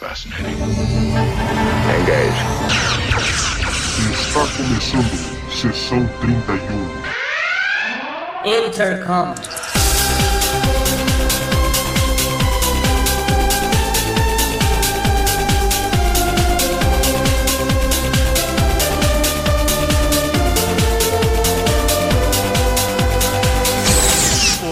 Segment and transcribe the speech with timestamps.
[0.00, 0.56] Fascinating.
[2.00, 2.40] Engage.
[4.10, 5.12] Está começando
[5.50, 8.66] sessão 31.
[8.66, 9.34] Intercom.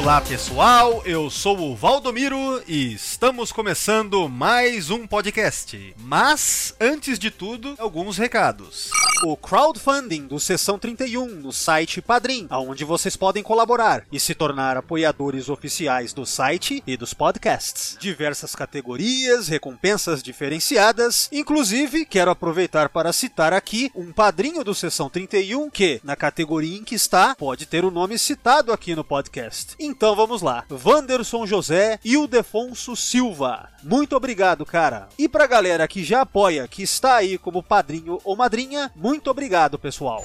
[0.08, 5.94] Olá pessoal, eu sou o Valdomiro e estamos começando mais um podcast.
[5.98, 8.90] Mas, antes de tudo, alguns recados.
[9.24, 14.76] O crowdfunding do Sessão 31 no site Padrim, onde vocês podem colaborar e se tornar
[14.76, 17.96] apoiadores oficiais do site e dos podcasts.
[17.98, 25.68] Diversas categorias, recompensas diferenciadas, inclusive quero aproveitar para citar aqui um padrinho do Sessão 31
[25.68, 29.74] que, na categoria em que está, pode ter o nome citado aqui no podcast.
[29.80, 30.64] Então vamos lá.
[30.70, 33.68] Wanderson José e o Defonso Silva.
[33.82, 35.08] Muito obrigado, cara.
[35.18, 39.78] E pra galera que já apoia, que está aí como padrinho ou madrinha, muito obrigado,
[39.78, 40.24] pessoal.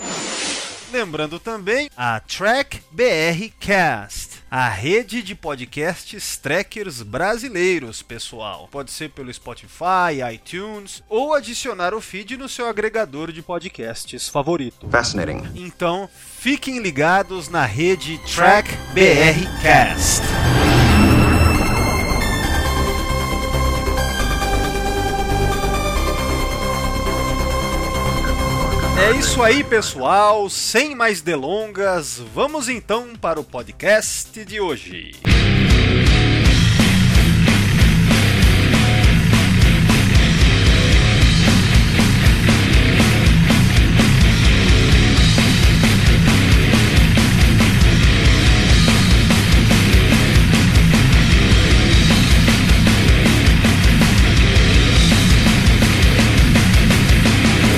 [0.92, 8.68] Lembrando também a Track BR Cast, a rede de podcasts trackers brasileiros, pessoal.
[8.70, 14.88] Pode ser pelo Spotify, iTunes ou adicionar o feed no seu agregador de podcasts favorito.
[14.88, 15.42] Fascinating.
[15.56, 20.22] Então, fiquem ligados na rede Track BR Cast.
[29.04, 30.50] É isso aí, pessoal.
[30.50, 35.12] Sem mais delongas, vamos então para o podcast de hoje.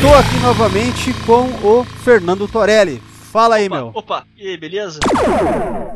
[0.06, 3.02] Estou aqui novamente com o Fernando Torelli.
[3.36, 3.91] Fala aí, Opa, meu.
[3.94, 4.97] opa, e aí, beleza?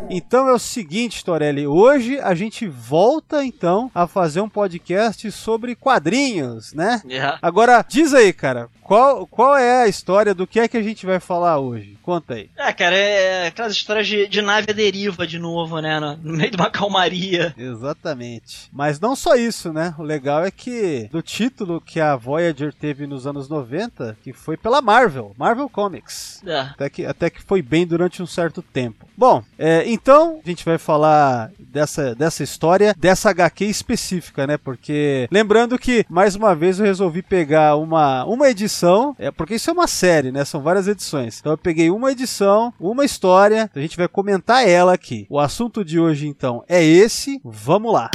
[0.09, 5.73] Então é o seguinte, Torelli, hoje a gente volta então a fazer um podcast sobre
[5.73, 7.01] quadrinhos, né?
[7.09, 7.37] É.
[7.41, 11.05] Agora, diz aí, cara, qual, qual é a história do que é que a gente
[11.05, 11.95] vai falar hoje?
[12.01, 12.49] Conta aí.
[12.57, 15.99] É, cara, é aquelas histórias de, de nave à deriva de novo, né?
[15.99, 17.53] No, no meio de uma calmaria.
[17.55, 18.67] Exatamente.
[18.73, 19.93] Mas não só isso, né?
[19.99, 24.57] O legal é que do título que a Voyager teve nos anos 90, que foi
[24.57, 26.41] pela Marvel, Marvel Comics.
[26.43, 26.59] É.
[26.61, 29.07] Até que, até que foi bem durante um certo tempo.
[29.17, 34.57] Bom, é, então a gente vai falar dessa, dessa história, dessa HQ específica, né?
[34.57, 39.69] Porque lembrando que, mais uma vez, eu resolvi pegar uma, uma edição, é, porque isso
[39.69, 40.45] é uma série, né?
[40.45, 41.39] São várias edições.
[41.39, 45.27] Então eu peguei uma edição, uma história, a gente vai comentar ela aqui.
[45.29, 47.41] O assunto de hoje, então, é esse.
[47.43, 48.09] Vamos lá.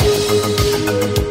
[0.00, 1.27] Bom,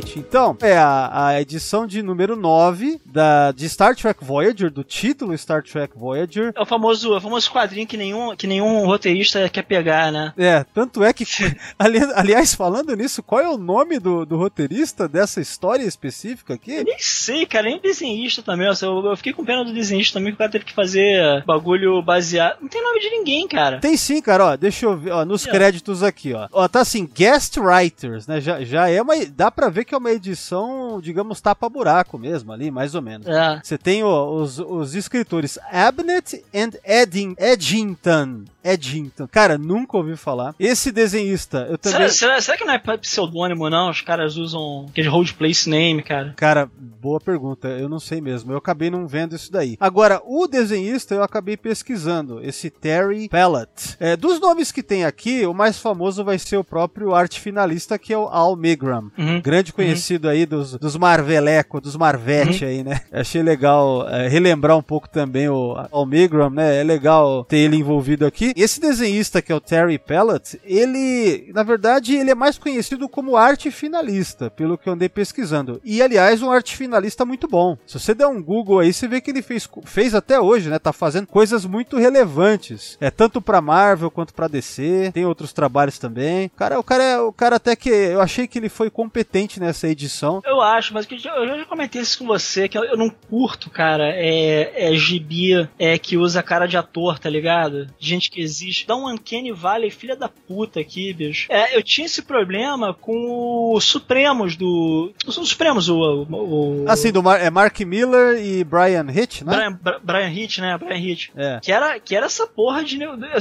[0.00, 4.82] seguinte, então, é a, a edição de número 9 da, de Star Trek Voyager, do
[4.84, 6.52] título Star Trek Voyager.
[6.56, 10.32] É o famoso, é o famoso quadrinho que nenhum, que nenhum roteirista quer pegar, né?
[10.36, 11.24] É, tanto é que,
[11.78, 16.56] ali- aliás, falando nisso, qual é o nome do, do roteirista dessa história específica Eu
[16.56, 16.84] aqui?
[16.84, 18.66] nem sei, cara, nem desenhista também.
[18.82, 22.00] Eu, eu fiquei com pena do desenhista também, que o cara teve que fazer bagulho
[22.02, 22.58] baseado.
[22.60, 23.78] Não tem nome de ninguém, cara.
[23.80, 25.50] Tem sim, cara, ó, deixa eu ver, ó, nos ó.
[25.50, 26.48] créditos aqui, ó.
[26.52, 29.98] Ó, tá assim, guest writers, né, já, já é uma, dá pra ver que é
[29.98, 33.26] uma edição, digamos, tapa-buraco mesmo ali, mais ou menos.
[33.26, 33.60] É.
[33.62, 38.44] Você tem os, os escritores Abnett and Edding, Edgington.
[38.64, 39.28] Edgington.
[39.28, 40.54] Cara, nunca ouvi falar.
[40.58, 42.08] Esse desenhista, eu também.
[42.08, 43.90] Será, será, será que não é pseudônimo, não?
[43.90, 46.32] Os caras usam aquele hold place name, cara.
[46.36, 47.68] Cara, boa pergunta.
[47.68, 48.52] Eu não sei mesmo.
[48.52, 49.76] Eu acabei não vendo isso daí.
[49.80, 52.40] Agora, o desenhista eu acabei pesquisando.
[52.42, 53.96] Esse Terry Pellett.
[53.98, 57.98] É, dos nomes que tem aqui, o mais famoso vai ser o próprio arte finalista,
[57.98, 59.10] que é o Al Milgram.
[59.18, 59.40] Uhum.
[59.40, 63.00] Grande conhecido aí dos, dos Marveleco, dos Marvete aí, né?
[63.12, 66.80] Achei legal é, relembrar um pouco também o Al Milgram, né?
[66.80, 68.51] É legal ter ele envolvido aqui.
[68.56, 73.36] Esse desenhista que é o Terry Pellett, ele, na verdade, ele é mais conhecido como
[73.36, 75.80] arte finalista, pelo que eu andei pesquisando.
[75.84, 77.76] E, aliás, um arte finalista muito bom.
[77.86, 80.78] Se você der um Google aí, você vê que ele fez, fez até hoje, né?
[80.78, 82.96] Tá fazendo coisas muito relevantes.
[83.00, 85.10] É tanto pra Marvel quanto pra DC.
[85.12, 86.50] Tem outros trabalhos também.
[86.56, 89.88] Cara, o cara é o cara até que eu achei que ele foi competente nessa
[89.88, 90.42] edição.
[90.44, 93.10] Eu acho, mas eu já, eu já comentei isso com você, que eu, eu não
[93.10, 97.86] curto, cara, é, é gibi é, que usa cara de ator, tá ligado?
[97.98, 98.86] Gente que existe.
[98.86, 101.46] Dá um Uncanny Valley, filha da puta aqui, bicho.
[101.50, 105.12] É, eu tinha esse problema com os Supremos do.
[105.26, 105.96] Os Supremos, o.
[106.30, 106.84] o, o...
[106.88, 109.54] Assim, do Mar é Mark Miller e Brian Hitch, né?
[109.56, 110.76] Brian, Bra- Brian Hitch, né?
[110.78, 111.28] Brian Hitch.
[111.36, 111.60] É.
[111.62, 112.98] Que era, que era essa porra de.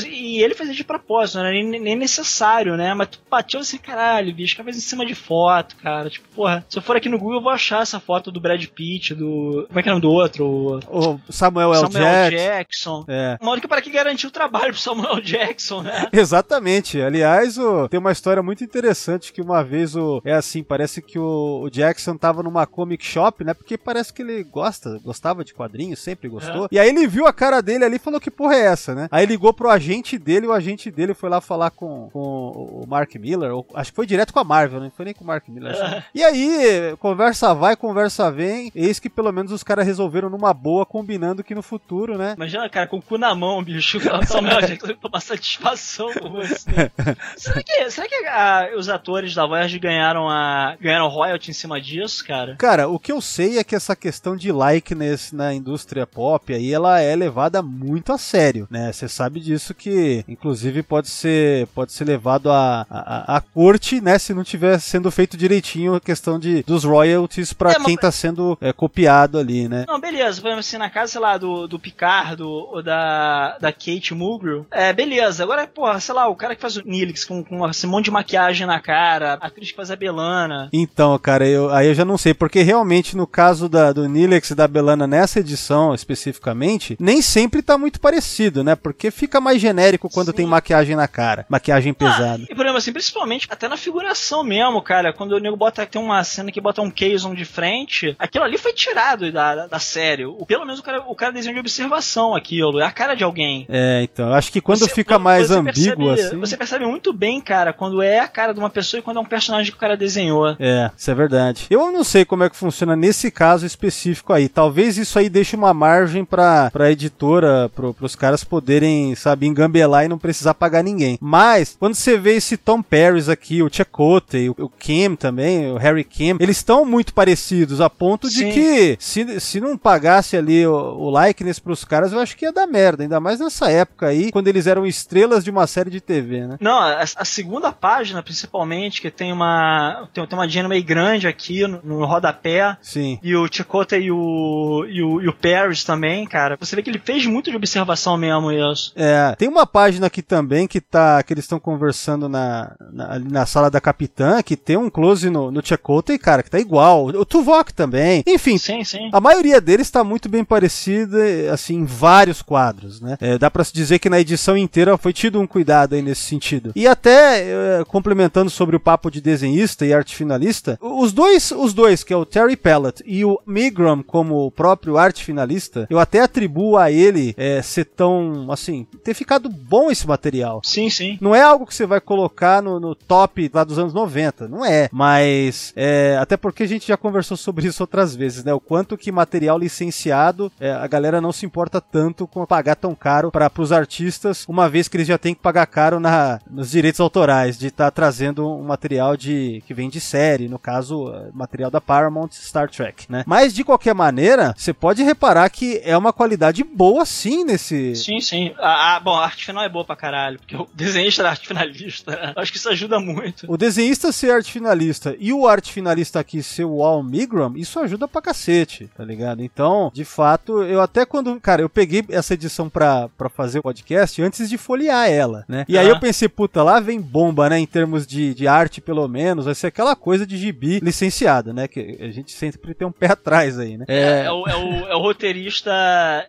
[0.08, 2.94] E ele fazia de propósito, não era nem, nem necessário, né?
[2.94, 6.10] Mas tu bateu assim, caralho, bicho, que faz em cima de foto, cara.
[6.10, 8.64] Tipo, porra, se eu for aqui no Google, eu vou achar essa foto do Brad
[8.68, 9.66] Pitt, do.
[9.68, 10.46] Como é que é o nome do outro?
[10.46, 11.82] O O Samuel L.
[11.82, 12.38] Samuel Jackson.
[12.38, 13.06] Jackson.
[13.08, 13.38] É.
[13.42, 16.08] Uma hora que para que garantiu o trabalho pro Samuel Jackson, né?
[16.12, 17.02] Exatamente.
[17.02, 21.18] Aliás, o- tem uma história muito interessante que uma vez o é assim, parece que
[21.20, 23.54] o, o Jackson tava numa comic shop, né?
[23.54, 26.68] Porque parece que ele gosta, gostava de quadrinhos, sempre gostou.
[26.72, 29.08] E aí ele viu a cara dele ali e falou que porra é essa, né?
[29.12, 32.86] Aí ligou pro agente dele, e o agente dele foi lá falar com, com o
[32.88, 35.28] Mark Miller, ou, acho que foi direto com a Marvel, não foi nem com o
[35.28, 35.72] Mark Miller.
[35.74, 36.04] acho.
[36.14, 40.86] E aí, conversa vai, conversa vem, eis que pelo menos os caras resolveram numa boa,
[40.86, 42.34] combinando que no futuro, né?
[42.36, 43.98] Imagina, cara, com o cu na mão, bicho.
[43.98, 44.02] O
[44.82, 46.92] Samuel Jackson tomar satisfação com você.
[47.38, 51.80] será que, será que ah, os atores da Voyage ganharam, a, ganharam royalty em cima
[51.80, 52.56] disso, cara?
[52.58, 56.74] Cara, o que eu sei é que essa questão de likeness na indústria pop aí,
[56.74, 58.92] ela é levada muito a sério, né?
[58.92, 64.02] Você sabe disso que, inclusive, pode ser, pode ser levado à a, a, a corte,
[64.02, 64.18] né?
[64.18, 67.98] Se não tiver sendo feito direitinho a questão de, dos royalties pra É, mas- quem
[67.98, 69.86] tá sendo é, copiado ali, né?
[69.88, 73.72] Não, beleza, por exemplo, assim, na casa, sei lá, do, do Picard ou da, da
[73.72, 75.44] Kate Mulgrew, é, beleza.
[75.44, 78.12] Agora, porra, sei lá, o cara que faz o Nilix com, com esse monte de
[78.12, 80.70] maquiagem na cara, a atriz que faz a Belana.
[80.72, 84.52] Então, cara, eu, aí eu já não sei, porque realmente no caso da, do Nilex
[84.52, 88.76] e da Belana nessa edição especificamente, nem sempre tá muito parecido, né?
[88.76, 90.38] Porque fica mais genérico quando Sim.
[90.38, 92.44] tem maquiagem na cara, maquiagem pesada.
[92.44, 95.14] E, por exemplo, assim, principalmente até na figuração mesmo, cara.
[95.14, 98.58] Quando o nego bota, tem uma cena que bota um Kazon de frente, aquilo ali
[98.58, 100.26] foi tirado da, da, da série.
[100.26, 103.24] O, pelo menos o cara, o cara desenhou de observação aquilo, é a cara de
[103.24, 103.66] alguém.
[103.70, 106.38] É, então, eu acho que quando Você- fica mais ambíguo percebe- assim.
[106.40, 109.20] Você percebe muito bem, cara, quando é a cara de uma pessoa e quando é
[109.20, 110.56] um personagem que o cara desenhou.
[110.60, 111.66] É, isso é verdade.
[111.70, 114.48] Eu não sei como é que funciona nesse caso específico aí.
[114.48, 120.06] Talvez isso aí deixe uma margem pra, pra editora, pro, pros caras poderem, sabe, engambelar
[120.06, 121.18] e não precisar pagar ninguém.
[121.22, 125.78] Mas, quando você vê esse Tom Paris aqui, o Chakotay, o, o Kim também, o
[125.78, 128.52] Harry Kim, eles estão muito parecidos a ponto de Sim.
[128.52, 132.52] que se, se não pagasse ali o, o likeness pros caras, eu acho que ia
[132.52, 133.04] dar merda.
[133.04, 136.58] Ainda mais nessa época aí, quando eles eram estrelas de uma série de TV, né?
[136.60, 140.10] Não, a, a segunda página, principalmente, que tem uma.
[140.12, 142.76] Tem, tem uma Jenna meio grande aqui no, no rodapé.
[142.82, 143.20] Sim.
[143.22, 145.22] E o Chakota e o, e o.
[145.22, 146.58] e o Paris também, cara.
[146.60, 148.94] Você vê que ele fez muito de observação mesmo isso.
[148.96, 153.46] É, tem uma página aqui também que tá que eles estão conversando na, na, na
[153.46, 157.06] sala da capitã, que tem um close no, no Chakotay, cara, que tá igual.
[157.06, 158.24] O Tuvok também.
[158.26, 159.10] Enfim, Sim, sim.
[159.14, 161.20] a maioria deles está muito bem parecida,
[161.54, 163.18] assim, em vários quadros, né?
[163.22, 166.22] É, dá pra se dizer que na edição inteira foi tido um cuidado aí nesse
[166.22, 166.72] sentido.
[166.76, 171.74] E até, é, complementando sobre o papo de desenhista e arte finalista, os dois, os
[171.74, 176.00] dois, que é o Terry Pellett e o Migram como o próprio arte finalista, eu
[176.00, 180.62] até atribuo a ele é, ser tão, assim, ter ficado bom esse material.
[180.64, 181.18] Sim, sim.
[181.22, 184.66] Não é algo que você vai colocar no, no top lá dos anos 90, não
[184.66, 184.90] é.
[184.92, 188.54] Mas, é, até porque a gente já conversou sobre isso outras vezes, né?
[188.54, 192.94] O quanto que material licenciado é, a galera não se importa tanto com pagar tão
[192.96, 196.72] caro para os artistas, uma vez que eles já têm que pagar caro na, nos
[196.72, 201.30] direitos autorais, de estar trazendo um material de que vem de série, no caso, é,
[201.34, 203.24] material da Paramount Star Trek, né?
[203.26, 208.20] Mas, de qualquer maneira, você pode reparar que é uma qualidade boa sim nesse, Sim,
[208.20, 208.54] sim.
[208.58, 212.12] Ah, bom, a arte final é boa pra caralho, porque o desenhista era arte finalista.
[212.12, 212.34] né?
[212.36, 213.46] Acho que isso ajuda muito.
[213.48, 217.80] O desenhista ser arte finalista e o arte finalista aqui ser o Al Migram, isso
[217.80, 219.44] ajuda pra cacete, tá ligado?
[219.44, 221.40] Então, de fato, eu até quando.
[221.40, 225.64] Cara, eu peguei essa edição pra, pra fazer o podcast antes de folhear ela, né?
[225.70, 225.90] E aí Ah.
[225.90, 227.60] eu pensei, puta, lá vem bomba, né?
[227.60, 231.68] Em termos de, de arte, pelo menos, vai ser aquela coisa de gibi licenciada, né?
[231.68, 233.86] Que a gente sempre tem um pé atrás aí, né?
[233.88, 235.72] É, é o, é, o, é o roteirista.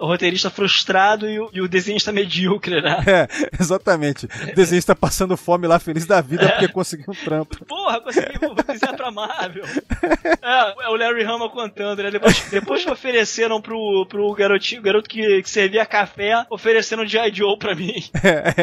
[0.00, 2.98] O roteirista frustrado e o, e o desenhista medíocre, né?
[3.06, 4.26] É, exatamente.
[4.26, 7.64] O desenhista passando fome lá, feliz da vida, porque conseguiu um trampo.
[7.64, 9.64] Porra, consegui desenhar pra Marvel.
[10.42, 12.10] É, é o Larry Hama contando, né?
[12.10, 17.32] Depois, depois que ofereceram pro, pro garotinho, garoto que, que servia café, ofereceram G.I.
[17.34, 18.04] Joe pra mim.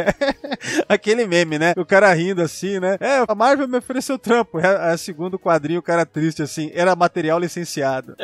[0.88, 1.74] Aquele meme, né?
[1.78, 2.98] O cara rindo assim, né?
[3.00, 4.60] É, a Marvel me ofereceu trampo.
[4.60, 6.72] É, é segundo quadrinho, o cara triste assim.
[6.74, 8.16] Era material licenciado.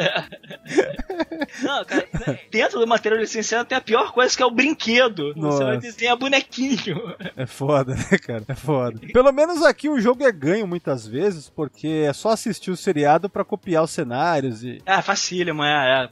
[1.61, 2.07] Não, cara,
[2.51, 5.33] dentro do material licenciado tem a pior coisa que é o brinquedo.
[5.35, 5.77] Você vai Nossa.
[5.77, 7.15] desenhar bonequinho.
[7.35, 8.43] É foda, né, cara?
[8.47, 8.99] É foda.
[9.13, 13.29] Pelo menos aqui o jogo é ganho muitas vezes, porque é só assistir o seriado
[13.29, 14.81] pra copiar os cenários e.
[14.85, 16.09] É, facílimo, é, é.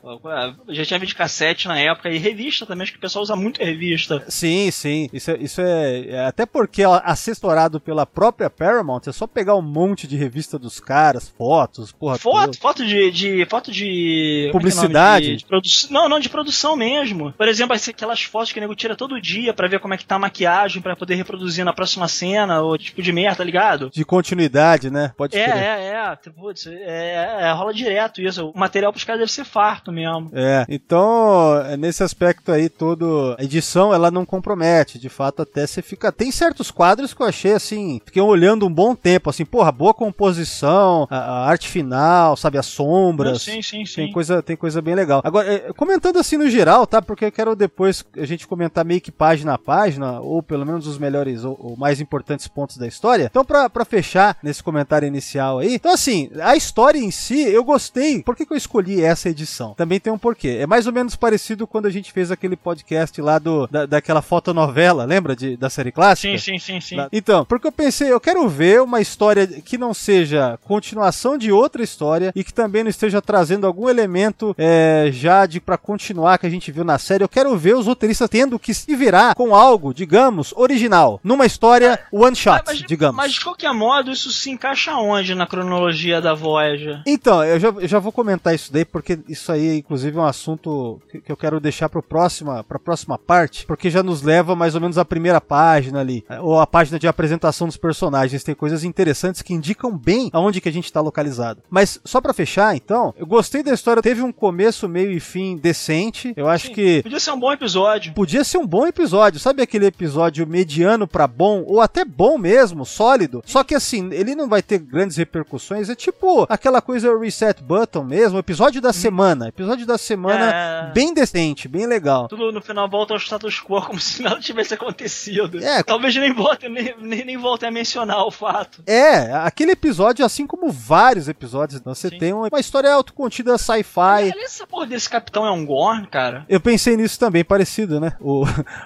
[0.67, 3.35] Eu Já tinha vídeo cassete na época e revista também, acho que o pessoal usa
[3.35, 4.23] muito revista.
[4.27, 5.10] Sim, sim.
[5.13, 9.55] Isso é, isso é, é até porque é assessorado pela própria Paramount, é só pegar
[9.55, 12.17] um monte de revista dos caras, fotos, porra.
[12.17, 12.58] Foto, toda.
[12.58, 13.46] foto de, de.
[13.46, 14.46] Foto de.
[14.46, 14.51] é é?
[14.51, 15.25] Publicidade?
[15.27, 17.32] De, de produ- Não, não, de produção mesmo.
[17.34, 20.05] Por exemplo, aquelas fotos que o nego tira todo dia pra ver como é que
[20.05, 23.89] tá a maquiagem, pra poder reproduzir na próxima cena, ou tipo de merda, tá ligado?
[23.89, 25.12] De continuidade, né?
[25.17, 26.15] Pode É, é, é.
[26.32, 28.50] Putz, é, é, rola direto isso.
[28.50, 30.29] O material pros caras deve ser farto mesmo.
[30.34, 35.65] É, então, é, nesse aspecto aí todo, a edição ela não compromete, de fato até
[35.65, 39.45] você fica, tem certos quadros que eu achei assim, fiquei olhando um bom tempo, assim,
[39.45, 43.95] porra, boa composição, a, a arte final, sabe, as sombras, Sim, sim, sim.
[43.95, 45.22] tem coisa, tem coisa bem legal.
[45.24, 49.01] Agora, é, comentando assim no geral, tá, porque eu quero depois a gente comentar meio
[49.01, 52.88] que página a página, ou pelo menos os melhores ou, ou mais importantes pontos da
[52.88, 57.41] história, então pra, pra fechar nesse comentário inicial aí, então assim, a história em si,
[57.41, 59.74] eu gostei, por que, que eu escolhi essa edição?
[59.74, 63.22] Também tem um porquê, é mais ou menos parecido quando a gente fez aquele podcast
[63.22, 66.38] lá do, da, daquela fotonovela, lembra de, da série clássica?
[66.38, 67.07] Sim, sim, sim, sim.
[67.12, 71.81] Então, porque eu pensei, eu quero ver uma história que não seja continuação de outra
[71.81, 76.45] história e que também não esteja trazendo algum elemento é, já de para continuar que
[76.45, 77.23] a gente viu na série.
[77.23, 82.00] Eu quero ver os roteiristas tendo que se virar com algo, digamos, original, numa história
[82.12, 83.15] one shot, mas, digamos.
[83.15, 87.01] mas de qualquer modo, isso se encaixa onde na cronologia da Voyager?
[87.05, 90.25] Então, eu já, eu já vou comentar isso daí, porque isso aí, inclusive, é um
[90.25, 94.55] assunto que, que eu quero deixar para próxima, a próxima parte, porque já nos leva
[94.55, 98.43] mais ou menos à primeira página ali, ou a página de apresentação dos personagens.
[98.43, 101.61] Tem coisas interessantes que indicam bem aonde que a gente está localizado.
[101.69, 105.57] Mas, só para fechar, então, eu gostei da história, teve um começo, meio e fim
[105.57, 106.33] decente.
[106.35, 108.13] Eu acho Sim, que Podia ser um bom episódio.
[108.13, 109.39] podia ser um bom episódio.
[109.39, 113.41] Sabe aquele episódio mediano pra bom, ou até bom mesmo, sólido?
[113.45, 115.89] Só que assim, ele não vai ter grandes repercussões.
[115.89, 119.47] É tipo aquela coisa reset button mesmo, episódio da semana.
[119.49, 120.91] Episódio da semana É.
[120.93, 122.27] bem decente, bem legal.
[122.27, 125.63] Tudo no final volta ao status quo como se nada tivesse acontecido.
[125.63, 125.84] É.
[125.84, 128.84] Talvez nem voltem nem, nem, nem voltem a mencionar o fato.
[128.86, 132.17] É, aquele episódio, assim como vários episódios, você Sim.
[132.17, 134.00] tem uma, uma história autocontida sci-fi.
[134.00, 136.46] Aliás, essa porra desse capitão é um Gorn, cara.
[136.50, 138.13] Eu pensei nisso também, parecido, né?
[138.20, 138.43] O,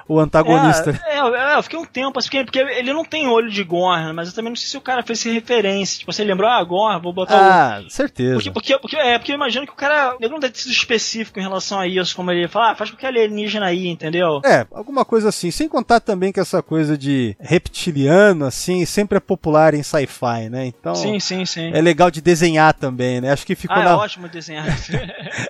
[0.08, 1.00] o antagonista.
[1.06, 4.14] É, é, é, eu fiquei um tempo assim, porque, ele não tem olho de Gorn,
[4.14, 6.00] mas eu também não sei se o cara fez referência.
[6.00, 7.40] Tipo, você lembrou, ah, Gorn, vou botar o.
[7.40, 8.36] Ah, certeza.
[8.36, 10.16] Porque, porque, porque, é, porque eu imagino que o cara.
[10.20, 12.92] Ele não deve ter sido específico em relação a isso, como ele fala, ah, faz
[12.92, 14.42] qualquer alienígena aí, entendeu?
[14.44, 15.52] É, alguma coisa assim.
[15.52, 20.66] Sem contar também que essa coisa de reptiliano, assim, sempre é popular em sci-fi, né?
[20.66, 20.96] Então.
[20.96, 21.72] sim, sim, sim.
[21.74, 23.32] É legal de desenhar também, né?
[23.32, 23.98] Acho que ficou ah, é na.
[23.98, 24.66] ótimo desenhar.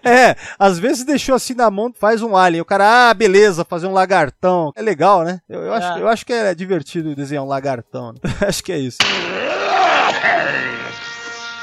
[0.03, 2.61] É, às vezes deixou assim na mão, faz um alien.
[2.61, 4.71] O cara, ah, beleza, fazer um lagartão.
[4.75, 5.39] É legal, né?
[5.49, 6.01] Eu, eu acho, É.
[6.01, 8.13] eu acho que é divertido desenhar um lagartão.
[8.13, 8.19] né?
[8.47, 8.97] acho que é isso.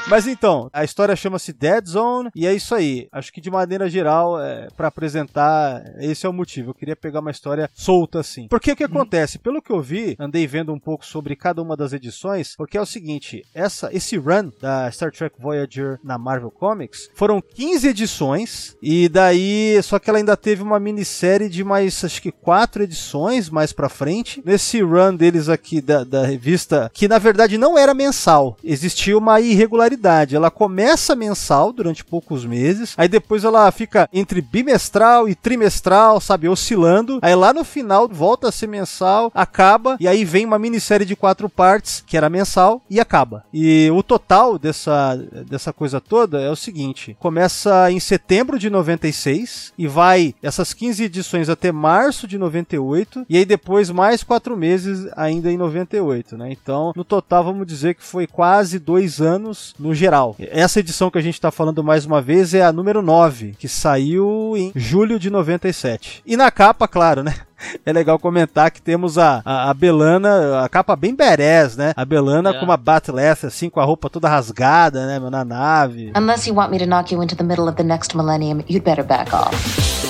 [0.07, 3.07] Mas então, a história chama-se Dead Zone e é isso aí.
[3.11, 6.69] Acho que de maneira geral, é, para apresentar, esse é o motivo.
[6.69, 8.47] Eu queria pegar uma história solta assim.
[8.47, 9.39] Porque o que acontece?
[9.39, 12.81] Pelo que eu vi, andei vendo um pouco sobre cada uma das edições, porque é
[12.81, 18.77] o seguinte, essa esse run da Star Trek Voyager na Marvel Comics foram 15 edições
[18.81, 23.49] e daí só que ela ainda teve uma minissérie de mais acho que quatro edições
[23.49, 24.41] mais pra frente.
[24.45, 29.41] Nesse run deles aqui da, da revista, que na verdade não era mensal, existia uma
[29.41, 29.94] irregularidade.
[30.35, 36.47] Ela começa mensal durante poucos meses, aí depois ela fica entre bimestral e trimestral, sabe,
[36.47, 37.19] oscilando.
[37.21, 41.15] Aí lá no final volta a ser mensal, acaba e aí vem uma minissérie de
[41.15, 43.43] quatro partes que era mensal e acaba.
[43.53, 45.15] E o total dessa
[45.47, 51.03] dessa coisa toda é o seguinte: começa em setembro de 96 e vai essas 15
[51.03, 56.51] edições até março de 98 e aí depois mais quatro meses ainda em 98, né?
[56.51, 60.35] Então no total vamos dizer que foi quase dois anos no geral.
[60.39, 63.67] Essa edição que a gente está falando mais uma vez é a número 9, que
[63.67, 66.23] saiu em julho de 97.
[66.25, 67.35] E na capa, claro, né?
[67.85, 71.93] É legal comentar que temos a, a, a Belana, a capa bem berés, né?
[71.95, 72.53] A Belana É.
[72.59, 75.19] com uma Batless, assim, com a roupa toda rasgada, né?
[75.29, 76.11] Na nave.
[76.15, 78.83] Unless you want me to knock you into the middle of the next millennium, you'd
[78.83, 80.04] better back off.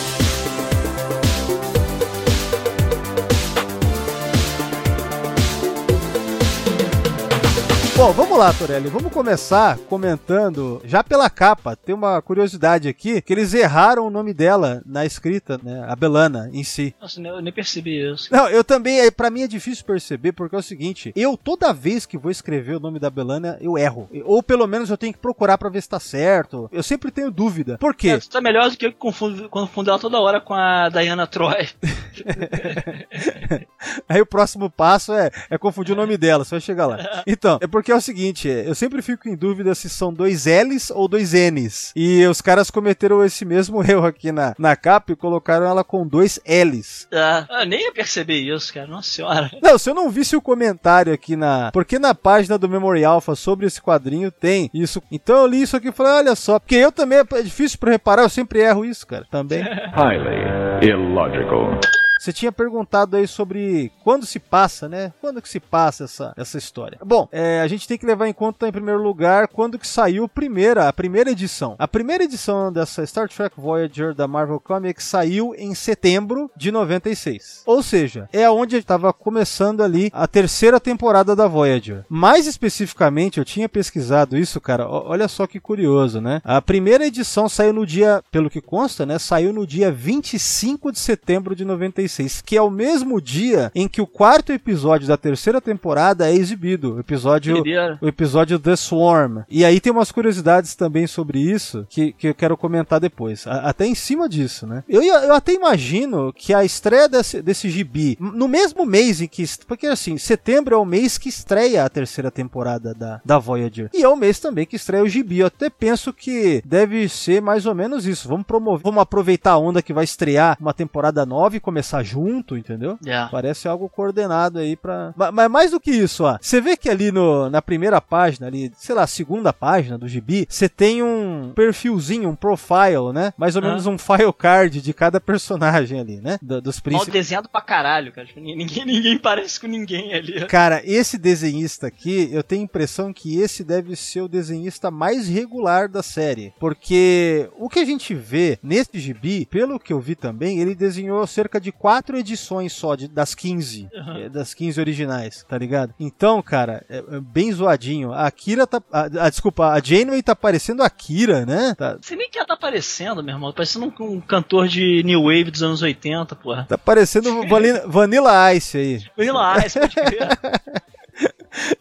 [8.06, 8.88] Bom, vamos lá, Torelli.
[8.88, 11.76] Vamos começar comentando, já pela capa.
[11.76, 15.84] Tem uma curiosidade aqui, que eles erraram o nome dela na escrita, né?
[15.88, 16.94] A Belana em si.
[17.02, 18.32] Nossa, eu nem percebi isso.
[18.32, 22.06] Não, eu também, pra mim é difícil perceber, porque é o seguinte, eu toda vez
[22.06, 24.08] que vou escrever o nome da Belana, eu erro.
[24.24, 26.70] Ou pelo menos eu tenho que procurar pra ver se tá certo.
[26.72, 27.80] Eu sempre tenho dúvida.
[27.80, 28.10] Por quê?
[28.10, 31.70] É, tá melhor do que eu confundo, confundo ela toda hora com a Diana Troy.
[34.08, 37.00] Aí o próximo passo é, é confundir o nome dela, você vai chegar lá.
[37.28, 40.46] Então, é porque é o seguinte, é, eu sempre fico em dúvida se são dois
[40.46, 41.92] L's ou dois N's.
[41.96, 46.08] E os caras cometeram esse mesmo erro aqui na, na capa e colocaram ela com
[46.08, 47.08] dois L's.
[47.14, 48.88] Ah, eu nem ia perceber isso, cara.
[48.88, 49.52] Nossa senhora.
[49.62, 51.72] Não, se eu não visse o comentário aqui na.
[51.72, 55.02] Porque na página do Memory Alpha sobre esse quadrinho tem isso.
[55.12, 56.60] Então eu li isso aqui e falei, olha só.
[56.60, 59.26] Porque eu também é difícil pra reparar, eu sempre erro isso, cara.
[59.30, 59.64] Também.
[59.94, 61.80] Highly illogical.
[62.26, 65.14] Você tinha perguntado aí sobre quando se passa, né?
[65.22, 66.98] Quando que se passa essa, essa história?
[67.06, 70.24] Bom, é, a gente tem que levar em conta, em primeiro lugar, quando que saiu
[70.24, 71.76] a primeira, a primeira edição.
[71.78, 77.62] A primeira edição dessa Star Trek Voyager da Marvel Comics saiu em setembro de 96.
[77.64, 82.06] Ou seja, é onde estava começando ali a terceira temporada da Voyager.
[82.10, 84.90] Mais especificamente, eu tinha pesquisado isso, cara.
[84.90, 86.42] Olha só que curioso, né?
[86.44, 89.20] A primeira edição saiu no dia, pelo que consta, né?
[89.20, 94.02] Saiu no dia 25 de setembro de 96, que é o mesmo dia em que
[94.02, 96.96] o quarto episódio da terceira temporada é exibido.
[96.96, 97.56] O episódio
[98.02, 99.44] o episódio The Swarm.
[99.50, 103.46] E aí tem umas curiosidades também sobre isso que, que eu quero comentar depois.
[103.48, 104.84] A- até em cima disso, né?
[104.88, 109.44] Eu, eu até imagino que a estreia desse, desse gibi, no mesmo mês em que.
[109.68, 113.90] Porque assim, setembro é o mês que estreia a terceira temporada da, da Voyager.
[113.94, 115.40] E é o mês também que estreia o gibi.
[115.40, 118.28] Eu até penso que deve ser mais ou menos isso.
[118.28, 122.56] Vamos promover, vamos aproveitar a onda que vai estrear uma temporada nova e começar junto,
[122.58, 122.98] entendeu?
[123.06, 123.28] É.
[123.30, 125.14] Parece algo coordenado aí pra.
[125.16, 126.38] Ma- Mas mais do que isso, ó.
[126.40, 130.46] Você vê que ali no, na primeira página, ali, sei lá, segunda página do gibi,
[130.50, 133.34] você tem um perfilzinho, um profile, né?
[133.38, 133.68] Mais ou Ah.
[133.68, 136.38] menos um file card de cada personagem ali, né?
[136.42, 137.14] Do- dos Mal príncipes.
[137.14, 138.28] desenhado pra caralho, cara.
[138.36, 140.46] Ninguém, ninguém parece com ninguém ali.
[140.46, 145.28] Cara, esse desenhista aqui, eu tenho a impressão que esse deve ser o desenhista mais
[145.28, 146.54] regular da série.
[146.60, 151.26] Porque o que a gente vê nesse gibi, pelo que eu vi também, ele desenhou
[151.26, 153.88] cerca de quatro edições só de, das 15.
[153.94, 155.94] eh, Das 15 originais, tá ligado?
[156.00, 158.12] Então, cara, é, é bem zoadinho.
[158.12, 158.82] A Akira tá.
[158.92, 161.76] A, a- desculpa, a Janeway tá parecendo a Akira, né?
[161.78, 163.52] Tá, sei nem quem ela tá parecendo, meu irmão.
[163.52, 166.66] Tá Parecendo um, um cantor de New Wave dos anos 80, porra.
[166.68, 169.04] tá parecendo Vanilla, Vanilla Ice aí.
[169.16, 170.28] Vanilla Ice, pode crer.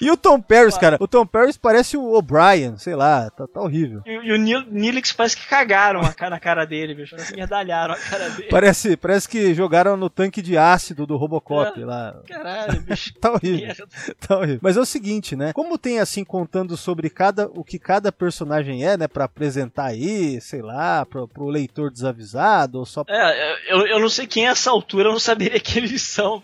[0.00, 0.96] E o Tom Paris, cara?
[1.00, 4.02] O Tom Paris parece o O'Brien, sei lá, tá, tá horrível.
[4.06, 7.14] E, e o Nil- Nilix parece que cagaram a cara, na cara dele, bicho.
[7.14, 8.48] Parece que merdalharam a cara dele.
[8.50, 11.84] Parece, parece que jogaram no tanque de ácido do Robocop É.
[11.84, 12.14] lá.
[12.26, 13.12] Caralho, bicho.
[13.20, 13.86] Tá horrível,
[14.26, 14.58] tá horrível.
[14.62, 15.52] Mas é o seguinte, né?
[15.52, 20.40] Como tem assim contando sobre cada o que cada personagem é, né, Pra apresentar aí,
[20.40, 24.50] sei lá, pro, pro leitor desavisado ou só É, eu, eu não sei quem a
[24.50, 26.42] essa altura, eu não saberia quem eles são.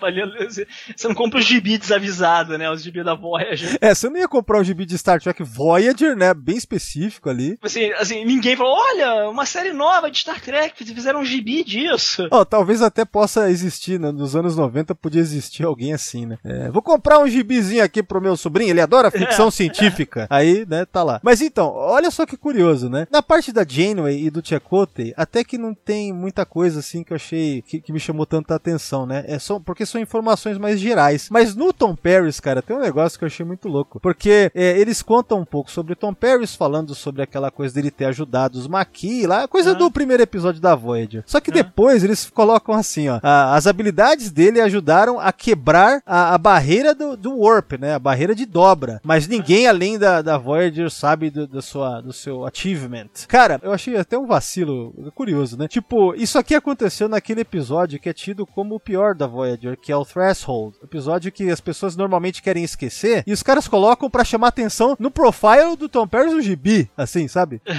[0.97, 2.71] Você não compra os gibi desavisado, né?
[2.71, 3.79] Os gibi da Voyager.
[3.81, 6.33] É, você não ia comprar um gibi de Star Trek Voyager, né?
[6.35, 7.59] Bem específico ali.
[7.63, 12.29] Assim, assim, ninguém falou, olha, uma série nova de Star Trek, fizeram um gibi disso.
[12.31, 14.11] Ó, talvez até possa existir, né?
[14.11, 16.39] Nos anos 90 podia existir alguém assim, né?
[16.45, 20.27] É, vou comprar um gibizinho aqui pro meu sobrinho, ele adora ficção científica.
[20.31, 21.21] Aí, né, tá lá.
[21.23, 23.07] Mas então, olha só que curioso, né?
[23.11, 27.13] Na parte da Janeway e do Chakotay, até que não tem muita coisa assim que
[27.13, 29.25] eu achei que, que me chamou tanta atenção, né?
[29.27, 31.29] É só porque são informações mais gerais.
[31.31, 33.99] Mas no Tom Paris, cara, tem um negócio que eu achei muito louco.
[34.01, 38.07] Porque é, eles contam um pouco sobre Tom Paris, falando sobre aquela coisa dele ter
[38.07, 39.75] ajudado os Maquis lá, coisa Ah.
[39.75, 41.23] do primeiro episódio da Voyager.
[41.27, 46.35] Só que depois eles colocam assim, ó, a- as habilidades dele ajudaram a quebrar a,
[46.35, 47.95] a barreira do, do warp, né?
[47.95, 49.01] A barreira de dobra.
[49.05, 53.09] Mas ninguém além da, da Voyager sabe do, da sua, do seu achievement.
[53.29, 55.69] Cara, eu achei até um vacilo curioso, né?
[55.69, 59.93] Tipo, isso aqui aconteceu naquele episódio que é tido como o pior da Voyager, que
[59.93, 60.77] é o Threshold.
[60.83, 65.11] Episódio que as pessoas normalmente querem esquecer e os caras colocam pra chamar atenção no
[65.11, 67.61] profile do Tom Paris no gibi, assim, sabe?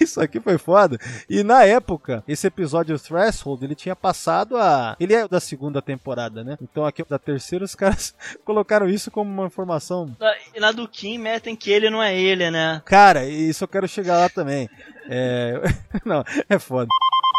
[0.00, 0.98] Isso aqui foi foda.
[1.28, 4.96] E na época, esse episódio Threshold, ele tinha passado a.
[5.00, 6.56] Ele é da segunda temporada, né?
[6.62, 10.14] Então aqui da terceira, os caras colocaram isso como uma informação.
[10.54, 12.82] E na do Kim metem que ele não é ele, né?
[12.84, 14.68] Cara, isso eu quero chegar lá também.
[15.08, 15.60] É.
[16.04, 16.88] Não, é foda.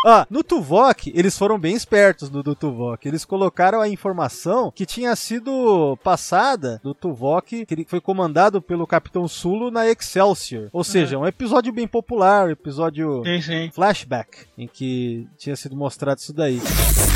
[0.08, 3.08] Ah, no Tuvok, eles foram bem espertos no do Tuvok.
[3.08, 8.86] Eles colocaram a informação que tinha sido passada do Tuvok, que ele foi comandado pelo
[8.86, 10.70] Capitão Sulo na Excelsior.
[10.72, 13.72] Ou seja, um episódio bem popular, episódio Sim, sim.
[13.74, 16.62] flashback, em que tinha sido mostrado isso daí.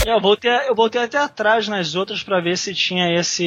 [0.05, 3.45] É, Eu voltei, eu voltei até atrás nas outras pra ver se tinha esse,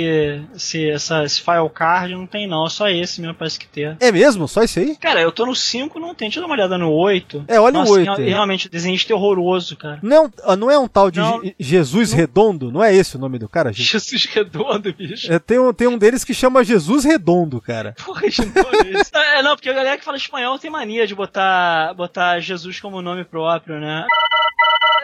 [0.55, 2.15] esse, essa, esse file card.
[2.15, 3.97] Não tem não, é só esse mesmo, parece que tem.
[3.99, 4.47] É mesmo?
[4.47, 4.95] Só isso aí?
[4.97, 6.29] Cara, eu tô no 5, não tem.
[6.29, 7.45] Deixa eu dar uma olhada no 8.
[7.49, 8.29] É, olha o Nossa, 8 real- aí.
[8.29, 9.99] Realmente, o desenhista é horroroso, cara.
[10.03, 11.43] Não é um, ah, não é um tal de Não.
[11.43, 12.71] Je- Jesus Redondo?
[12.71, 13.73] Não é esse o nome do cara?
[13.73, 15.33] Je- Jesus redondo, bicho.
[15.33, 17.95] É, tem, um, tem um deles que chama Jesus Redondo, cara.
[18.05, 19.11] Porra, nome esse.
[19.15, 23.01] É, não, porque a galera que fala espanhol tem mania de botar, botar Jesus como
[23.03, 24.05] nome próprio, né?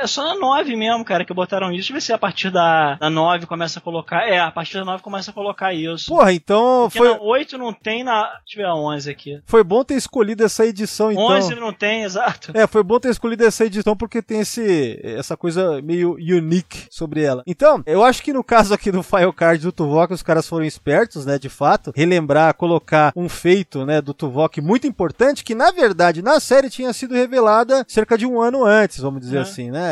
[0.01, 1.77] É só na 9 mesmo, cara, que botaram isso.
[1.79, 4.27] Deixa eu ver se a partir da, da 9 começa a colocar.
[4.29, 6.07] É, a partir da 9 começa a colocar isso.
[6.11, 8.23] Porra, então Porque foi, na 8 não tem na.
[8.45, 9.41] Deixa eu ver a 11 aqui.
[9.47, 11.25] foi bom ter escolhido essa edição, então.
[11.25, 12.53] 11 não tem, exato.
[12.55, 17.23] É, foi bom ter escolhido essa edição porque tem esse, essa coisa meio unique sobre
[17.23, 17.43] ela.
[17.47, 20.65] Então, eu acho que no caso aqui do File Card do Tuvok, os caras foram
[20.65, 25.71] espertos, né, de fato, relembrar, colocar um feito, né, do Tuvok muito importante, que na
[25.71, 29.41] verdade na série tinha sido revelada cerca de um ano antes, vamos dizer É.
[29.41, 29.88] assim, né,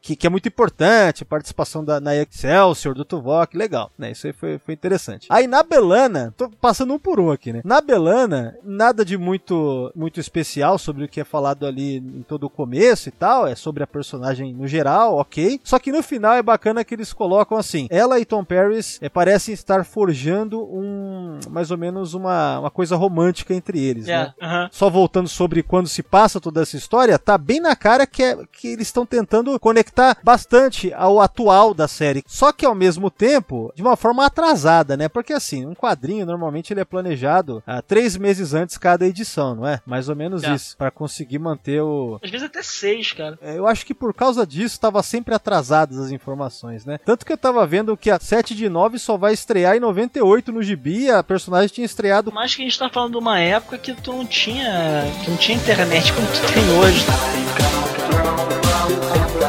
[0.00, 4.26] que, que é muito importante, a participação da, na Excelsior, do Tuvok, legal, né, isso
[4.26, 5.26] aí foi, foi interessante.
[5.30, 9.92] Aí na Belana, tô passando um por um aqui, né, na Belana, nada de muito,
[9.94, 13.54] muito especial sobre o que é falado ali em todo o começo e tal, é
[13.54, 15.60] sobre a personagem no geral, ok.
[15.64, 19.08] Só que no final é bacana que eles colocam assim: ela e Tom Paris é,
[19.08, 24.32] parecem estar forjando um mais ou menos uma, uma coisa romântica entre eles, né?
[24.40, 24.68] É, aham.
[24.72, 28.38] Só voltando sobre quando se passa toda essa história, tá bem na cara que, é,
[28.52, 32.22] que eles estão tentando conectar bastante ao atual da série.
[32.26, 35.08] Só que ao mesmo tempo, de uma forma atrasada, né?
[35.08, 39.66] Porque assim, um quadrinho normalmente ele é planejado há três meses antes cada edição, não
[39.66, 39.80] é?
[39.86, 40.54] Mais ou menos É.
[40.54, 43.38] isso, para conseguir manter o, Às vezes até 6, cara.
[43.42, 46.98] é, Eu acho que por causa disso estava sempre atrasadas as informações, né?
[47.04, 50.52] Tanto que eu tava vendo que a 7 de 9 só vai estrear em 98
[50.52, 52.30] no gibi, a personagem tinha estreado.
[52.34, 55.04] Mas que a gente tá falando de uma época que tu não tinha.
[55.24, 58.59] Tu não tinha internet como tu tem hoje.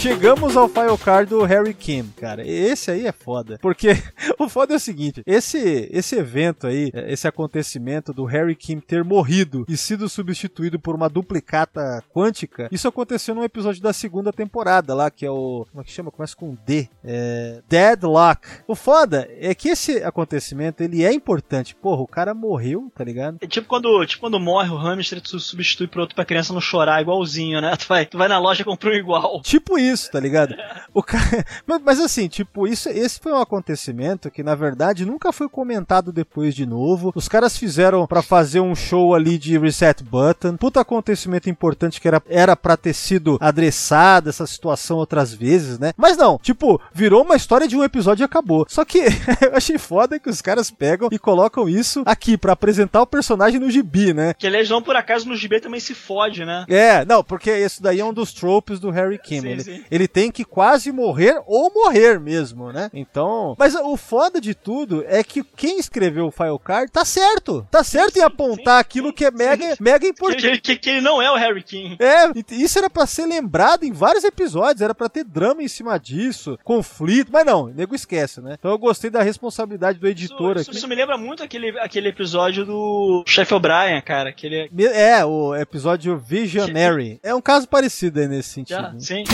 [0.00, 2.42] chegamos ao file card do Harry Kim, cara.
[2.46, 3.58] Esse aí é foda.
[3.60, 3.90] Porque
[4.38, 9.04] o foda é o seguinte: esse, esse evento aí, esse acontecimento do Harry Kim ter
[9.04, 14.94] morrido e sido substituído por uma duplicata quântica, isso aconteceu num episódio da segunda temporada
[14.94, 15.66] lá, que é o.
[15.70, 16.10] Como é que chama?
[16.10, 16.88] Começa com D.
[17.04, 18.48] É, Deadlock.
[18.66, 21.74] O foda é que esse acontecimento ele é importante.
[21.74, 23.36] Porra, o cara morreu, tá ligado?
[23.42, 26.60] É tipo quando, tipo quando morre o hamster, tu substitui por outro pra criança não
[26.60, 27.76] chorar, igualzinho, né?
[27.80, 29.40] Tu vai, tu vai na loja e compra um igual.
[29.42, 30.54] Tipo isso, tá ligado?
[30.92, 31.44] O cara...
[31.84, 36.54] mas, assim, tipo, isso, esse foi um acontecimento que, na verdade, nunca foi comentado depois
[36.54, 37.12] de novo.
[37.14, 40.56] Os caras fizeram pra fazer um show ali de reset button.
[40.56, 45.92] Puta acontecimento importante que era, era pra ter sido adressado essa situação outras vezes, né?
[45.96, 48.66] Mas não, tipo, virou uma história de um episódio e acabou.
[48.68, 48.98] Só que
[49.42, 53.60] eu achei foda que os caras pegam e colocam isso aqui pra apresentar o personagem
[53.60, 54.34] no gibi, né?
[54.34, 56.64] Que aliás, não por acaso no GB também se fode, né?
[56.68, 59.40] É, não, porque isso daí é um dos tropes do Harry Kim.
[59.40, 59.79] Sim, ele, sim.
[59.90, 62.90] Ele tem que quase morrer ou morrer mesmo, né?
[62.92, 63.54] Então.
[63.58, 67.66] Mas o foda de tudo é que quem escreveu o file card tá certo.
[67.70, 70.60] Tá certo em apontar aquilo que é mega, mega importante.
[70.60, 71.96] que, que, que ele não é o Harry King.
[72.00, 75.68] É, e isso era pra ser lembrado em vários episódios, era pra ter drama em
[75.68, 78.56] cima disso, conflito, mas não, o nego esquece, né?
[78.58, 80.78] Então eu gostei da responsabilidade do editor isso, aqui.
[80.78, 84.30] isso me lembra muito aquele, aquele episódio do Chef O'Brien, cara.
[84.30, 84.68] Aquele.
[84.72, 87.18] Me- É, o episódio Visionary.
[87.22, 88.76] É um caso parecido aí nesse sentido.
[88.76, 89.00] Já, né?
[89.00, 89.24] sim.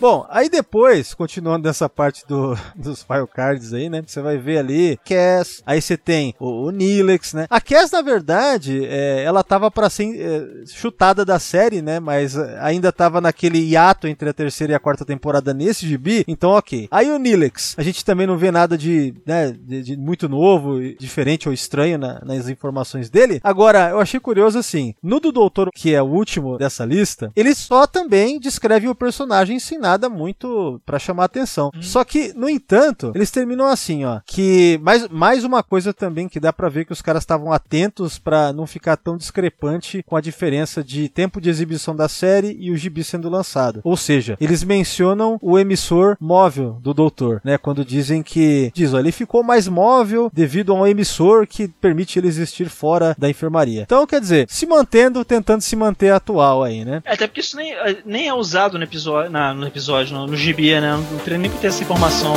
[0.00, 4.02] Bom, aí depois, continuando nessa parte do, dos file cards aí, né?
[4.04, 7.46] Você vai ver ali Cass, aí você tem o, o Nilex, né?
[7.48, 12.00] A Cass, na verdade, é, ela tava pra ser é, chutada da série, né?
[12.00, 16.50] Mas ainda tava naquele hiato entre a terceira e a quarta temporada nesse gibi, então
[16.50, 16.88] ok.
[16.90, 20.80] Aí o Nilex, a gente também não vê nada de, né, de, de muito novo,
[20.98, 23.40] diferente ou estranho na- nas informações dele.
[23.44, 27.54] Agora, eu achei curioso assim, no do Doutor, que é o último dessa lista, ele
[27.54, 31.70] só também descreve o personagem sem nada muito pra chamar atenção.
[31.80, 36.40] Só que, no entanto, eles terminam assim, ó, que mais, mais uma coisa também que
[36.40, 40.20] dá pra ver que os caras estavam atentos pra não ficar tão discrepante com a
[40.20, 43.80] diferença de tempo de exibição da série e o gibi sendo lançado.
[43.84, 48.98] Ou seja, eles mencionam o emissor móvel do doutor, né, quando dizem que diz, ó,
[48.98, 53.82] ele ficou mais móvel devido a um emissor que permite ele existir fora da enfermaria.
[53.82, 57.02] Então, quer dizer, se mantendo, tentando se manter atual aí, né?
[57.04, 57.74] É, até porque isso nem,
[58.04, 60.36] nem é usado no episódio, na, no episódio, no, no
[60.80, 60.96] né?
[61.10, 62.34] Não teria nem que ter essa informação.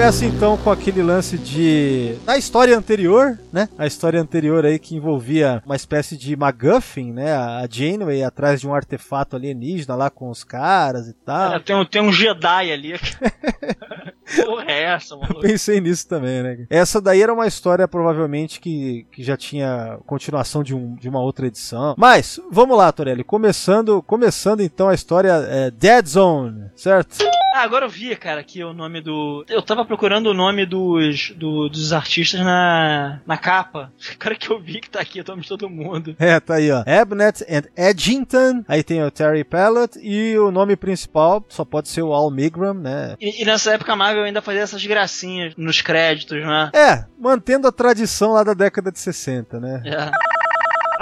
[0.00, 2.16] Começa então com aquele lance de.
[2.24, 3.68] Na história anterior, né?
[3.76, 7.34] A história anterior aí que envolvia uma espécie de MacGuffin, né?
[7.34, 11.52] A Janeway atrás de um artefato alienígena lá com os caras e tal.
[11.52, 12.94] É, tem, um- tem um Jedi ali.
[14.46, 15.40] Porra, é essa, Eu mano?
[15.40, 16.66] pensei nisso também, né?
[16.70, 21.20] Essa daí era uma história provavelmente que, que já tinha continuação de, um, de uma
[21.20, 21.94] outra edição.
[21.98, 23.22] Mas, vamos lá, Torelli.
[23.22, 27.18] Começando, começando então a história é, Dead Zone, certo?
[27.54, 29.44] Ah, agora eu vi, cara, aqui o nome do.
[29.48, 33.92] Eu tava procurando o nome dos, do- dos artistas na, na capa.
[34.20, 36.14] Agora que eu vi que tá aqui o nome de todo mundo.
[36.18, 36.84] É, tá aí, ó.
[36.86, 38.64] Abnett and Edgington.
[38.68, 39.98] Aí tem o Terry Pallett.
[40.00, 43.16] E o nome principal só pode ser o Al Migram, né?
[43.20, 46.70] E, e nessa época a Marvel ainda fazia essas gracinhas nos créditos, né?
[46.72, 49.82] É, mantendo a tradição lá da década de 60, né?
[49.84, 50.10] É.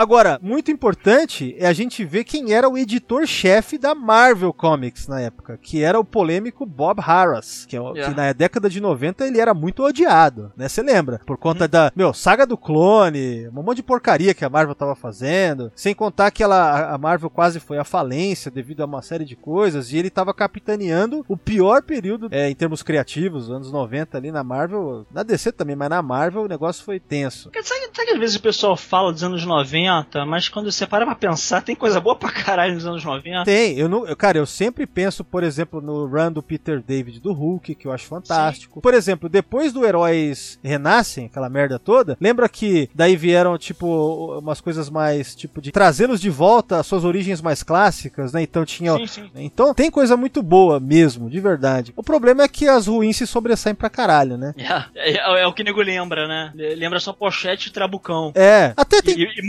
[0.00, 5.20] Agora, muito importante é a gente ver quem era o editor-chefe da Marvel Comics na
[5.20, 8.08] época, que era o polêmico Bob Harras, que, é o- Yeah.
[8.14, 10.68] que na década de 90 ele era muito odiado, né?
[10.68, 11.20] Você lembra?
[11.26, 14.94] Por conta da, meu, saga do clone, um monte de porcaria que a Marvel tava
[14.94, 19.24] fazendo, sem contar que ela, a Marvel quase foi à falência devido a uma série
[19.24, 24.16] de coisas, e ele tava capitaneando o pior período é, em termos criativos, anos 90
[24.16, 27.50] ali na Marvel, na DC também, mas na Marvel o negócio foi tenso.
[27.52, 29.87] Sabe, sabe que às vezes o pessoal fala dos anos 90,
[30.26, 33.44] mas quando você para pra pensar, tem coisa boa pra caralho nos anos 90.
[33.44, 37.32] Tem, eu não, cara, eu sempre penso, por exemplo, no run do Peter David do
[37.32, 38.80] Hulk, que eu acho fantástico.
[38.80, 44.60] Por exemplo, depois do Heróis Renascem, aquela merda toda, lembra que daí vieram, tipo, umas
[44.60, 48.42] coisas mais, tipo, de trazê-los de volta às suas origens mais clássicas, né?
[48.42, 48.94] Então tinha.
[48.96, 49.30] Sim, sim.
[49.36, 51.92] Então tem coisa muito boa mesmo, de verdade.
[51.96, 54.54] O problema é que as ruins se sobressaem pra caralho, né?
[54.94, 56.52] É, é, é o que nego lembra, né?
[56.54, 58.32] Lembra só pochete e trabucão.
[58.34, 59.46] É, até tem E, e.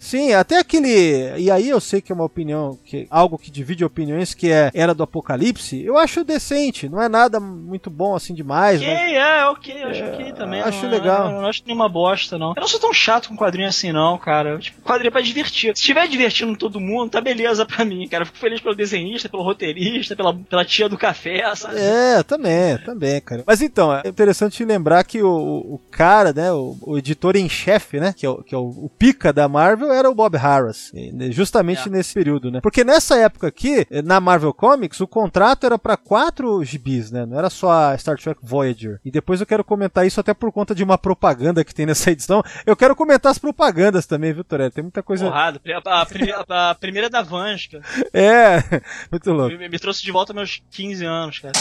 [0.00, 1.32] Sim, até aquele.
[1.38, 4.70] E aí eu sei que é uma opinião, que algo que divide opiniões, que é
[4.74, 5.82] Era do Apocalipse.
[5.82, 8.80] Eu acho decente, não é nada muito bom assim demais.
[8.80, 10.60] Ok, mas- é, ok, eu acho ok também.
[10.60, 11.30] acho não, legal.
[11.30, 12.52] Eu não acho nenhuma bosta, não.
[12.56, 14.58] Eu não sou tão chato com quadrinho assim, não, cara.
[14.58, 15.74] Tipo, quadrinho é pra divertir.
[15.76, 18.22] Se estiver divertindo todo mundo, tá beleza pra mim, cara.
[18.22, 21.76] Eu fico feliz pelo desenhista, pelo roteirista, pela, pela tia do café, sabe?
[21.78, 23.42] É, também, também, cara.
[23.46, 27.98] Mas então, é interessante lembrar que o, o cara, né, o, o editor em chefe,
[28.00, 30.90] né, que é, o, que é o, o pica da Marvel, era o Bob Harras,
[30.94, 31.90] e, né, justamente É.
[31.90, 32.60] nesse período, né?
[32.60, 37.26] Porque nessa época aqui, eh, na Marvel Comics, o contrato era pra quatro gibis, né?
[37.26, 39.00] Não era só a Star Trek Voyager.
[39.04, 42.10] E depois eu quero comentar isso até por conta de uma propaganda que tem nessa
[42.10, 42.42] edição.
[42.66, 44.70] Eu quero comentar as propagandas também, viu, Toré?
[44.70, 45.24] Tem muita coisa.
[45.26, 45.60] Porrada.
[45.86, 47.80] A, a, primeira- a primeira da Vanska.
[48.12, 48.58] É,
[49.10, 49.56] muito louco.
[49.56, 51.52] Me, me trouxe de volta meus 15 anos, cara.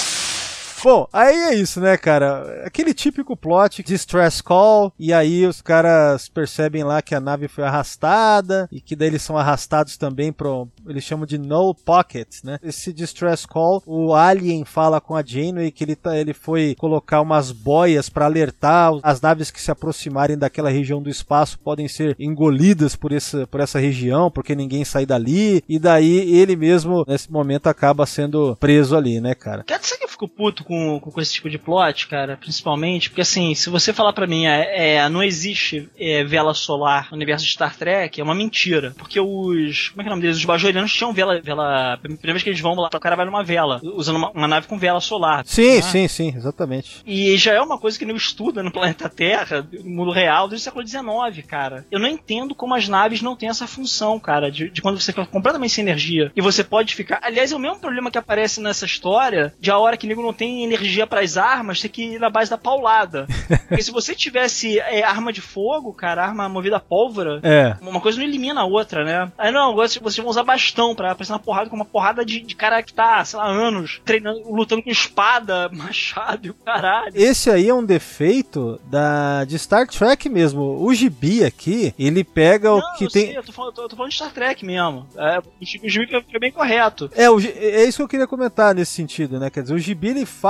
[0.84, 2.64] Bom, aí é isso, né, cara?
[2.66, 7.48] Aquele típico plot de stress call, e aí os caras percebem lá que a nave
[7.48, 10.68] foi arrastada, e que daí eles são arrastados também pro.
[10.88, 12.60] Eles chamam de null pocket, né?
[12.64, 17.22] Esse distress call, o Alien fala com a Janeway que ele, tá, ele foi colocar
[17.22, 22.16] umas boias pra alertar as naves que se aproximarem daquela região do espaço podem ser
[22.18, 27.32] engolidas por essa, por essa região, porque ninguém sai dali, e daí ele mesmo, nesse
[27.32, 29.64] momento, acaba sendo preso ali, né, cara?
[29.64, 32.38] Cara, sabe que eu fico puto com, com, esse tipo de plot, cara?
[32.38, 37.08] Principalmente, porque assim, se você falar pra mim, é, é, não existe é, vela solar
[37.10, 38.94] no universo de Star Trek, é uma mentira.
[38.96, 39.90] Porque os.
[39.90, 40.38] Como é que é o nome deles?
[40.38, 41.42] Os bajorianos tinham vela.
[41.42, 44.48] vela primeira vez que eles vão lá, o cara vai numa vela, usando uma, uma
[44.48, 45.44] nave com vela solar.
[45.46, 45.82] Sim, né?
[45.82, 47.02] sim, sim, exatamente.
[47.04, 50.62] E já é uma coisa que não estuda no planeta Terra, no mundo real, desde
[50.62, 51.86] o século XIX, cara.
[51.90, 55.12] Eu não entendo como as naves não têm essa função, cara, de, de quando você
[55.12, 57.20] fica completamente sem energia e você pode ficar.
[57.24, 60.34] Aliás, é o mesmo problema que aparece nessa história de a hora que nego não
[60.34, 63.28] tem energia pras armas, tem que ir na base da paulada.
[63.70, 67.76] Porque se você tivesse é, arma de fogo, cara, arma movida a pólvora, É.
[67.82, 69.32] uma coisa não elimina a outra, né?
[69.38, 72.40] Aí não, agora vocês vão usar bastão pra pressionar uma porrada com uma porrada de,
[72.42, 77.12] de cara que tá, sei lá, anos treinando, lutando com espada, machado e o caralho.
[77.16, 80.62] Esse aí é um defeito da de Star Trek mesmo.
[80.84, 83.28] O gibi aqui, ele pega o Não, que eu tem.
[83.28, 85.08] sei, eu tô falando, tô, tô falando de Star Trek mesmo.
[85.18, 87.10] É, o gibi o foi bem correto.
[87.16, 89.50] É, o é isso que eu queria comentar nesse sentido, né?
[89.50, 90.49] Quer dizer, o gibi ele faz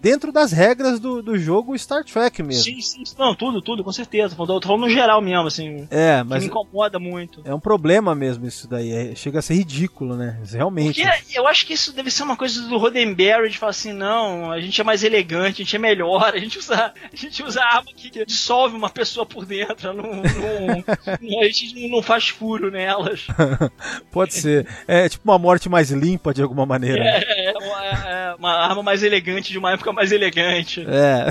[0.00, 2.62] dentro das regras do, do jogo Star Trek mesmo.
[2.64, 4.34] Sim, sim, não, tudo, tudo, com certeza.
[4.36, 5.86] Falando, tô falando no geral mesmo, assim.
[5.90, 7.40] É, mas me incomoda muito.
[7.44, 8.90] é um problema mesmo isso daí.
[8.92, 10.38] é- chega a ser ridículo, né?
[10.50, 11.02] Realmente.
[11.02, 14.50] Porque eu acho que isso deve ser uma coisa do Roddenberry de falar assim, não,
[14.50, 17.62] a gente é mais elegante, a gente é melhor, a gente usa, a gente usa
[17.62, 23.26] arma que dissolve uma pessoa por dentro, não, não- a gente não faz furo nelas.
[24.10, 24.66] Pode ser.
[24.86, 27.02] É tipo uma morte mais limpa de alguma maneira.
[27.02, 27.20] né?
[27.26, 30.84] É, uma, é uma arma mais elegante de uma época mais elegante.
[30.86, 31.28] É.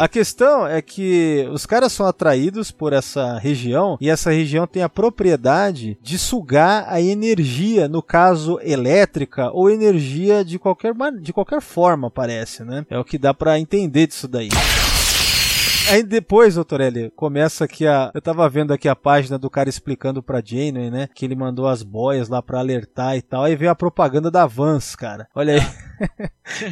[0.00, 4.82] A questão é que os caras são atraídos por essa região e essa região tem
[4.82, 11.60] a propriedade de sugar a energia, no caso elétrica ou energia de qualquer, de qualquer
[11.60, 12.84] forma, parece, né?
[12.90, 14.48] É o que dá pra entender disso daí.
[15.90, 18.10] Aí depois, doutorelli, começa aqui a.
[18.14, 21.08] Eu tava vendo aqui a página do cara explicando pra Janeway, né?
[21.14, 23.44] Que ele mandou as boias lá pra alertar e tal.
[23.44, 25.28] Aí veio a propaganda da Vans, cara.
[25.34, 25.60] Olha aí.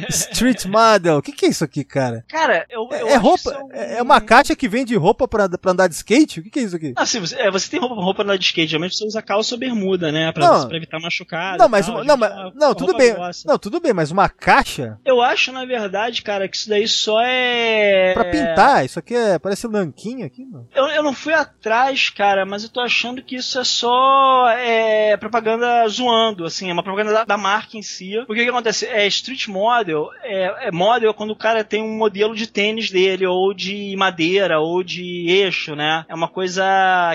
[0.09, 1.17] Street Model.
[1.17, 2.23] O que, que é isso aqui, cara?
[2.27, 3.37] Cara, eu, eu É roupa.
[3.51, 6.39] que isso um- É uma caixa que vende roupa pra, pra andar de skate?
[6.39, 6.93] O que, que é isso aqui?
[6.95, 9.55] Ah, sim, você, é, você tem roupa, roupa na de skate, geralmente você usa calça
[9.55, 10.31] ou bermuda, né?
[10.31, 10.67] Pra, Não.
[10.67, 11.57] pra evitar machucado.
[11.57, 13.13] Não, mas, tal, uma- não, gente mas, não, tudo bem.
[13.13, 13.47] grossa.
[13.47, 17.19] Não, tudo bem, mas uma caixa Eu acho, na verdade, cara, que isso daí só
[17.21, 18.13] é.
[18.13, 20.67] pra pintar, isso aqui é, parece nanquinho aqui, mano.
[20.75, 25.15] Eu, eu não fui atrás, cara, mas eu tô achando que isso é só é,
[25.17, 28.11] propaganda zoando, assim, é uma propaganda da, da marca em si.
[28.27, 28.85] Porque o que acontece?
[28.85, 32.89] É street model, é, é model é quando o cara tem um modelo de tênis
[32.89, 36.05] dele, ou de madeira, ou de eixo, né?
[36.07, 36.63] É uma coisa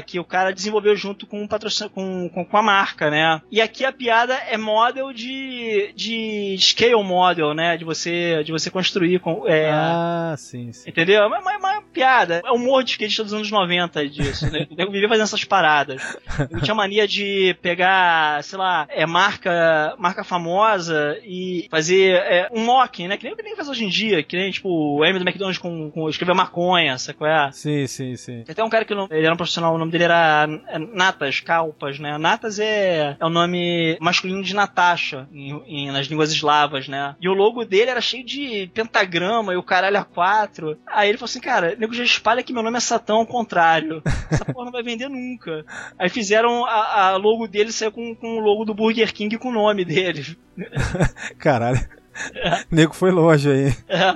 [0.07, 3.41] que o cara desenvolveu junto com, o patrocínio, com, com, com a marca, né?
[3.51, 7.77] E aqui a piada é model de, de scale model, né?
[7.77, 9.47] De você, de você construir com.
[9.47, 10.89] É, Ah, sim, sim.
[10.89, 11.27] Entendeu?
[11.27, 12.43] Uma, uma piada.
[12.45, 14.67] É o humor de skate dos anos 90 disso, né?
[14.77, 16.17] Eu vivia fazendo essas paradas.
[16.51, 22.65] Eu tinha mania de pegar, sei lá, é, marca, marca famosa e fazer é, um
[22.65, 23.17] mocking, né?
[23.17, 25.25] Que nem o que nem faz hoje em dia, que nem, tipo, o M do
[25.25, 27.51] McDonald's com, com escrever maconha, sabe qual é?
[27.53, 28.43] Sim, sim, sim.
[28.45, 30.79] Tem até um cara que não- ele era um profissional, o nome dele era é,
[30.79, 32.19] Natas, Calpas, né?
[32.19, 37.15] Natas é, é o nome masculino de Natasha em- em- nas línguas eslavas, né?
[37.21, 40.79] E o logo dele era cheio de pentagrama e o caralho a quatro.
[40.87, 44.03] Aí ele falou assim, cara, nego já espalha que meu nome é Satão ao contrário.
[44.31, 45.65] Essa porra não vai vender nunca.
[45.99, 49.49] Aí fizeram a, a logo dele saiu com, com o logo do Burger King com
[49.49, 50.37] o nome dele.
[51.39, 51.81] Caralho.
[52.17, 53.77] O nego foi longe aí.
[53.89, 54.15] É.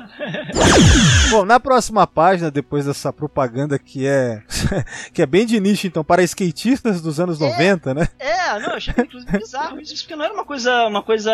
[1.31, 4.43] Bom, na próxima página, depois dessa propaganda que é
[5.13, 8.09] que é bem de nicho, então, para skatistas dos anos 90, né?
[8.19, 10.87] É, não, eu achei inclusive bizarro isso, porque não era uma coisa.
[10.87, 11.33] Uma coisa.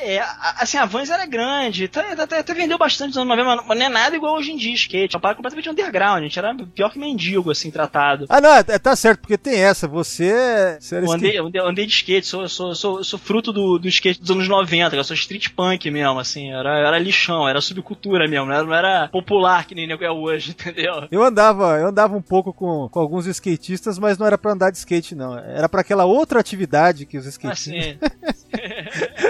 [0.00, 0.22] É,
[0.58, 3.86] assim, a Vans era grande, até, até, até vendeu bastante nos anos 90, mas não
[3.86, 5.14] é nada igual hoje em dia, skate.
[5.14, 8.26] É uma parada completamente underground, a gente era pior que mendigo, assim, tratado.
[8.28, 12.26] Ah, não, é, tá certo, porque tem essa, você, você andei, andei, andei de skate,
[12.26, 15.89] sou, sou, sou, sou fruto do, do skate dos anos 90, eu sou street punk
[15.90, 19.86] mesmo, assim, era, era lixão, era subcultura mesmo, não era, não era popular que nem
[19.86, 21.08] nego é hoje, entendeu?
[21.10, 24.70] Eu andava, eu andava um pouco com, com alguns skatistas, mas não era pra andar
[24.70, 25.38] de skate, não.
[25.38, 27.96] Era pra aquela outra atividade que os skatistas.
[28.00, 29.29] Não,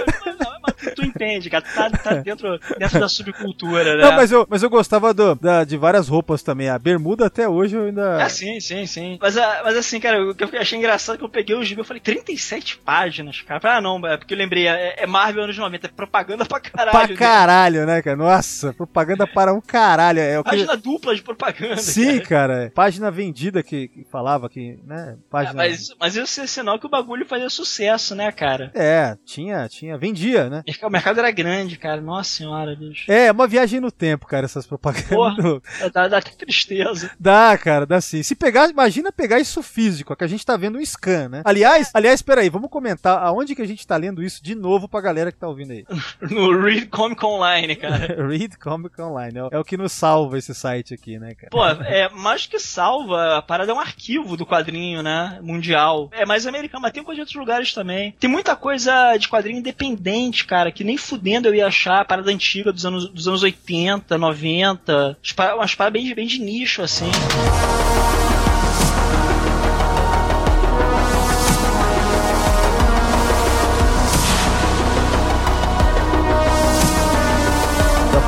[1.21, 4.03] entende, cara, tá, tá dentro, dentro da subcultura, né?
[4.03, 6.69] Não, mas eu, mas eu gostava do, da- de várias roupas também.
[6.69, 8.23] A bermuda até hoje eu ainda.
[8.23, 9.17] Ah, sim, sim, sim.
[9.21, 11.63] Mas, ah, mas assim, cara, o que eu achei engraçado é que eu peguei o
[11.63, 13.57] gibi e falei, 37 páginas, cara.
[13.57, 16.45] Eu Falei, ah, não, é porque eu lembrei, é, é Marvel anos 90, é propaganda
[16.45, 16.91] pra caralho.
[16.91, 17.15] pra né?
[17.15, 18.17] caralho, né, cara?
[18.17, 20.19] Nossa, propaganda para um caralho.
[20.19, 20.49] É o que...
[20.49, 21.77] Página dupla de propaganda.
[21.77, 22.25] Sim, cara.
[22.53, 22.63] cara.
[22.63, 22.69] é.
[22.69, 25.15] Página vendida que, que falava que, né?
[25.17, 25.53] É, Página.
[25.55, 28.71] mas, mas isso é sinal que o bagulho fazia sucesso, né, cara?
[28.73, 30.63] É, tinha, tinha, vendia, né?
[30.81, 32.01] O mercado era grande, cara.
[32.01, 33.11] Nossa senhora, bicho.
[33.11, 35.09] É, uma viagem no tempo, cara, essas propagandas.
[35.09, 35.61] Porra.
[35.93, 37.11] Dá, dá até tristeza.
[37.19, 38.23] Dá, cara, dá sim.
[38.23, 41.41] Se pegar, imagina pegar isso físico, que a gente tá vendo um scan, né?
[41.45, 45.01] Aliás, aliás, peraí, vamos comentar aonde que a gente tá lendo isso de novo pra
[45.01, 45.85] galera que tá ouvindo aí.
[46.29, 48.15] No Read Comic Online, cara.
[48.27, 51.49] Read Comic Online, é o- é o que nos salva esse site aqui, né, cara?
[51.51, 55.39] Pô, é mais que salva, a parada é um arquivo do quadrinho, né?
[55.41, 56.09] Mundial.
[56.13, 58.13] É mais americano, mas tem coisa de outros lugares também.
[58.19, 62.71] Tem muita coisa de quadrinho independente, cara, que nem fudendo eu ia achar, parada antiga
[62.71, 65.17] dos anos, dos anos 80, 90.
[65.21, 67.09] Umas pa- Umas paradas bem, bem de nicho, assim.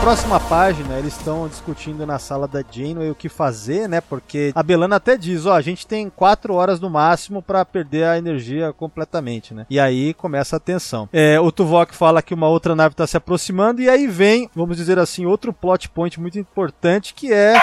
[0.03, 4.01] Próxima página, eles estão discutindo na sala da Janeway o que fazer, né?
[4.01, 8.03] Porque a Belana até diz, ó, a gente tem quatro horas no máximo pra perder
[8.03, 9.65] a energia completamente, né?
[9.69, 11.07] E aí começa a tensão.
[11.13, 14.75] É, o Tuvok fala que uma outra nave tá se aproximando e aí vem, vamos
[14.75, 17.57] dizer assim, outro plot point muito importante que é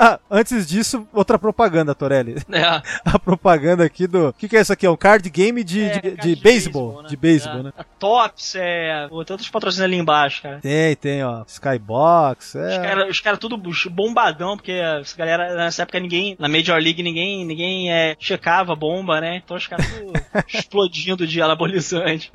[0.00, 2.36] ah, antes disso, outra propaganda, Torelli.
[2.50, 2.82] É.
[3.04, 4.28] A propaganda aqui do.
[4.28, 4.86] O que, que é isso aqui?
[4.86, 6.82] É um card game de, É, de, card de de beisebol.
[6.82, 7.08] beisebol, né?
[7.08, 7.62] De beisebol, É.
[7.64, 7.72] né?
[7.76, 9.06] A Tops, é.
[9.08, 10.58] Tem outros patrocínios ali embaixo, cara.
[10.60, 11.42] Tem, tem, ó.
[11.46, 12.54] Skybox.
[12.54, 12.78] Os É.
[12.78, 13.60] caras os cara tudo
[13.90, 18.76] bombadão, porque essa galera, nessa época, ninguém, na Major League, ninguém, ninguém é, checava a
[18.76, 19.36] bomba, né?
[19.44, 20.12] Então os caras tudo
[20.48, 22.32] explodindo de anabolizante.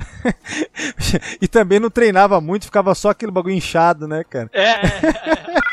[1.41, 4.49] e também não treinava muito, ficava só aquele bagulho inchado, né, cara?
[4.53, 5.64] É, é,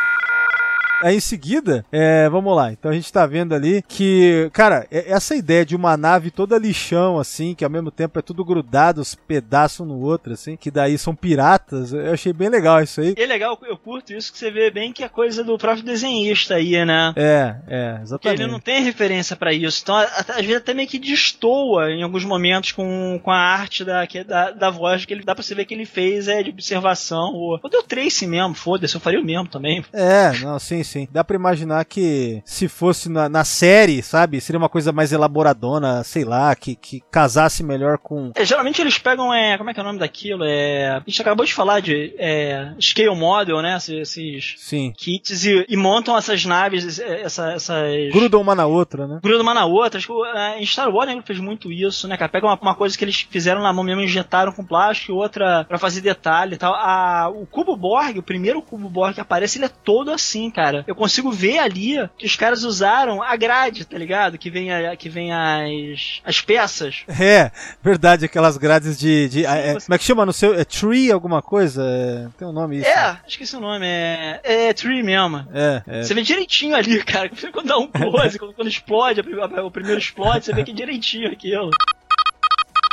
[1.02, 2.72] Aí em seguida, é, vamos lá.
[2.72, 6.58] Então a gente tá vendo ali que, cara, é- essa ideia de uma nave toda
[6.58, 10.56] lixão, assim, que ao mesmo tempo é tudo grudado, os pedaços um no outro, assim,
[10.56, 13.14] que daí são piratas, eu achei bem legal isso aí.
[13.18, 15.84] E é legal, eu curto isso, que você vê bem que é coisa do próprio
[15.84, 17.12] desenhista aí, né?
[17.16, 18.42] É, é, Porque exatamente.
[18.42, 19.80] ele não tem referência pra isso.
[19.82, 24.06] Então, às vezes até meio que destoa em alguns momentos com, com a arte da,
[24.06, 26.50] que- da, da voz, que ele dá pra você ver que ele fez é de
[26.50, 27.32] observação.
[27.34, 29.84] Ou, ou deu trace mesmo, foda-se, eu faria o mesmo também.
[29.92, 31.08] É, não, sim, sim.
[31.10, 36.04] Dá pra imaginar que se fosse na, na série, sabe, seria uma coisa mais elaboradona,
[36.04, 38.30] sei lá, que, que casasse melhor com.
[38.34, 40.44] É, geralmente eles pegam, é, como é que é o nome daquilo?
[40.44, 43.76] É, a gente acabou de falar de é, scale model, né?
[43.76, 44.92] Esses, Sim.
[44.96, 48.12] kits e, e montam essas naves, essa, essas.
[48.12, 49.20] Grudam uma na outra, né?
[49.22, 49.98] grudam uma na outra.
[49.98, 52.30] Acho que é, em Star Wars né, fez muito isso, né, cara?
[52.30, 55.64] Pega uma, uma coisa que eles fizeram na mão mesmo, injetaram com plástico e outra
[55.64, 56.74] pra fazer detalhe e tal.
[56.74, 60.81] A, o cubo Borg, o primeiro cubo Borg que aparece, ele é todo assim, cara.
[60.86, 64.38] Eu consigo ver ali que os caras usaram a grade, tá ligado?
[64.38, 67.04] Que vem, a, que vem as, as peças.
[67.08, 67.50] É,
[67.82, 69.28] verdade, aquelas grades de.
[69.28, 70.54] de é, você- Como é que chama no seu?
[70.54, 71.82] É tree alguma coisa?
[71.84, 72.88] É, tem um nome isso.
[72.88, 74.40] É, esqueci o nome, é.
[74.42, 75.46] É Tree mesmo.
[75.52, 76.02] É, é.
[76.02, 77.30] Você vê direitinho ali, cara.
[77.52, 81.30] Quando dá um close, quando, quando explode, o primeiro explode, você vê que é direitinho
[81.30, 81.70] aquilo.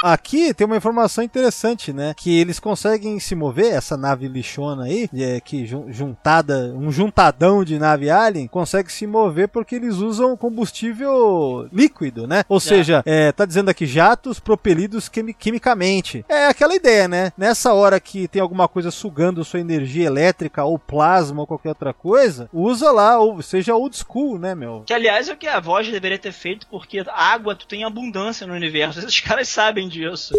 [0.04, 2.14] Aqui tem uma informação interessante, né?
[2.16, 7.64] Que eles conseguem se mover, essa nave lixona aí, é, que jun- juntada, um juntadão
[7.64, 12.44] de nave alien, consegue se mover porque eles usam combustível líquido, né?
[12.48, 16.24] Ou seja, é, tá dizendo aqui jatos propelidos quimi- quimicamente.
[16.30, 17.32] É aquela ideia, né?
[17.38, 21.94] Nessa hora que tem alguma coisa sugando sua energia elétrica ou plasma ou qualquer outra
[21.94, 24.84] coisa, usa lá, ou seja old school, né, meu?
[24.86, 28.48] Que aliás é o que a voz deveria ter feito, porque água tu tem abundância
[28.48, 29.00] no universo.
[29.10, 30.34] Esses caras sabem disso.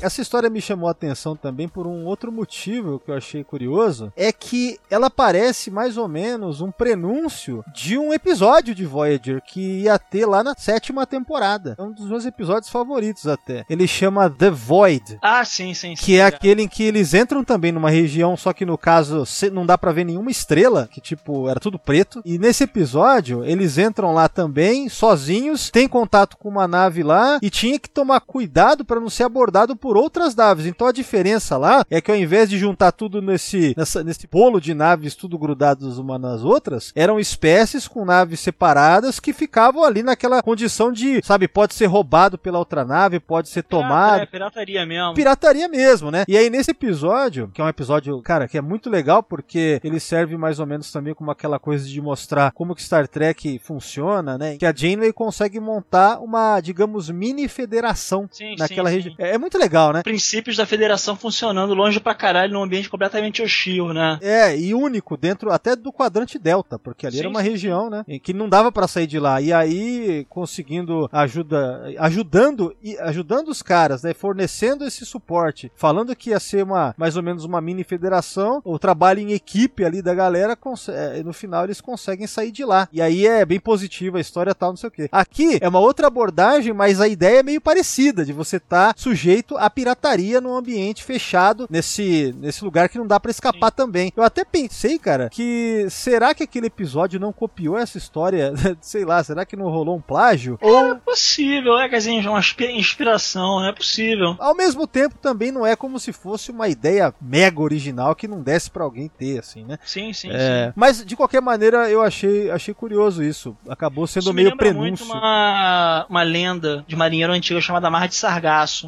[0.00, 4.12] Essa história me chamou a atenção também por um outro motivo que eu achei curioso,
[4.16, 9.82] é que ela parece mais ou menos um prenúncio de um episódio de Voyager que
[9.82, 11.76] ia ter lá na sétima temporada.
[11.78, 13.64] É um dos meus episódios favoritos até.
[13.70, 15.18] Ele chama The Void.
[15.22, 16.04] Ah, sim, sim, sim.
[16.04, 19.22] Que é aquele em que eles entram também numa região, só que no caso
[19.52, 22.20] não dá pra ver nenhuma estrela, que tipo era tudo preto.
[22.24, 27.48] E nesse episódio eles entram lá também sozinhos, tem contato com uma nave lá e
[27.48, 30.64] tinha que tomar cuidado pra não ser abordado por outras naves.
[30.66, 34.60] Então a diferença lá é que ao invés de juntar tudo nesse nessa- nesse bolo
[34.60, 40.02] de naves tudo grudadas uma nas outras, eram espécies com naves separadas que ficavam ali
[40.02, 44.86] naquela condição de, sabe, pode ser roubado pela outra nave, pode ser tomado É, pirataria
[44.86, 45.14] mesmo.
[45.14, 46.24] pirataria mesmo, né?
[46.26, 50.00] E aí nesse episódio, que é um episódio, cara, que é muito legal porque ele
[50.00, 54.38] serve mais ou menos também como aquela coisa de mostrar como que Star Trek funciona,
[54.38, 54.56] né?
[54.56, 59.14] Que a Janeway consegue montar uma, digamos, mini federação Sim, naquela região.
[59.18, 60.02] É, é muito legal, né?
[60.02, 64.18] Princípios da federação funcionando longe pra caralho num ambiente completamente hostil, né?
[64.20, 67.90] É, e único dentro até do quadrante Delta, porque ali Sim, era uma sim, região,
[67.90, 69.40] né, em que não dava pra sair de lá.
[69.40, 76.30] E aí conseguindo ajuda, ajudando e ajudando os caras, né, fornecendo esse suporte, falando que
[76.30, 80.14] ia ser uma mais ou menos uma mini federação, o trabalho em equipe ali da
[80.14, 80.56] galera,
[80.88, 82.88] é, no final eles conseguem sair de lá.
[82.92, 85.08] E aí é bem positiva a história tal, não sei o quê.
[85.10, 89.56] Aqui é uma outra abordagem, mas a ideia é meio parecida de você estar sujeito
[89.56, 94.12] à pirataria num ambiente fechado nesse nesse lugar que não dá pra escapar também.
[94.16, 98.52] Eu até pensei, cara, que será que aquele episódio não copiou essa história?
[98.80, 100.58] Sei lá, será que não rolou um plágio?
[100.60, 104.36] Ou É possível, é, quer dizer, uma inspi- inspiração, não é possível.
[104.38, 108.40] ao mesmo tempo também não é como se fosse uma ideia mega original que não
[108.42, 109.78] desse pra alguém ter, assim, né?
[109.84, 110.72] Sim, sim, É, sim.
[110.76, 113.56] mas de qualquer maneira eu achei, achei curioso isso.
[113.68, 115.04] Acabou sendo Isso me meio lembra prenúncio.
[115.06, 118.41] muito uma, uma lenda de marinheiro antigo chamada Mar de Sargás.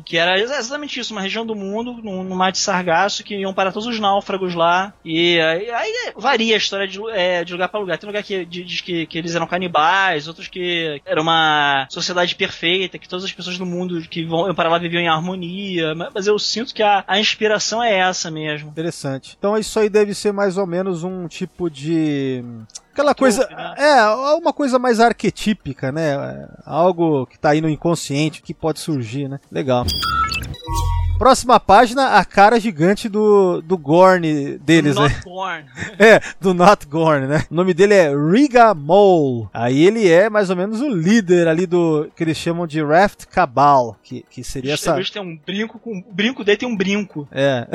[0.05, 3.55] Que era exatamente isso, uma região do mundo, no, no mar de Sargasso, que iam
[3.55, 4.93] para todos os náufragos lá.
[5.05, 7.99] E aí, aí varia a história de, é, de lugar para lugar.
[7.99, 12.99] Tem lugar que diz que, que eles eram canibais, outros que era uma sociedade perfeita,
[12.99, 15.95] que todas as pessoas do mundo que vão para lá viviam em harmonia.
[16.15, 18.71] Mas eu sinto que a, a inspiração é essa mesmo.
[18.71, 19.37] Interessante.
[19.39, 22.43] Então isso aí deve ser mais ou menos um tipo de.
[22.95, 23.43] Aquela coisa.
[23.77, 24.05] É,
[24.37, 26.47] uma coisa mais arquetípica, né?
[26.65, 29.41] Algo que tá aí no inconsciente, que pode surgir, né?
[29.51, 29.85] Legal.
[31.19, 35.21] Próxima página, a cara gigante do, do Gorn deles, Not né?
[35.25, 35.65] Gorn.
[35.99, 37.45] É, do Not Gorn, né?
[37.51, 39.49] O nome dele é Riga Mole.
[39.53, 43.27] Aí ele é mais ou menos o líder ali do que eles chamam de Raft
[43.27, 44.97] Cabal, que, que seria essa.
[45.13, 45.99] Tem um brinco com.
[45.99, 47.27] O brinco dele tem um brinco.
[47.33, 47.67] É.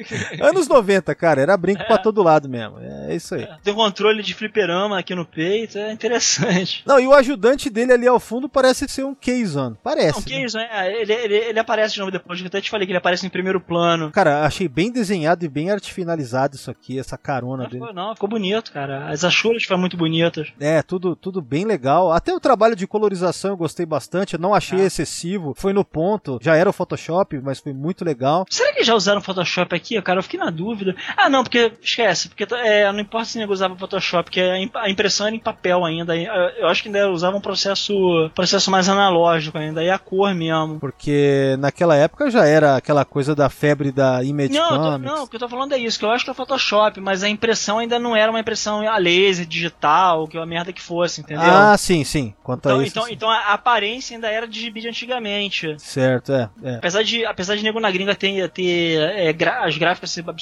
[0.40, 1.84] Anos 90, cara, era brinco é.
[1.84, 2.78] pra todo lado mesmo.
[2.80, 3.48] É isso aí.
[3.62, 6.82] Tem um controle de fliperama aqui no peito, é interessante.
[6.86, 9.74] Não, e o ajudante dele ali ao fundo parece ser um Kazon.
[9.82, 10.18] Parece.
[10.18, 10.68] Um Kazon, né?
[10.70, 11.02] é.
[11.02, 13.30] Ele, ele, ele, aparece de novo depois, eu até te falei que ele aparece em
[13.30, 14.10] primeiro plano.
[14.10, 17.80] Cara, achei bem desenhado e bem arte finalizado isso aqui, essa carona não, dele.
[17.80, 19.08] Ficou, não, ficou bonito, cara.
[19.08, 20.52] As achuras foram muito bonitas.
[20.60, 22.12] É, tudo, tudo bem legal.
[22.12, 24.84] Até o trabalho de colorização eu gostei bastante, eu não achei ah.
[24.84, 26.38] excessivo, foi no ponto.
[26.42, 28.44] Já era o Photoshop, mas foi muito legal.
[28.50, 30.18] Será que já usaram Photoshop aqui, cara?
[30.18, 30.94] Eu fiquei na dúvida.
[31.16, 34.40] Ah, não, porque esquece, porque é, não importa se nego usava Photoshop, porque
[34.74, 36.16] a impressão era em papel ainda.
[36.16, 40.78] Eu acho que ainda usava um processo, processo mais analógico ainda, e a cor mesmo.
[40.78, 45.10] Porque naquela época já era aquela coisa da febre da Image não, Comics.
[45.10, 47.00] Tô, não, o que eu tô falando é isso, que eu acho que é Photoshop,
[47.00, 50.80] mas a impressão ainda não era uma impressão a laser, digital, que a merda que
[50.80, 51.44] fosse, entendeu?
[51.44, 52.34] Ah, sim, sim.
[52.42, 53.12] Quanto então, a isso, então, sim.
[53.12, 55.74] então a aparência ainda era de gibi de antigamente.
[55.78, 56.48] Certo, é.
[56.62, 56.76] é.
[56.76, 60.34] Apesar de, apesar de nego na gringa ter, ter é, as gráficas sempre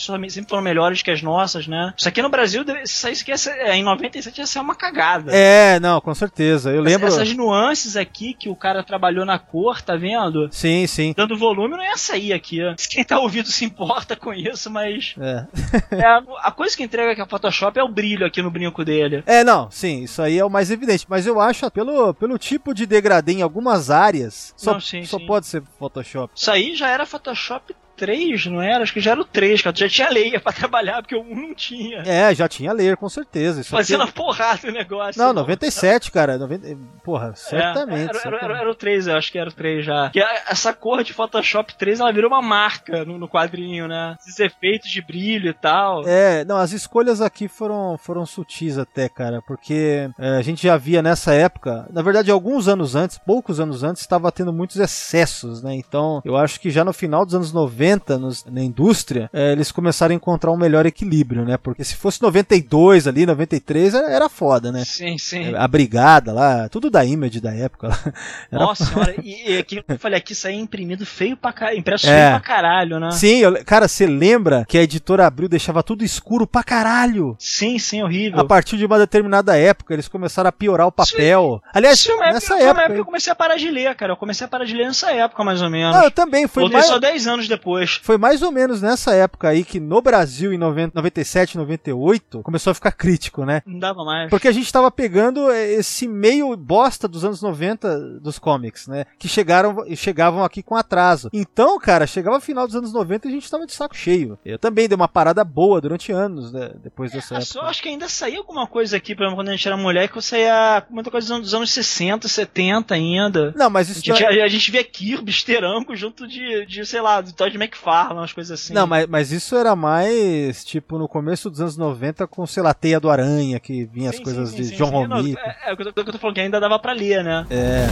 [0.49, 1.93] foram melhores que as nossas, né?
[1.97, 5.33] Isso aqui no Brasil, se isso aqui é, em 97 ia ser uma cagada.
[5.35, 6.71] É, não, com certeza.
[6.71, 7.09] Eu lembro.
[7.09, 10.49] Essas nuances aqui que o cara trabalhou na cor, tá vendo?
[10.51, 11.15] Sim, sim.
[11.17, 12.59] Dando volume não ia sair aqui.
[12.91, 15.15] Quem tá ouvindo se importa com isso, mas.
[15.21, 15.47] É.
[15.97, 18.85] é a, a, coisa que entrega aqui a Photoshop é o brilho aqui no brinco
[18.85, 19.23] dele.
[19.27, 21.07] É, não, sim, isso aí é o mais evidente.
[21.09, 25.19] Mas eu acho, pelo, pelo tipo de degradê em algumas áreas, só, não, sim, só
[25.19, 25.27] sim.
[25.27, 26.33] pode ser Photoshop.
[26.35, 28.83] Isso aí já era Photoshop 3, não era?
[28.83, 29.75] Acho que já era o 3, cara.
[29.75, 31.99] Tu já tinha layer pra trabalhar, porque o 1 não tinha.
[31.99, 33.61] É, já tinha layer, com certeza.
[33.61, 34.11] Isso Fazendo aqui...
[34.11, 35.21] a porrada o negócio.
[35.21, 36.39] Não, 97, cara.
[36.39, 36.79] 90...
[37.05, 37.99] Porra, certamente.
[37.99, 38.45] É, era, certamente.
[38.45, 40.09] Era, era, o 3, eu acho que era o 3 já.
[40.11, 44.17] Que essa cor de Photoshop 3, ela virou uma marca no, no quadrinho, né?
[44.19, 46.09] Esses efeitos de brilho e tal.
[46.09, 50.79] É, não, as escolhas aqui foram, foram sutis até, cara, porque é, a gente já
[50.79, 55.63] via nessa época, na verdade, alguns anos antes, poucos anos antes, estava tendo muitos excessos,
[55.63, 55.75] né?
[55.75, 59.73] Então, eu acho que já no final dos anos 90, nos, na indústria, é, eles
[59.73, 61.57] começaram a encontrar um melhor equilíbrio, né?
[61.57, 64.85] Porque se fosse 92 ali, 93, era, era foda, né?
[64.85, 65.55] Sim, sim.
[65.55, 67.89] A brigada lá, tudo da Image da época.
[67.89, 67.99] Lá.
[68.51, 68.65] Era...
[68.65, 71.79] Nossa senhora, e, e aqui, eu falei aqui, isso aí é imprimido feio pra caralho,
[71.79, 72.11] impresso é.
[72.11, 73.11] feio pra caralho, né?
[73.13, 77.37] Sim, eu, cara, você lembra que a editora Abril deixava tudo escuro pra caralho?
[77.39, 78.41] Sim, sim, horrível.
[78.41, 81.61] A partir de uma determinada época, eles começaram a piorar o papel.
[81.63, 81.71] Sim.
[81.75, 82.83] Aliás, sim, nessa época, época.
[82.83, 84.13] época eu comecei a parar de ler, cara.
[84.13, 85.97] Eu comecei a parar de ler nessa época, mais ou menos.
[85.97, 86.47] Ah, eu também.
[86.47, 86.87] Foi Voltei mais...
[86.87, 87.80] só 10 anos depois.
[88.03, 92.71] Foi mais ou menos nessa época aí que no Brasil, em 90, 97, 98, começou
[92.71, 93.63] a ficar crítico, né?
[93.67, 94.31] Não dava mais.
[94.31, 99.05] Porque a gente tava pegando esse meio bosta dos anos 90 dos comics, né?
[99.19, 101.31] Que chegaram chegavam aqui com atraso.
[101.33, 104.39] Então, cara, chegava final dos anos 90 e a gente tava de saco cheio.
[104.45, 106.73] Eu também dei uma parada boa durante anos, né?
[106.83, 107.53] Depois dessa é, época.
[107.53, 110.21] Só acho que ainda saía alguma coisa aqui, exemplo, quando a gente era mulher, que
[110.21, 113.53] saía muita coisa dos anos 60, 70 ainda.
[113.57, 114.01] Não, mas isso.
[114.01, 117.57] A gente, a, a gente via Kirby, Steranko junto de, de, sei lá, do Todd
[117.71, 118.75] McFarlane, umas coisas assim.
[118.75, 122.75] Não, mas, mas isso era mais, tipo, no começo dos anos 90 com, sei lá,
[122.75, 125.41] Teia do Aranha, que vinha sim, as coisas sim, sim, de John Romita.
[125.41, 127.47] É, é, o que eu tô falando, que ainda dava pra ler, né?
[127.49, 127.87] É.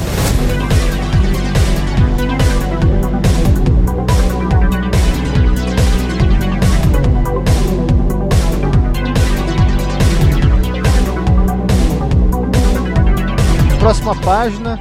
[13.78, 14.78] Próxima página,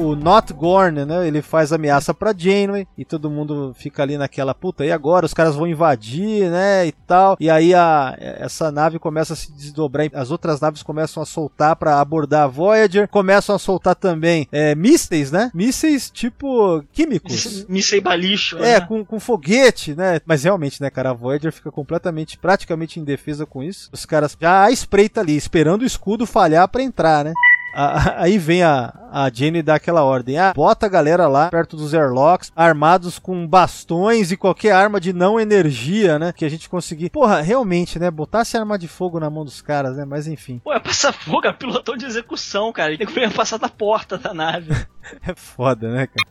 [0.00, 1.26] o, Not Gorn, né?
[1.26, 4.84] Ele faz ameaça pra Janeway e todo mundo fica ali naquela puta.
[4.84, 6.86] E agora os caras vão invadir, né?
[6.86, 7.36] E tal.
[7.38, 10.08] E aí a, essa nave começa a se desdobrar.
[10.14, 13.08] As outras naves começam a soltar para abordar a Voyager.
[13.08, 15.50] Começam a soltar também é, mísseis, né?
[15.54, 17.66] Mísseis tipo químicos.
[17.68, 18.58] Míssei balixo.
[18.58, 18.80] É, né?
[18.80, 20.20] com, com foguete, né?
[20.24, 21.10] Mas realmente, né, cara?
[21.10, 23.90] A Voyager fica completamente, praticamente indefesa com isso.
[23.92, 27.32] Os caras já a espreita ali, esperando o escudo falhar para entrar, né?
[27.72, 30.38] Aí vem a, a Jenny dar aquela ordem.
[30.38, 35.12] Ah, bota a galera lá perto dos airlocks, armados com bastões e qualquer arma de
[35.12, 36.32] não energia, né?
[36.32, 37.10] Que a gente conseguir.
[37.10, 38.10] Porra, realmente, né?
[38.10, 40.04] Botasse arma de fogo na mão dos caras, né?
[40.04, 40.60] Mas enfim.
[40.62, 42.92] Pô, é passar fogo, é pilotão de execução, cara.
[42.92, 44.74] Ele tem que passar da porta da nave.
[45.26, 46.30] é foda, né, cara?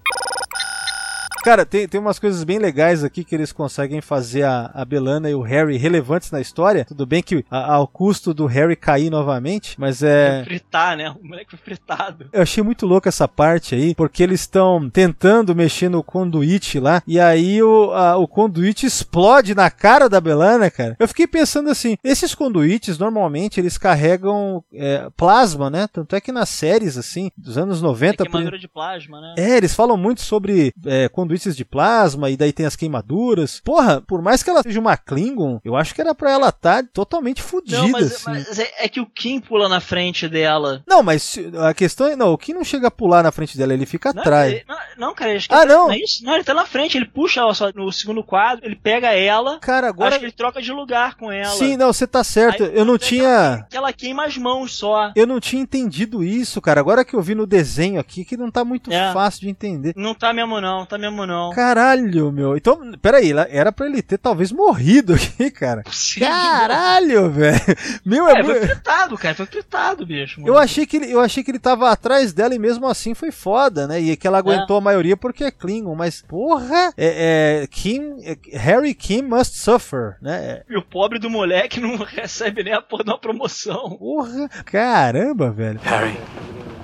[1.44, 5.30] Cara, tem, tem umas coisas bem legais aqui que eles conseguem fazer a, a Belana
[5.30, 6.86] e o Harry relevantes na história.
[6.86, 10.44] Tudo bem que a- ao custo do Harry cair novamente, mas é.
[10.44, 11.10] Fritar, né?
[11.12, 12.28] O moleque foi fritado.
[12.32, 17.02] Eu achei muito louco essa parte aí, porque eles estão tentando mexer no conduíte lá,
[17.08, 20.96] e aí o, a- o conduíte explode na cara da Belana, cara.
[21.00, 25.88] Eu fiquei pensando assim, esses conduítes, normalmente, eles carregam é, plasma, né?
[25.92, 28.24] Tanto é que nas séries, assim, dos anos É 90...
[28.26, 29.36] queimadura de plasma, né?
[29.38, 33.62] É, eles falam muito sobre é, conduítes de plasma e daí tem as queimaduras.
[33.64, 36.84] Porra, por mais que ela seja uma Klingon, eu acho que era pra ela estar
[36.92, 38.24] totalmente fodida, Não, mas, assim.
[38.26, 40.82] mas é, é que o Kim pula na frente dela.
[40.88, 43.74] Não, mas a questão é, não, o que não chega a pular na frente dela,
[43.74, 44.52] ele fica Não, atrás.
[44.54, 45.92] ele- não, não, cara, acho que Ah, ele tá- não?
[45.92, 46.24] é isso?
[46.26, 49.60] Não, ele tá na frente, ele puxa ela só no segundo quadro, ele pega ela,
[49.60, 50.10] Cara, agora.
[50.10, 51.54] acho que ele troca de lugar com ela.
[51.54, 52.64] Sim, não, você tá certo.
[52.64, 53.66] Aí, eu não que tinha.
[53.70, 55.12] Que ela queima as mãos só.
[55.16, 56.80] Eu não tinha entendido isso, cara.
[56.80, 59.14] Agora que eu vi no desenho aqui, que não tá muito É.
[59.14, 59.94] fácil de entender.
[59.96, 61.52] Não tá mesmo não, tá mesmo não.
[61.52, 62.56] Caralho, meu.
[62.58, 65.84] Então, peraí, era pra ele ter talvez morrido aqui, cara.
[65.84, 66.28] Possível.
[66.30, 67.60] Caralho, velho.
[68.06, 70.42] Meu, é, É, foi fritado, cara, foi fritado, bicho.
[70.46, 73.32] Eu achei, que ele, eu achei que ele tava atrás dela e mesmo assim foi
[73.32, 74.00] foda, né?
[74.00, 78.38] E que ela aguentou a maioria porque é Klingon, mas porra, é, é, Kim, é,
[78.58, 80.40] Harry Kim must suffer, né?
[80.40, 83.98] É, E o pobre do moleque não recebe nem a porra de uma promoção.
[83.98, 85.80] Porra, caramba, velho.
[85.84, 86.18] Harry,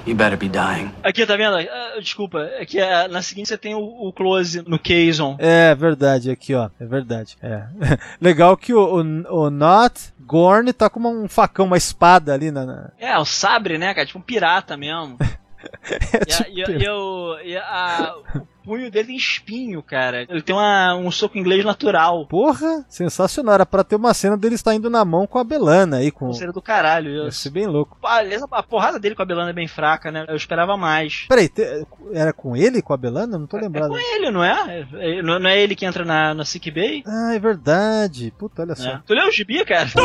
[0.05, 0.91] you better be dying.
[1.03, 1.55] Aqui, tá vendo?
[1.57, 5.35] Ah, desculpa, é que ah, na seguinte você tem o, o close no Kazon.
[5.39, 7.37] É verdade, aqui ó, é verdade.
[7.41, 7.63] É.
[8.19, 12.65] Legal que o, o, o Not Gorn tá com um facão, uma espada ali na.
[12.65, 14.05] na- É, o sabre, né, cara?
[14.07, 15.17] Tipo um pirata mesmo.
[15.87, 18.15] É E, a, tipo- e, a- e o- e a-
[18.65, 20.25] punho dele tem espinho, cara.
[20.29, 22.25] Ele tem uma- um soco inglês natural.
[22.27, 23.53] Porra, sensacional.
[23.55, 26.11] Era pra ter uma cena dele estar indo na mão com a Belana aí.
[26.11, 26.33] Com...
[26.33, 27.39] Seria do caralho Ia isso.
[27.39, 27.97] ser bem louco.
[28.03, 30.25] Aliás, a porrada dele com a Belana é bem fraca, né?
[30.27, 31.25] Eu esperava mais.
[31.29, 33.37] Peraí, te- era com ele, com a Belana?
[33.37, 33.89] Não tô É lembrado.
[33.89, 34.85] com ele, não é?
[34.93, 37.03] É- Não não é ele que entra na, na Sick Bay?
[37.05, 38.33] Ah, é verdade.
[38.37, 38.89] Puta, olha só.
[38.89, 39.01] É.
[39.05, 39.87] Tu leu o gibi, cara?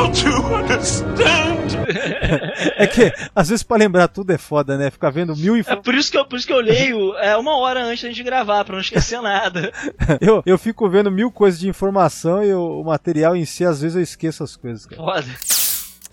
[2.76, 4.90] É que, às vezes, pra lembrar tudo é foda, né?
[4.90, 5.84] Ficar vendo mil É informações.
[5.84, 8.22] por isso que eu, por isso que eu leio é, uma hora antes da gente
[8.22, 9.72] gravar, pra não esquecer nada.
[10.20, 13.80] Eu, eu fico vendo mil coisas de informação e o, o material em si, às
[13.80, 15.00] vezes, eu esqueço as coisas, cara.
[15.02, 15.59] Foda.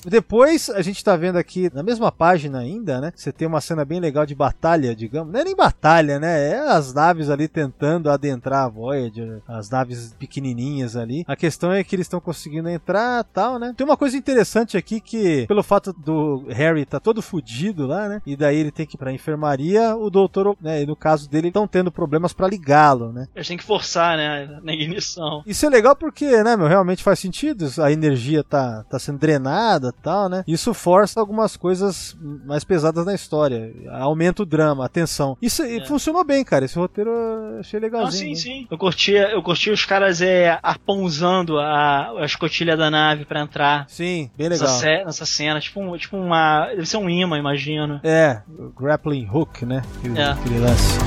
[0.09, 3.11] Depois, a gente tá vendo aqui, na mesma página ainda, né?
[3.15, 5.33] Você tem uma cena bem legal de batalha, digamos.
[5.33, 6.49] Não é nem batalha, né?
[6.49, 11.25] É as naves ali tentando adentrar a Voyager, as naves pequenininhas ali.
[11.27, 13.73] A questão é que eles estão conseguindo entrar tal, né?
[13.75, 18.21] Tem uma coisa interessante aqui que, pelo fato do Harry tá todo fudido lá, né?
[18.25, 20.81] E daí ele tem que ir pra enfermaria, o doutor, né?
[20.81, 23.27] E no caso dele, estão tendo problemas pra ligá-lo, né?
[23.35, 24.59] Eles têm que forçar, né?
[24.63, 25.43] Na ignição.
[25.45, 27.67] Isso é legal porque, né, meu, realmente faz sentido.
[27.81, 30.43] A energia tá, tá sendo drenada tal, né?
[30.47, 33.73] Isso força algumas coisas mais pesadas na história.
[33.91, 35.37] Aumenta o drama, a tensão.
[35.41, 36.65] Isso e funcionou bem, cara.
[36.65, 37.81] Esse roteiro eu achei É.
[37.81, 38.35] Não, legalzinho.
[38.35, 38.55] sim, né?
[38.61, 38.67] sim.
[38.69, 43.85] Eu curtia, eu curtia os caras é, arpãozando a, a escotilha da nave pra entrar.
[43.89, 44.79] Sim, bem Nessa, legal.
[44.79, 46.67] ce- nessa cena, tipo, um- tipo uma.
[46.67, 47.99] Deve ser um imã, imagino.
[48.03, 48.41] É,
[48.77, 49.81] grappling hook, né?
[49.99, 50.29] Aquele, É.
[50.31, 50.97] aquele lance.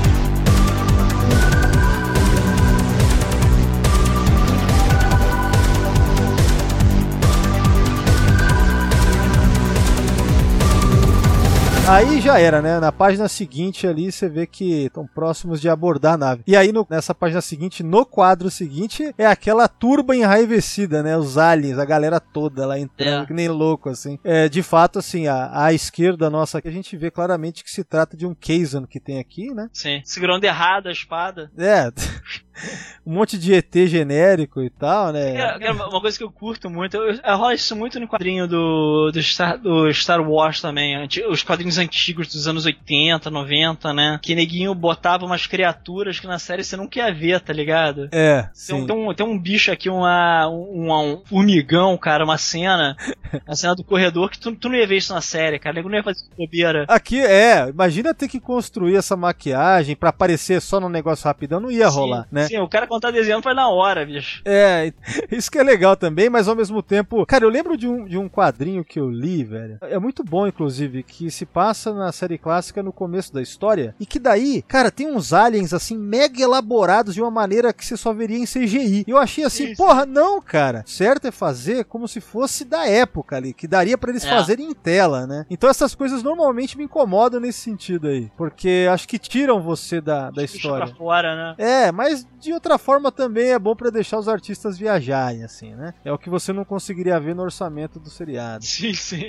[11.91, 12.79] Aí já era, né?
[12.79, 16.41] Na página seguinte ali você vê que estão próximos de abordar a nave.
[16.47, 21.17] E aí no- nessa página seguinte, no quadro seguinte, é aquela turba enraivecida, né?
[21.17, 23.25] Os aliens, a galera toda lá entrando, É.
[23.25, 24.17] que nem louco, assim.
[24.23, 27.83] É, de fato, assim, a, à esquerda nossa aqui, a gente vê claramente que se
[27.83, 29.69] trata de um Kazan que tem aqui, né?
[29.73, 30.01] Sim.
[30.05, 31.51] Segurando errado a espada.
[31.57, 31.91] É,
[33.05, 35.33] um monte de ET genérico e tal, né?
[35.59, 39.11] Cara, uma coisa que eu curto muito, eu, eu rola isso muito no quadrinho do,
[39.11, 44.19] do, Star, do Star Wars também, os quadrinhos antigos dos anos 80, 90, né?
[44.21, 48.07] Que neguinho botava umas criaturas que na série você nunca ia ver, tá ligado?
[48.11, 48.85] É, Tem, um- sim.
[48.87, 52.95] tem um, tem um bicho aqui, uma, um, um formigão, cara, uma cena,
[53.47, 55.75] a cena do corredor, que tu, tu não ia ver isso na série, cara.
[55.75, 56.85] Nego não ia fazer bobeira.
[56.87, 61.71] Aqui é, imagina ter que construir essa maquiagem pra aparecer só num negócio rapidão, não
[61.71, 62.47] ia rolar, sim, né?
[62.47, 64.41] Sim, o cara quando tá desenhando foi na hora, bicho.
[64.45, 64.91] É,
[65.31, 67.25] isso que é legal também, mas ao mesmo tempo.
[67.25, 69.77] Cara, eu lembro de um, de um quadrinho que eu li, velho.
[69.81, 73.95] É muito bom, inclusive, que se passa na série clássica no começo da história.
[73.99, 77.95] E que daí, cara, tem uns aliens assim, mega elaborados de uma maneira que você
[77.97, 79.03] só veria em CGI.
[79.07, 80.83] E eu achei assim, Sim, porra, não, cara.
[80.85, 84.29] Certo é fazer como se fosse da época ali, que daria pra eles É.
[84.29, 85.45] fazerem em tela, né?
[85.49, 88.31] Então essas coisas normalmente me incomodam nesse sentido aí.
[88.37, 90.87] Porque acho que tiram você da, da Puxa história.
[90.87, 91.55] pra fora, né?
[91.57, 92.00] É, mas
[92.39, 95.93] de outra forma também é bom pra deixar os artistas viajarem, assim, né?
[96.03, 98.63] É o que você não conseguiria ver no orçamento do seriado.
[98.63, 99.27] Sim, sim.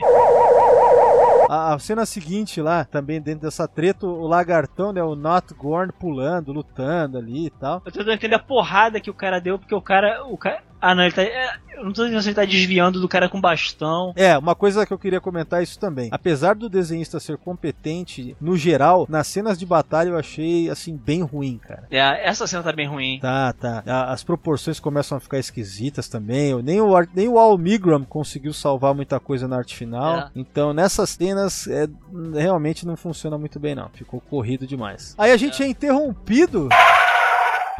[1.48, 5.92] a, a cena seguinte lá, também dentro dessa treta, o lagartão, né, o Not Gorn
[5.92, 7.82] pulando, lutando ali e tal.
[7.84, 10.24] Eu tô tentando entender a porrada que o cara deu, porque o cara.
[10.24, 11.22] O cara ah, não, ele tá.
[11.22, 14.12] é, eu não tô dizendo se ele tá desviando do cara com bastão.
[14.16, 16.08] É, uma coisa que eu queria comentar é isso também.
[16.10, 21.22] Apesar do desenhista ser competente, no geral, nas cenas de batalha eu achei, assim, bem
[21.22, 21.86] ruim, cara.
[21.88, 23.20] É, essa cena tá bem ruim.
[23.20, 23.82] Tá, tá.
[23.86, 26.60] As proporções começam a ficar esquisitas também.
[26.62, 30.18] Nem o, nem o Al Migram conseguiu salvar muita coisa na arte final.
[30.18, 30.30] É.
[30.34, 31.88] Então, nessas cenas, é,
[32.34, 33.88] realmente não funciona muito bem, não.
[33.90, 35.14] Ficou corrido demais.
[35.16, 36.68] Aí a gente é, interrompido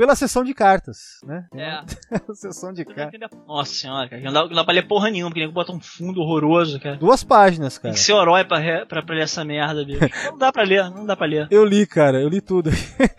[0.02, 1.46] pela sessão de cartas, né?
[1.54, 1.80] É.
[2.34, 3.20] Sessão de cartas.
[3.46, 4.20] Nossa senhora, cara.
[4.20, 6.96] Não dá, não dá pra ler porra nenhuma, porque nego bota um fundo horroroso, cara.
[6.96, 7.94] Duas páginas, Tem cara.
[7.94, 10.00] que ser herói pra, re- pra, pra ler essa merda, bicho.
[10.26, 11.46] Não dá pra ler, não dá pra ler.
[11.52, 12.70] Eu li, cara, eu li tudo.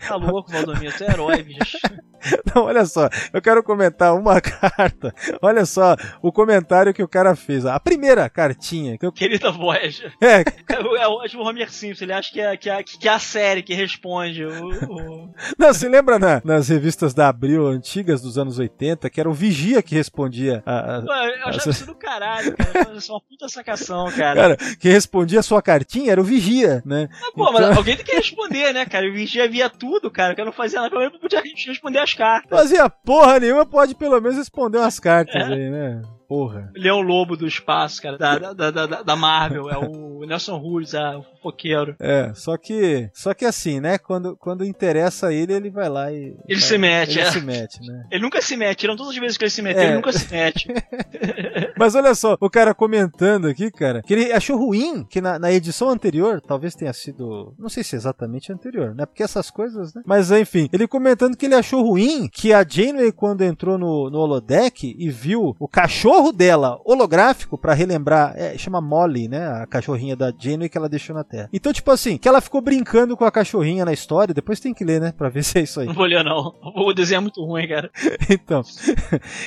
[0.06, 1.78] Tá louco, Valdomiro, tu é herói, bicho.
[2.54, 5.14] Não, olha só, eu quero comentar uma carta.
[5.42, 7.66] Olha só o comentário que o cara fez.
[7.66, 9.12] A primeira cartinha que eu.
[9.12, 10.02] Querida voz.
[10.20, 10.40] É,
[10.74, 13.18] É o, é o Homer Simpson, ele acha que é, que, é, que é a
[13.18, 14.44] série que responde.
[14.44, 19.20] O, o- não, você lembra na- nas revistas da Abril antigas dos anos 80 que
[19.20, 22.94] era o Vigia que respondia a, a- Pô, eu achava isso do caralho, cara.
[22.96, 24.56] Isso é uma puta sacação, cara.
[24.56, 27.08] cara, que respondia a sua cartinha era o Vigia, né?
[27.10, 29.08] Mas, pô, mas alguém tem que responder, né, cara?
[29.08, 30.32] O Vigia via tudo, cara.
[30.32, 32.58] O cara não fazia nada, pelo menos podia responder as cartas.
[32.58, 36.02] Fazia porra nenhuma, pode pelo menos responder umas cartas aí, né?
[36.34, 36.72] Porra.
[36.74, 39.70] Ele é o lobo do espaço, cara, da, da, da, da- Marvel.
[39.70, 41.94] É o Nelson Rhodes, é o fofoqueiro.
[42.00, 43.08] É, só que.
[43.14, 43.98] Só que assim, né?
[43.98, 46.36] Quando, quando interessa ele, ele vai lá e.
[46.48, 47.30] Ele se mete, ele é.
[47.30, 48.04] se mete, né?
[48.10, 49.86] Ele nunca se mete, tiram todas as vezes que ele se meteu, É.
[49.86, 50.66] ele nunca se mete.
[51.78, 55.52] Mas olha só, o cara comentando aqui, cara, que ele achou ruim que na, na
[55.52, 57.54] edição anterior, talvez tenha sido.
[57.58, 59.06] Não sei se é exatamente anterior, né?
[59.06, 60.02] Porque essas coisas, né?
[60.06, 64.18] Mas enfim, ele comentando que ele achou ruim que a Janeway, quando entrou no, no
[64.18, 69.46] holodeck e viu o cachorro dela holográfico, pra relembrar, é, chama Molly, né?
[69.62, 71.48] A cachorrinha da Janeway que ela deixou na Terra.
[71.52, 74.84] Então, tipo assim, que ela ficou brincando com a cachorrinha na história, depois tem que
[74.84, 75.12] ler, né?
[75.16, 75.86] Pra ver se é isso aí.
[75.86, 76.54] Não vou ler, não.
[76.62, 77.90] O desenho é muito ruim, cara.
[78.30, 78.62] Então,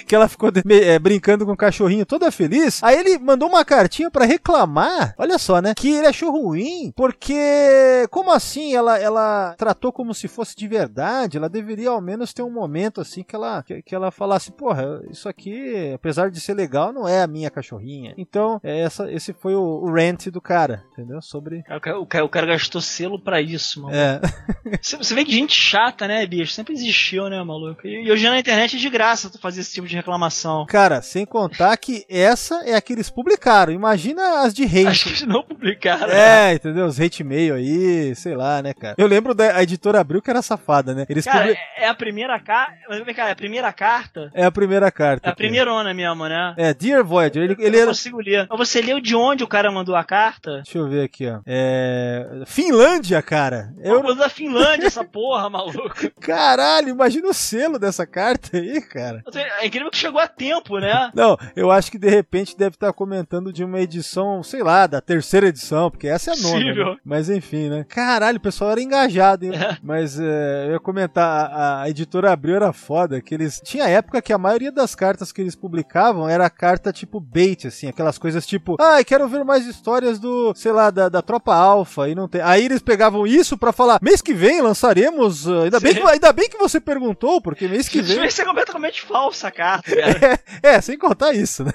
[0.08, 2.82] que ela ficou é, brincando com o cachorrinho toda feliz.
[2.84, 5.14] Aí ele mandou uma cartinha pra reclamar.
[5.18, 5.74] Olha só, né?
[5.76, 11.38] Que ele achou ruim, porque como assim ela, ela tratou como se fosse de verdade?
[11.38, 15.02] Ela deveria ao menos ter um momento assim que ela que, que ela falasse, porra,
[15.10, 18.14] isso aqui, apesar de ser legal, não é a minha cachorrinha.
[18.18, 21.22] Então, é essa, esse foi o, o rant do cara, entendeu?
[21.22, 23.96] Sobre O cara, o cara- o cara gastou selo pra isso, mano.
[23.96, 24.20] é,
[24.82, 26.52] Você, você vê que gente chata, né, bicho?
[26.52, 27.86] Sempre existiu, né, maluco?
[27.88, 30.66] E, e hoje na internet é de graça tu fazer esse tipo de reclamação.
[30.66, 33.72] cara, sem contar que essa é a que eles publicaram.
[33.72, 34.88] Imagina as de hate.
[34.88, 36.12] Acho que eles não publicaram.
[36.12, 36.86] É, entendeu?
[36.86, 38.96] Os hate mail aí, sei lá, né, cara.
[38.98, 41.06] Eu lembro da editora Abril que era safada, né?
[41.10, 42.74] Eles Cara, publi- é, é a primeira carta.
[43.06, 44.32] Vem cá, é a primeira carta.
[44.34, 45.28] É a primeira carta.
[45.30, 46.47] É a primeirona mesmo, né?
[46.58, 47.44] É, Dear Voyager.
[47.44, 47.88] Ele, ele eu era.
[47.90, 48.48] consigo ler.
[48.50, 50.62] Mas você leu de onde o cara mandou a carta?
[50.64, 51.40] Deixa eu ver aqui, ó.
[51.46, 52.44] É.
[52.46, 53.74] Finlândia, cara.
[53.84, 53.98] Eu...
[53.98, 55.96] Mandou da Finlândia, essa porra, maluco.
[56.20, 59.24] Caralho, imagina o selo dessa carta aí, cara.
[59.60, 61.12] É incrível que chegou a tempo, né?
[61.14, 65.02] Não, eu acho que de repente deve estar comentando de uma edição, sei lá, da
[65.02, 66.74] terceira edição, porque essa é a nona.
[66.74, 66.98] Né?
[67.04, 67.86] Mas enfim, né?
[67.88, 69.54] Caralho, o pessoal era engajado, hein?
[69.54, 69.78] É.
[69.82, 73.62] Mas é, eu ia comentar, a, a editora Abril era foda, que eles.
[73.64, 77.88] Tinha época que a maioria das cartas que eles publicavam era carta tipo bait, assim,
[77.88, 82.08] aquelas coisas tipo, ai, quero ver mais histórias do, sei lá, da, da tropa alfa,
[82.10, 82.42] e não tem.
[82.42, 85.46] Aí eles pegavam isso pra falar, mês que vem lançaremos.
[85.48, 88.20] uh, ainda, bem que, ainda bem que você perguntou, porque mês que Isso vem.
[88.20, 90.40] vai ser completamente falsa a carta, cara.
[90.64, 91.72] É, é, sem contar isso, né?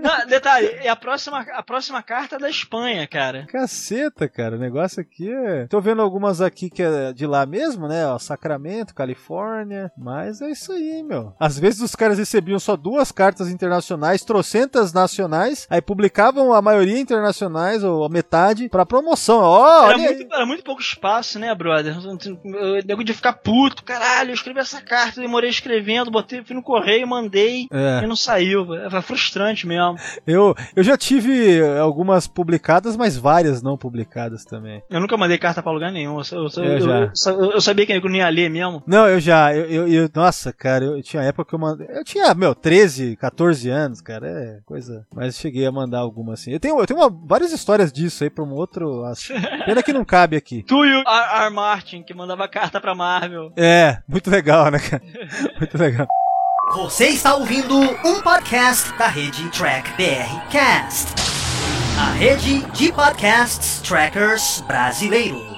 [0.00, 3.46] Não, detalhe, é a próxima, a próxima carta é da Espanha, cara.
[3.50, 4.56] Caceta, cara.
[4.56, 5.66] O negócio aqui é.
[5.66, 8.06] Tô vendo algumas aqui que é de lá mesmo, né?
[8.06, 9.90] Ó, Sacramento, Califórnia.
[9.96, 11.34] Mas é isso aí, meu.
[11.38, 16.98] Às vezes os caras recebiam só duas cartas internacionais, trocentas nacionais, aí publicavam a maioria
[16.98, 19.38] internacionais, ou a metade, pra promoção.
[19.40, 21.96] Ó, Era muito, era muito pouco espaço, né, brother?
[22.44, 26.62] Eu nego de ficar puto, caralho, eu escrevi essa carta, demorei escrevendo, botei, fui no
[26.62, 28.00] correio, mandei É.
[28.02, 28.74] e não saiu.
[28.74, 29.96] É frustrante mesmo.
[30.26, 34.82] Eu, eu já tive eh, algumas publicadas, mas várias não publicadas também.
[34.90, 36.20] Eu nunca mandei carta pra lugar nenhum.
[36.32, 37.12] Eu, eu, Eu já.
[37.32, 38.82] eu- sabia que eu não ia ler mesmo.
[38.86, 42.04] Não, eu já, eu, eu, eu- nossa, cara, eu, tinha época que eu mandei, eu
[42.04, 46.52] tinha, meu, 13, 14 anos, cara, é coisa, mas cheguei a mandar alguma assim.
[46.52, 49.32] Eu tenho, eu tenho uma- várias histórias disso aí pra um outro, acho.
[49.66, 50.62] pena que não cabe aqui.
[50.62, 51.44] Tu e o R.
[51.46, 51.50] R.
[51.50, 53.52] Martin, que mandava carta pra Marvel.
[53.56, 55.02] É, muito legal, né, cara?
[55.58, 56.06] Muito legal.
[56.74, 61.14] Você está ouvindo um podcast da rede Track BR Cast,
[61.98, 65.55] a rede de podcasts trackers brasileiros.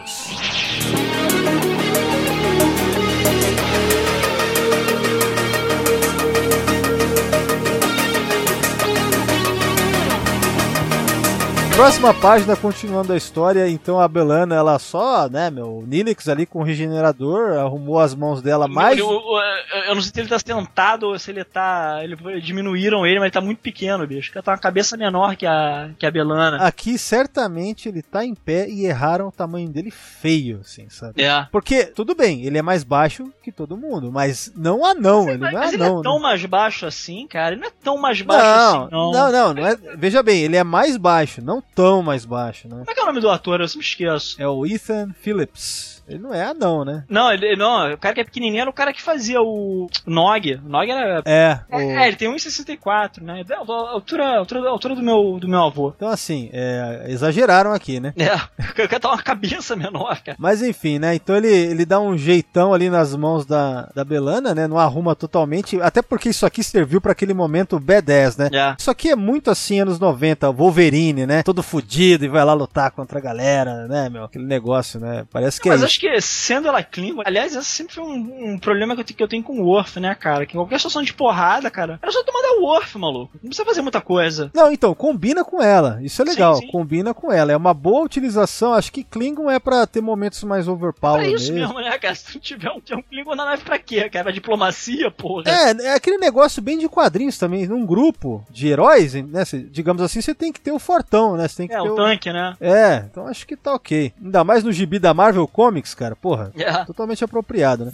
[11.79, 16.45] Próxima página, continuando a história, então a Belana, ela só, né, meu, o Nilix ali
[16.45, 18.99] com o regenerador, arrumou as mãos dela mais...
[18.99, 22.01] Eu, eu- eu- não sei se ele tá sentado ou se ele tá.
[22.03, 24.33] Ele, diminuíram ele, mas ele tá muito pequeno, bicho.
[24.35, 26.57] Ele tá uma cabeça menor que a, que a Belana.
[26.67, 31.23] Aqui, certamente, ele tá em pé e erraram o tamanho dele feio, assim, sabe?
[31.23, 31.47] É.
[31.53, 35.53] Porque, tudo bem, ele é mais baixo que todo mundo, mas não anão, ele Mas,
[35.53, 36.01] não é mas ele anão.
[36.01, 36.23] é tão né?
[36.23, 37.53] mais baixo assim, cara.
[37.55, 39.13] Ele não é tão mais baixo Não, assim, não.
[39.13, 39.77] não, não, não é.
[39.97, 42.79] Veja bem, ele é mais baixo, não tão mais baixo, né?
[42.79, 43.61] Como é que é o nome do ator?
[43.61, 44.43] Eu sempre esqueço.
[44.43, 45.98] É o Ethan Phillips.
[46.09, 47.05] Ele não é anão, né?
[47.09, 50.55] Não, ele, não, o cara que é pequenininho era o cara que fazia o Nog.
[50.65, 51.23] O Nog era.
[51.25, 51.59] É.
[51.71, 53.45] o- É, ele tem 1,64, né?
[53.45, 55.93] Da da altura, altura, altura do, meu, do meu avô.
[55.97, 58.13] Então, assim, é, exageraram aqui, né?
[58.17, 58.35] É,
[58.85, 60.37] o cara tá uma cabeça menor, cara.
[60.39, 61.15] Mas enfim, né?
[61.15, 64.67] Então ele, ele dá um jeitão ali nas mãos da, da Belana, né?
[64.67, 65.81] Não arruma totalmente.
[65.81, 68.51] Até porque isso aqui serviu pra aquele momento B10, né?
[68.53, 68.77] É.
[68.79, 71.43] Isso aqui é muito assim, anos 90, Wolverine, né?
[71.43, 74.25] Todo fudido e vai lá lutar contra a galera, né, meu?
[74.25, 75.25] Aquele negócio, né?
[75.33, 78.59] Parece que Mas é acho que sendo ela Klingon, aliás, esse sempre foi um, um
[78.59, 80.47] problema que eu, tenho, que eu tenho com o Worf, né, cara?
[80.47, 83.33] Que em qualquer situação de porrada, cara, era só tomar da Worf, maluco.
[83.43, 84.51] Não precisa fazer muita coisa.
[84.55, 85.99] Não, então, combina com ela.
[86.03, 86.57] Isso é Sim, legal.
[86.57, 86.67] sim.
[86.69, 87.53] Combina com ela.
[87.53, 88.73] É uma boa utilização.
[88.75, 91.75] Acho que Klingon é pra ter momentos mais overpower Pra isso mesmo.
[91.75, 92.15] mesmo, né, cara?
[92.15, 94.25] Se não tiver um, um Klingon na nave pra quê, cara?
[94.25, 95.45] Pra diplomacia, porra.
[95.51, 97.67] É, é aquele negócio bem de quadrinhos também.
[97.67, 99.45] Num grupo de heróis, né?
[99.45, 101.49] cê- digamos assim, você tem que ter o fortão, né?
[101.49, 102.55] Você tem que É, ter o tanque, né?
[102.61, 104.13] É, então acho que tá ok.
[104.23, 106.15] Ainda mais no gibi da Marvel Comics, cara.
[106.17, 106.85] Porra, É.
[106.85, 107.93] totalmente apropriado, né?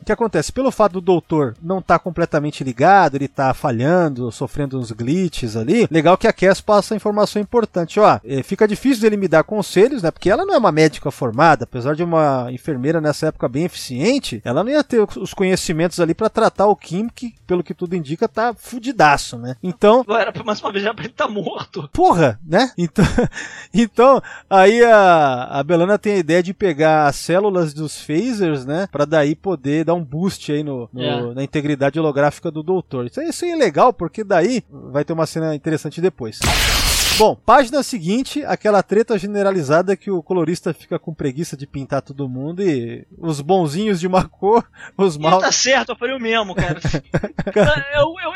[0.00, 0.52] O que acontece?
[0.52, 5.86] Pelo fato do doutor não tá completamente ligado, ele tá falhando, sofrendo uns glitches ali,
[5.90, 7.98] legal que a Cass passa informação importante.
[8.00, 10.10] Ó, eh, fica difícil dele me dar conselhos, né?
[10.10, 14.40] Porque ela não é uma médica formada, apesar de uma enfermeira nessa época bem eficiente,
[14.44, 17.96] ela não ia ter os conhecimentos ali pra tratar o Kim, que pelo que tudo
[17.96, 19.56] indica tá fudidaço, né?
[19.62, 21.88] Então, Era pra mais uma vez já pra ele tá morto.
[21.92, 22.70] porra, né?
[22.78, 23.04] Então,
[23.72, 28.88] então aí a, a Belana tem a ideia de pegar as células dos phasers, né?
[28.90, 31.34] Pra daí poder dar um boost aí no, no- É.
[31.34, 33.06] na integridade holográfica do doutor.
[33.06, 34.62] Isso, isso é legal, porque daí
[34.92, 36.38] vai ter uma cena interessante depois.
[37.20, 42.26] Bom, página seguinte, aquela treta generalizada que o colorista fica com preguiça de pintar todo
[42.26, 44.64] mundo e os bonzinhos de uma cor,
[44.96, 45.38] os mal.
[45.38, 46.80] tá certo, eu faria o mesmo, cara.
[47.94, 48.32] eu, eu,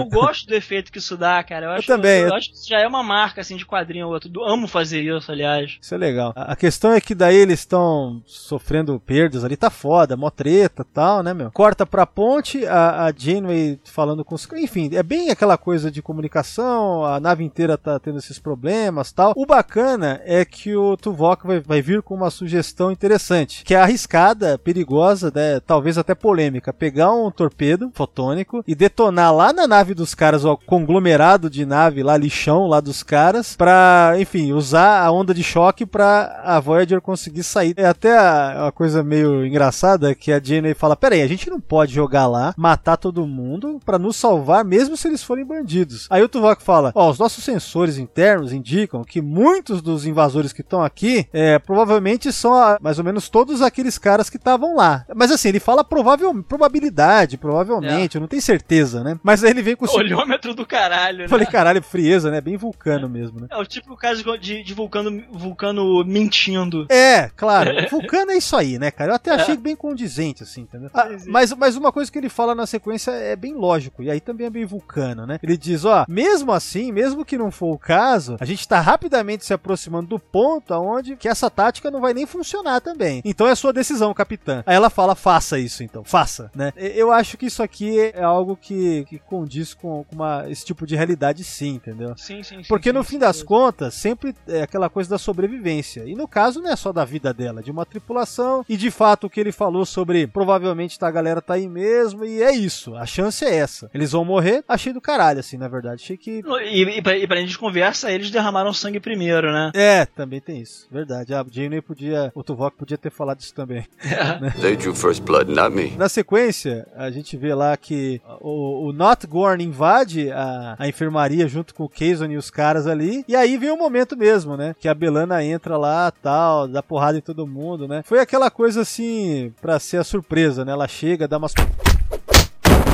[0.00, 1.66] eu gosto do efeito que isso dá, cara.
[1.66, 4.06] Eu, acho, também, Eu, eu- acho que isso já é uma marca, assim, de quadrinho
[4.06, 4.30] ou outro.
[4.34, 5.76] Eu amo fazer isso, aliás.
[5.82, 6.32] Isso é legal.
[6.34, 10.82] A a questão é que daí eles estão sofrendo perdas ali, tá foda, mó treta
[10.88, 11.50] e tal, né, meu?
[11.50, 14.48] Corta pra ponte, a, a Janeway falando com os.
[14.54, 19.32] Enfim, é bem aquela coisa de comunicação, a nave inteira tá tendo esses problemas tal.
[19.36, 23.80] O bacana é que o Tuvok vai, vai vir com uma sugestão interessante, que é
[23.80, 29.94] arriscada, perigosa, né, talvez até polêmica, pegar um torpedo fotônico e detonar lá na nave
[29.94, 35.10] dos caras, o conglomerado de nave lá, lixão lá dos caras, pra, enfim, usar a
[35.10, 37.74] onda de choque pra a Voyager conseguir sair.
[37.76, 38.18] É até
[38.58, 42.26] uma coisa meio engraçada que a Janeway fala, pera aí, a gente não pode jogar
[42.26, 46.06] lá, matar todo mundo pra nos salvar, mesmo se eles forem bandidos.
[46.10, 50.60] Aí o Tuvok fala, ó, os nossos sensores internos indicam que muitos dos invasores que
[50.60, 55.06] estão aqui, é, provavelmente são ah, mais ou menos todos aqueles caras que estavam lá.
[55.14, 59.18] Mas assim, ele fala provável, probabilidade, provavelmente, eu não tenho certeza, né?
[59.22, 61.28] Mas aí ele vem com o Olhômetro do caralho, né?
[61.28, 62.40] Falei, caralho, frieza, né?
[62.40, 63.46] Bem vulcano mesmo, né?
[63.50, 66.86] É o típico caso de, de vulcano, vulcano mentindo.
[66.90, 67.70] É, claro.
[67.90, 69.12] Vulcano é isso aí, né, cara?
[69.12, 70.90] Eu até achei bem condizente, assim, entendeu?
[70.92, 74.20] Ah, mas, mas uma coisa que ele fala na sequência é bem lógico, e aí
[74.20, 75.38] também é bem vulcano, né?
[75.42, 77.91] Ele diz, ó, mesmo assim, mesmo que não for o caso,
[78.40, 82.26] a gente tá rapidamente se aproximando do ponto aonde que essa tática não vai nem
[82.26, 83.22] funcionar também.
[83.24, 84.62] Então é sua decisão, capitã.
[84.66, 86.72] Aí ela fala, faça isso então, faça, né?
[86.76, 90.86] Eu acho que isso aqui é algo que, que condiz com, com uma, esse tipo
[90.86, 92.14] de realidade sim, entendeu?
[92.16, 92.68] Sim, sim, sim.
[92.68, 96.04] Porque sim, no fim das contas, sempre é aquela coisa da sobrevivência.
[96.06, 98.64] E no caso, não é só da vida dela, de uma tripulação.
[98.68, 102.24] E de fato, o que ele falou sobre provavelmente tá, a galera tá aí mesmo.
[102.24, 102.94] E é isso.
[102.96, 103.90] A chance é essa.
[103.94, 104.64] Eles vão morrer.
[104.68, 106.02] Achei do caralho, assim, na verdade.
[106.02, 106.42] Achei que.
[106.64, 109.72] E, e, pra, e pra gente conversa, eles derramaram sangue primeiro, né?
[109.74, 110.86] É, também tem isso.
[110.90, 111.34] Verdade.
[111.34, 112.30] A Janeway podia.
[112.34, 113.84] O Tuvok podia ter falado isso também.
[114.60, 115.90] They drew first blood, not me.
[115.96, 121.48] Na sequência, a gente vê lá que o, o Not Gorn invade a, a enfermaria
[121.48, 123.24] junto com o Kazon e os caras ali.
[123.26, 124.74] E aí vem o momento mesmo, né?
[124.78, 128.02] Que a Belana entra lá, tal, dá porrada em todo mundo, né?
[128.04, 130.72] Foi aquela coisa assim, pra ser a surpresa, né?
[130.72, 131.52] Ela chega, dá umas.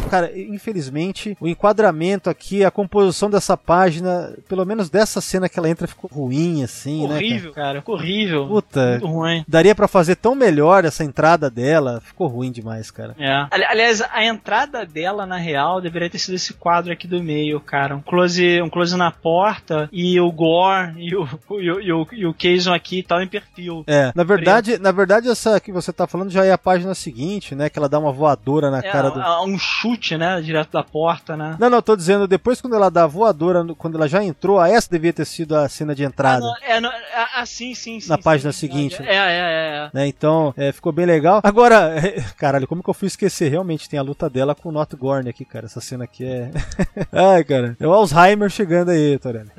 [0.08, 5.68] Cara, infelizmente, o enquadramento aqui, a composição dessa página, pelo menos dessa cena que ela
[5.68, 7.16] entra, ficou ruim, assim, né?
[7.16, 7.80] Horrível, cara.
[7.80, 8.46] Ficou horrível.
[8.48, 9.44] Puta, Muito ruim.
[9.48, 13.14] daria pra fazer tão melhor essa entrada dela, ficou ruim demais, cara.
[13.18, 13.46] É.
[13.50, 17.60] Ali- Aliás, a entrada dela, na real, deveria ter sido esse quadro aqui do meio,
[17.60, 17.96] cara.
[17.96, 21.28] Um close, um close na porta e o Gore e o,
[21.60, 22.34] e o, e o, e o
[22.74, 23.84] aqui tal em perfil.
[23.86, 27.54] É, na verdade, na verdade essa que você tá falando já é a página seguinte,
[27.54, 30.40] né, que ela dá uma voadora na É, cara do a- um chute, né?
[30.40, 31.56] Direto da porta, né?
[31.58, 34.68] Não, não, tô dizendo, depois quando ela dá a voadora, quando ela já entrou, a
[34.68, 36.40] essa devia ter sido a cena de Ah, entrada.
[36.40, 38.08] não, é, não, ah, ah, sim, sim, sim.
[38.08, 39.02] Na sim, página sim, seguinte.
[39.02, 39.86] É, é, é.
[39.86, 39.90] é.
[39.92, 40.06] né?
[40.06, 41.40] Então, é, ficou bem legal.
[41.42, 41.94] Agora,
[42.38, 43.50] caralho, como que eu fui esquecer?
[43.50, 45.66] Realmente tem a luta dela com o Not Gorn aqui, cara.
[45.66, 46.50] Essa cena aqui é.
[47.12, 47.76] Ai, cara.
[47.80, 49.50] É o Alzheimer chegando aí, Torelli.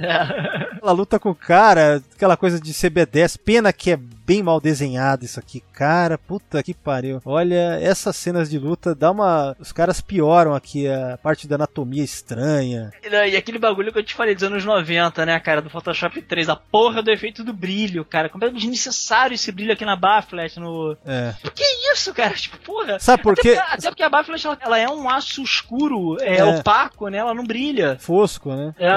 [0.81, 3.39] Ela luta com o cara, aquela coisa de CB10.
[3.43, 6.17] Pena que é bem mal desenhado isso aqui, cara.
[6.17, 7.21] Puta que pariu.
[7.25, 9.55] Olha, essas cenas de luta dá uma.
[9.57, 12.91] Os caras pioram aqui a parte da anatomia estranha.
[13.03, 16.49] E aquele bagulho que eu te falei dos anos 90, né, cara, do Photoshop 3,
[16.49, 20.97] a porra do efeito do brilho, cara, completamente desnecessário esse brilho aqui na Bafflet, no...
[21.05, 21.33] É.
[21.55, 21.63] Que
[21.93, 22.33] isso, cara?
[22.33, 22.99] Tipo, porra.
[22.99, 23.55] Sabe por até quê?
[23.55, 26.43] Porque, até porque a Bafflet, ela, ela é um aço escuro, é, É.
[26.45, 27.97] opaco, né, ela não brilha.
[27.99, 28.75] Fosco, né?
[28.77, 28.89] É.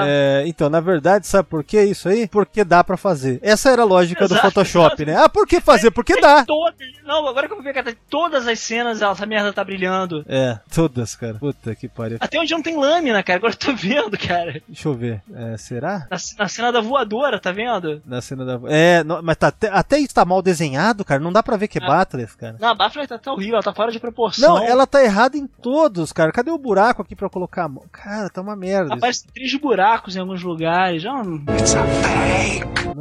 [0.43, 2.27] É, então, na verdade, sabe por que isso aí?
[2.27, 3.12] Porque dá pra fazer.
[3.41, 5.05] Essa era a lógica do Exato, Photoshop, exato.
[5.05, 5.15] né?
[5.17, 5.91] Ah, por que fazer?
[5.91, 6.43] Porque dá.
[6.45, 10.23] Todas, não, agora que eu vou ver, cara, todas as cenas essa merda tá brilhando.
[10.27, 11.35] É, todas, cara.
[11.35, 12.17] Puta que pariu.
[12.19, 14.61] Até onde não tem lâmina, cara, agora eu tô vendo, cara.
[14.67, 15.21] Deixa eu ver.
[15.33, 16.07] É, será?
[16.09, 18.01] Na, na cena da voadora, tá vendo?
[18.05, 18.59] Na cena da.
[18.69, 21.19] É, não, mas tá, até, até isso tá mal desenhado, cara.
[21.19, 21.87] Não dá pra ver que é Ah.
[21.87, 22.55] Battles, cara.
[22.59, 24.55] Não, a Bafflet tá, tá horrível, ela tá fora de proporção.
[24.55, 26.31] Não, ela tá errada em todos, cara.
[26.31, 27.83] Cadê o buraco aqui pra colocar a mão?
[27.91, 28.93] Cara, tá uma merda.
[28.95, 31.03] Aparece três buracos em alguns lugares.
[31.03, 31.41] Não-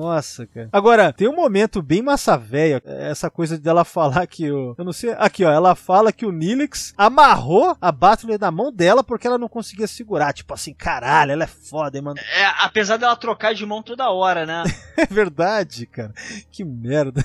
[0.02, 0.68] Nossa, cara.
[0.72, 4.74] Agora, tem um momento bem massa velha, essa coisa dela falar que o.
[4.76, 5.14] Eu não sei.
[5.16, 5.50] Aqui, ó.
[5.50, 9.86] Ela fala que o Nilix amarrou a Battle na mão dela porque ela não conseguia
[9.86, 10.32] segurar.
[10.32, 12.18] Tipo assim, caralho, ela é foda, hein, mano.
[12.18, 14.64] É, apesar dela trocar de mão toda hora, né?
[14.94, 16.12] É verdade, cara.
[16.50, 17.24] Que merda.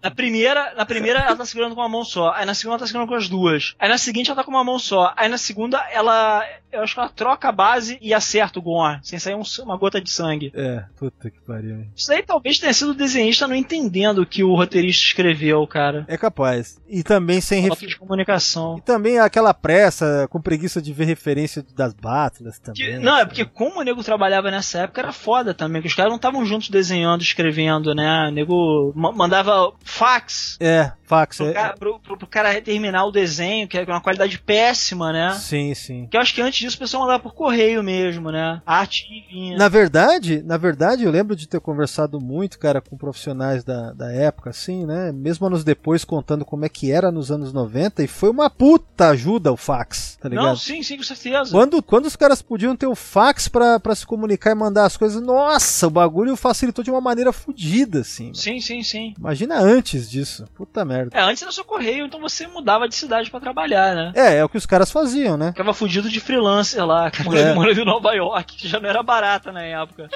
[0.00, 2.32] Na primeira, na primeira ela tá segurando com uma mão só.
[2.32, 3.74] Aí na segunda ela tá segurando com as duas.
[3.78, 5.12] Aí na seguinte ela tá com uma mão só.
[5.16, 6.44] Aí na segunda ela.
[6.72, 9.76] Eu acho que ela troca a base e acerta o Gon, sem sair um- uma
[9.76, 10.50] gota de sangue.
[10.54, 11.76] É, puta que pariu.
[11.76, 11.90] hein.
[11.94, 16.04] Isso aí talvez tenha sido o desenhista não entendendo o que o roteirista escreveu, cara.
[16.08, 16.80] É capaz.
[16.88, 17.88] E também sem Falta refer...
[17.90, 18.76] de comunicação.
[18.78, 22.74] E também aquela pressa, com preguiça de ver referência das batalhas também.
[22.92, 25.94] Que- não, é porque como o nego trabalhava nessa época era foda também, que os
[25.94, 28.28] caras não estavam juntos desenhando, escrevendo, né?
[28.28, 31.36] O nego ma- mandava fax É, fax.
[31.36, 35.12] pro, É, cara, pro, pro- pro cara terminar o desenho, que é uma qualidade péssima,
[35.12, 35.34] né?
[35.38, 36.06] Sim, sim.
[36.10, 38.62] Que eu acho que antes disso o pessoal mandava por correio mesmo, né?
[38.64, 39.56] Arte que vinha.
[39.56, 44.12] Na verdade, na verdade, eu lembro de ter conversado muito, cara, com profissionais da, da
[44.12, 45.12] época, assim, né?
[45.12, 49.08] Mesmo anos depois, contando como é que era nos anos 90, e foi uma puta
[49.08, 50.46] ajuda o fax, tá ligado?
[50.46, 51.50] Não, sim, sim, com certeza.
[51.50, 54.96] Quando, quando os caras podiam ter o fax pra, pra se comunicar e mandar as
[54.96, 58.32] coisas, nossa, o bagulho facilitou de uma maneira fodida, assim.
[58.34, 59.14] Sim, sim, sim.
[59.18, 60.44] Imagina antes disso.
[60.54, 61.16] Puta merda.
[61.16, 64.12] É, antes era só correio, então você mudava de cidade pra trabalhar, né?
[64.14, 65.48] É, é o que os caras faziam, né?
[65.48, 66.20] Ficava fudido de
[66.52, 67.32] freelancer lá, cara, É.
[67.32, 70.08] morando, morando em Nova York, que já não era barata na época.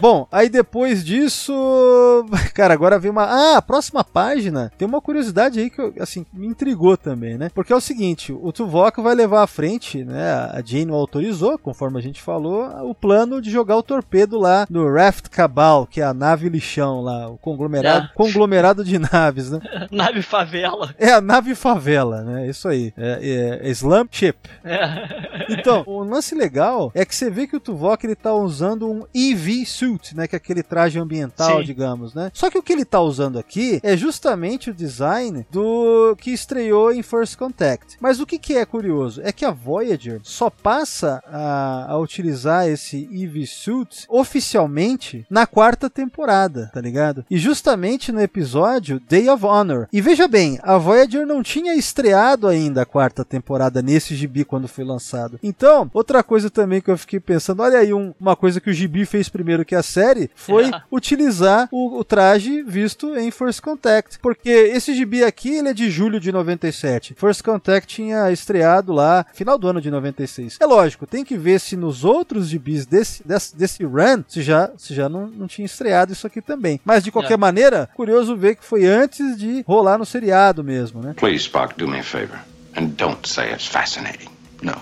[0.00, 1.52] Bom, aí depois disso.
[2.54, 3.24] Cara, agora vem uma.
[3.24, 7.50] Ah, a próxima página tem uma curiosidade aí que, eu, assim, me intrigou também, né?
[7.54, 10.32] Porque é o seguinte: o Tuvok vai levar à frente, né?
[10.52, 14.66] A Jane o autorizou, conforme a gente falou, o plano de jogar o torpedo lá
[14.68, 18.14] no Raft Cabal, que é a nave lixão lá, o conglomerado, É.
[18.14, 19.60] conglomerado de naves, né?
[19.90, 20.94] Nave favela.
[20.98, 22.48] É a nave favela, né?
[22.48, 22.92] Isso aí.
[22.96, 24.36] É, é, é Slum Ship.
[24.64, 25.44] É.
[25.50, 29.04] Então, o lance legal é que você vê que o Tuvok ele tá usando um
[29.14, 31.64] EV suit, né, que é aquele traje ambiental, Sim.
[31.64, 32.30] digamos, né?
[32.32, 36.92] Só que o que ele tá usando aqui é justamente o design do que estreou
[36.92, 37.96] em First Contact.
[38.00, 42.66] Mas o que que é curioso é que a Voyager só passa a, a utilizar
[42.68, 47.24] esse EV suit oficialmente na quarta temporada, tá ligado?
[47.30, 49.88] E justamente no episódio Day of Honor.
[49.92, 54.68] E veja bem, a Voyager não tinha estreado ainda a quarta temporada nesse gibi quando
[54.68, 55.38] foi lançado.
[55.42, 58.72] Então, outra coisa também que eu fiquei pensando, olha aí, um- uma coisa que o
[58.72, 60.82] gibi fez primeiro que a série foi É.
[60.90, 64.18] utilizar o, o traje visto em First Contact.
[64.20, 67.14] Porque esse gibi aqui, ele é de julho de 97.
[67.14, 70.58] First Contact tinha estreado lá final do ano de 96.
[70.60, 74.70] É lógico, tem que ver se nos outros gibis desse, desse, desse run, se já,
[74.76, 76.80] se já não, não tinha estreado isso aqui também.
[76.84, 77.36] Mas de qualquer É.
[77.36, 81.14] maneira, curioso ver que foi antes de rolar no seriado mesmo, né?
[81.16, 82.38] Please, Spock, do me a favor.
[82.76, 84.28] And don't say it's fascinating.
[84.62, 84.74] No.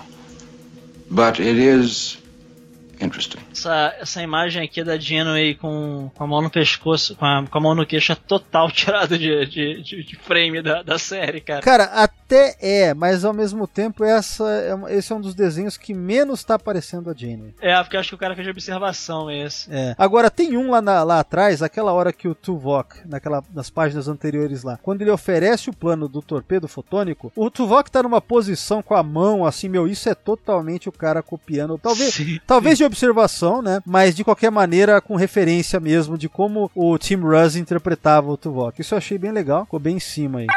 [1.09, 2.17] But it is
[2.99, 3.42] interesting.
[3.53, 7.57] Essa, essa imagem aqui da Janeway com, com a mão no pescoço, com a, com
[7.57, 11.39] a mão no queixo, é total tirada de, de, de, de frame da, da série,
[11.41, 11.61] cara.
[11.61, 15.93] Cara, até é, mas ao mesmo tempo essa é esse é um dos desenhos que
[15.93, 17.53] menos tá aparecendo a Jane.
[17.61, 19.71] É, porque eu acho que o cara fez de observação esse.
[19.71, 19.95] É.
[19.97, 24.07] Agora tem um lá, na- lá atrás, aquela hora que o Tuvok, naquela, nas páginas
[24.07, 28.81] anteriores lá, quando ele oferece o plano do torpedo fotônico, o Tuvok tá numa posição
[28.81, 31.77] com a mão, assim, meu, isso é totalmente o cara copiando.
[31.77, 32.39] Talvez, Sim.
[32.47, 33.81] talvez de observação, né?
[33.85, 38.79] Mas de qualquer maneira com referência mesmo de como o Tim Russ interpretava o Tuvok.
[38.81, 40.47] Isso eu achei bem legal, ficou bem em cima aí.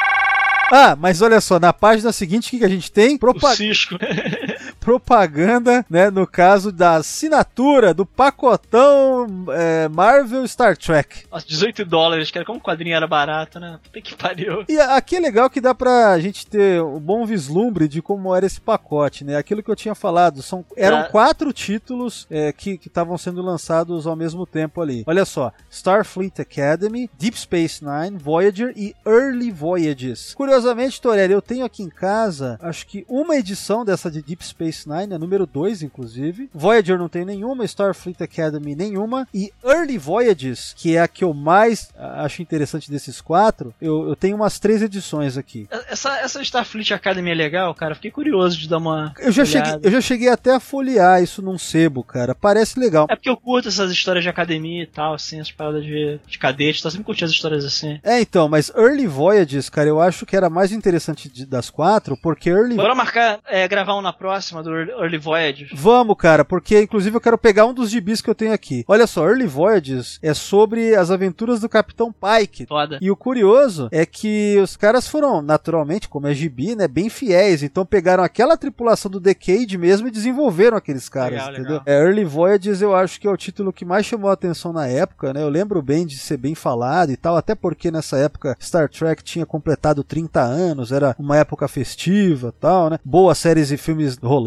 [0.72, 3.14] Ah, mas olha só, na página seguinte, o que, que a gente tem?
[3.14, 3.94] O Propa- Cisco.
[4.86, 6.10] propaganda, né?
[6.10, 11.24] No caso da assinatura do pacotão é, Marvel Star Trek.
[11.28, 12.46] Nossa, 18 dólares, cara.
[12.46, 13.80] Como o quadrinho era barato, né?
[13.82, 14.64] Puta que pariu.
[14.68, 18.46] E aqui é legal que dá pra gente ter um bom vislumbre de como era
[18.46, 19.36] esse pacote, né?
[19.36, 21.04] Aquilo que eu tinha falado, são, eram Ah.
[21.04, 25.02] quatro títulos é, que estavam sendo lançados ao mesmo tempo ali.
[25.04, 30.32] Olha só, Starfleet Academy, Deep Space Nine, Voyager e Early Voyages.
[30.34, 34.75] Curiosamente, Torelli, eu tenho aqui em casa, acho que uma edição dessa de Deep Space
[34.84, 36.50] Nine, a número 2, inclusive.
[36.52, 39.26] Voyager não tem nenhuma, Starfleet Academy nenhuma.
[39.32, 44.08] E Early Voyages, que é a que eu mais ah, acho interessante desses quatro, eu,
[44.08, 45.68] eu tenho umas três edições aqui.
[45.88, 47.94] Essa, essa Starfleet Academy é legal, cara.
[47.94, 49.14] Fiquei curioso de dar uma.
[49.18, 52.34] Eu já, cheguei, eu já cheguei até a folhear isso num sebo, cara.
[52.34, 53.06] Parece legal.
[53.08, 56.38] É porque eu curto essas histórias de academia e tal, assim, as paradas de, de
[56.38, 58.00] cadete, tá sempre curtindo as histórias assim.
[58.02, 61.70] É, então, mas Early Voyages, cara, eu acho que era a mais interessante de- das
[61.70, 65.68] quatro, porque Early Bora marcar, é, gravar um na próxima do Early Voyage.
[65.74, 68.84] Vamos, cara, porque inclusive eu quero pegar um dos gibis que eu tenho aqui.
[68.88, 72.66] Olha só, Early Voyages é sobre as aventuras do Capitão Pike.
[72.66, 72.98] Foda.
[73.00, 77.62] E o curioso é que os caras foram, naturalmente, como é gibi, né, bem fiéis.
[77.62, 81.78] Então pegaram aquela tripulação do Decade mesmo e desenvolveram aqueles caras, Legal, entendeu?
[81.78, 81.82] legal.
[81.86, 84.86] É, Early Voyages eu acho que é o título que mais chamou a atenção na
[84.86, 85.42] época, né?
[85.42, 89.22] Eu lembro bem de ser bem falado e tal, até porque nessa época Star Trek
[89.22, 92.98] tinha completado 30 anos, era uma época festiva e tal, né?
[93.04, 94.45] Boas séries e filmes rolando,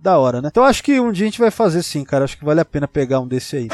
[0.00, 0.48] da hora, né?
[0.50, 2.24] Então acho que um dia a gente vai fazer sim, cara.
[2.24, 3.68] Acho que vale a pena pegar um desse aí.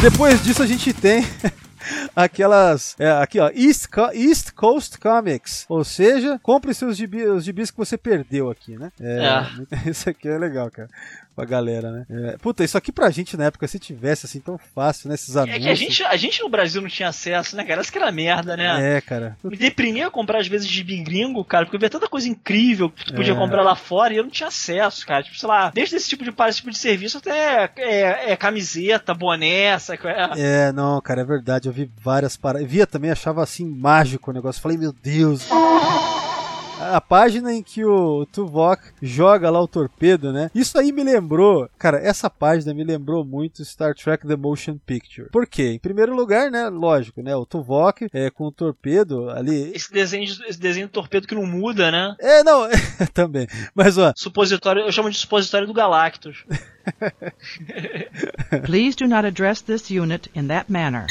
[0.00, 1.24] Depois disso a gente tem
[2.16, 2.96] aquelas.
[2.98, 3.50] é, aqui, ó.
[3.54, 5.64] East, Co- East Coast Comics.
[5.68, 8.90] Ou seja, compre seus gibi, os gibis que você perdeu aqui, né?
[9.00, 9.46] É,
[9.88, 10.88] Isso aqui é legal, cara.
[11.34, 12.06] Pra galera, né?
[12.10, 15.14] É, puta, isso aqui pra gente na época, se tivesse assim tão fácil, né?
[15.14, 15.62] Esses É anúncios.
[15.64, 17.80] que a gente, a gente no Brasil não tinha acesso, né, cara?
[17.80, 18.96] Essa que era merda, né?
[18.96, 19.36] É, cara.
[19.42, 23.06] Me deprimia comprar às vezes de gringo, cara, porque eu via tanta coisa incrível que
[23.06, 23.36] tu podia É.
[23.36, 25.22] comprar lá fora e eu não tinha acesso, cara.
[25.22, 29.14] Tipo, sei lá, desde esse tipo de, esse tipo de serviço até é, é, camiseta,
[29.14, 30.30] boné, qual é?
[30.36, 31.66] É, não, cara, é verdade.
[31.68, 32.68] Eu vi várias paradas.
[32.68, 34.60] Via também, achava assim mágico o negócio.
[34.60, 35.48] Falei, meu Deus.
[36.90, 40.50] A página em que o Tuvok joga lá o torpedo, né?
[40.54, 45.30] Isso aí me lembrou, cara, essa página me lembrou muito Star Trek The Motion Picture.
[45.30, 45.72] Por quê?
[45.72, 46.68] Em primeiro lugar, né?
[46.68, 47.36] Lógico, né?
[47.36, 49.70] O Tuvok é, com o torpedo ali.
[49.74, 52.16] Esse desenho, esse desenho do torpedo que não muda, né?
[52.18, 52.68] É, não,
[53.14, 53.46] também.
[53.74, 56.44] Mas ó, Supositório, eu chamo de supositório do Galactus.
[58.64, 61.06] Please do not address this unit in that manner.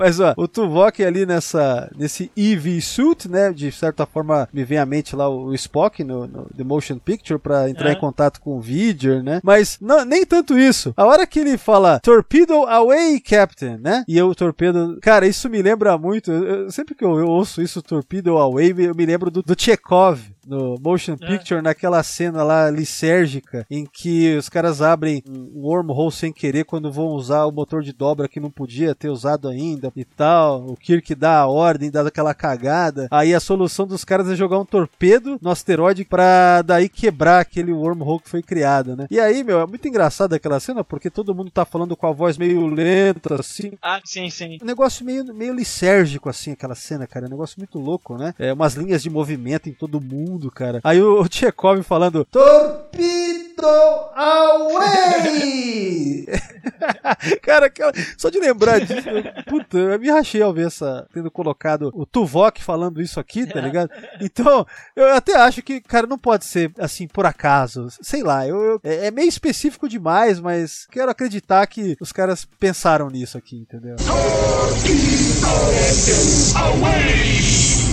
[0.00, 4.78] Mas ó, o Tuvok ali nessa nesse EV suit, né, de certa forma me vem
[4.78, 7.92] à mente lá o, Spock no, no The Motion Picture pra entrar É.
[7.94, 9.40] em contato com o Vidger, né?
[9.42, 10.94] Mas não, nem tanto isso.
[10.96, 14.04] A hora que ele fala Torpedo away, Captain, né?
[14.06, 16.30] E eu, o torpedo, cara, isso me lembra muito.
[16.30, 20.20] eu- sempre que eu, eu ouço isso Torpedo away, eu me lembro do, do Chekhov
[20.48, 21.26] no Motion É.
[21.26, 26.90] Picture, naquela cena lá lisérgica, em que os caras abrem um wormhole sem querer quando
[26.90, 30.64] vão usar o motor de dobra que não podia ter usado ainda e tal.
[30.66, 33.08] O Kirk dá a ordem, dá aquela cagada.
[33.10, 37.72] Aí a solução dos caras é jogar um torpedo no asteroide pra daí quebrar aquele
[37.72, 39.06] wormhole que foi criado, né?
[39.10, 42.12] E aí, meu, é muito engraçado aquela cena porque todo mundo tá falando com a
[42.12, 44.58] voz meio lenta, assim, Ah, sim, sim.
[44.62, 47.26] um negócio meio, meio lisérgico, assim, aquela cena, cara.
[47.26, 48.34] É um negócio muito louco, né?
[48.38, 50.80] É umas linhas de movimento em todo mundo, cara.
[50.84, 53.66] Aí o, o Tchekov falando: Torpedo
[54.14, 56.26] away!
[57.42, 61.06] cara, aquela- só de lembrar disso, eu- puta, eu me rachei ao ver essa.
[61.12, 63.90] tendo colocado o Tuvok falando isso aqui, tá ligado?
[64.20, 64.64] Então,
[64.94, 67.88] eu até acho que, cara, não pode ser assim por acaso.
[68.00, 72.46] Sei lá, eu, eu- é é meio específico demais, mas quero acreditar que os caras
[72.60, 73.96] pensaram nisso aqui, entendeu?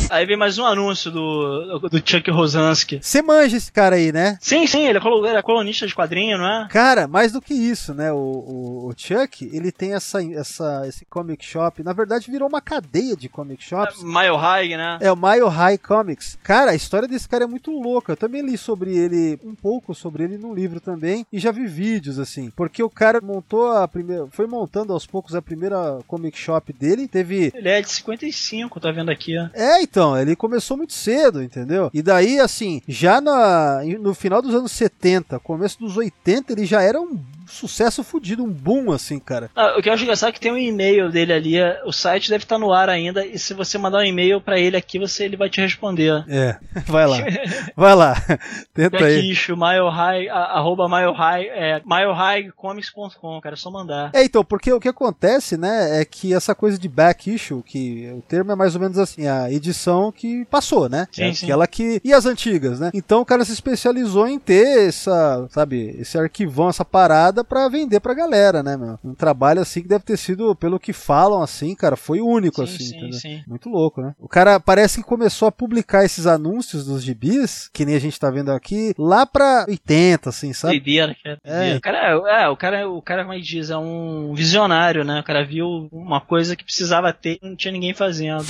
[0.09, 2.99] Aí vem mais um anúncio do, do Chuck Rosansky.
[3.01, 4.37] Você manja esse cara aí, né?
[4.39, 6.67] Sim, sim, ele é ele é colunista de quadrinho, não é?
[6.69, 8.11] Cara, mais do que isso, né?
[8.11, 11.83] O, o, o Chuck, ele tem essa, essa, esse comic shop.
[11.83, 14.03] Na verdade, virou uma cadeia de comic shops.
[14.03, 14.97] Mile High, né?
[15.01, 16.37] É o Mile High Comics.
[16.43, 18.13] Cara, a história desse cara é muito louca.
[18.13, 21.65] Eu também li sobre ele, um pouco sobre ele num livro também, e já vi
[21.65, 22.51] vídeos assim.
[22.55, 24.27] Porque o cara montou a primeira.
[24.29, 27.07] Foi montando aos poucos a primeira comic shop dele.
[27.07, 27.51] Teve.
[27.55, 29.49] Ele é de 55, tá vendo aqui, ó.
[29.53, 31.89] É, então, ele começou muito cedo, entendeu?
[31.93, 36.81] E daí, assim, já na, no final dos anos 70, começo dos 80, ele já
[36.81, 37.17] era um
[37.47, 39.49] sucesso fudido, um boom, assim, cara.
[39.55, 41.91] Ah, o que eu acho engraçado é que tem um e-mail dele ali, é, o
[41.91, 44.99] site deve estar no ar ainda, e se você mandar um e-mail pra ele aqui,
[44.99, 46.23] você, ele vai te responder.
[46.27, 47.17] É, vai lá.
[47.75, 48.15] Vai lá.
[48.73, 49.31] Tenta Back aí.
[49.31, 54.11] issue, mile high, a- arroba mile high, é, milehighcomics.com, cara, é só mandar.
[54.13, 58.11] É, então, porque o que acontece, né, é que essa coisa de back issue, que
[58.17, 61.07] o termo é mais ou menos assim, a edição que passou, né?
[61.11, 61.45] Sim, é sim.
[61.45, 62.01] aquela que.
[62.03, 62.91] E as antigas, né?
[62.93, 67.99] Então o cara se especializou em ter essa, sabe, esse arquivão, essa parada pra vender
[67.99, 68.97] pra galera, né, meu?
[69.03, 72.73] Um trabalho assim que deve ter sido, pelo que falam, assim, cara, foi único, Sim,
[72.73, 73.19] assim, sim, entendeu?
[73.19, 73.43] sim.
[73.47, 74.13] Muito louco, né?
[74.19, 78.19] O cara parece que começou a publicar esses anúncios dos gibis, que nem a gente
[78.19, 80.73] tá vendo aqui, lá pra 80, assim, sabe?
[80.79, 81.39] Doideira, cara.
[81.43, 81.51] É.
[81.53, 81.77] doideira.
[81.77, 85.03] O cara, é, é, o cara, o cara, como é que diz, é um visionário,
[85.03, 85.19] né?
[85.19, 88.45] O cara viu uma coisa que precisava ter e não tinha ninguém fazendo.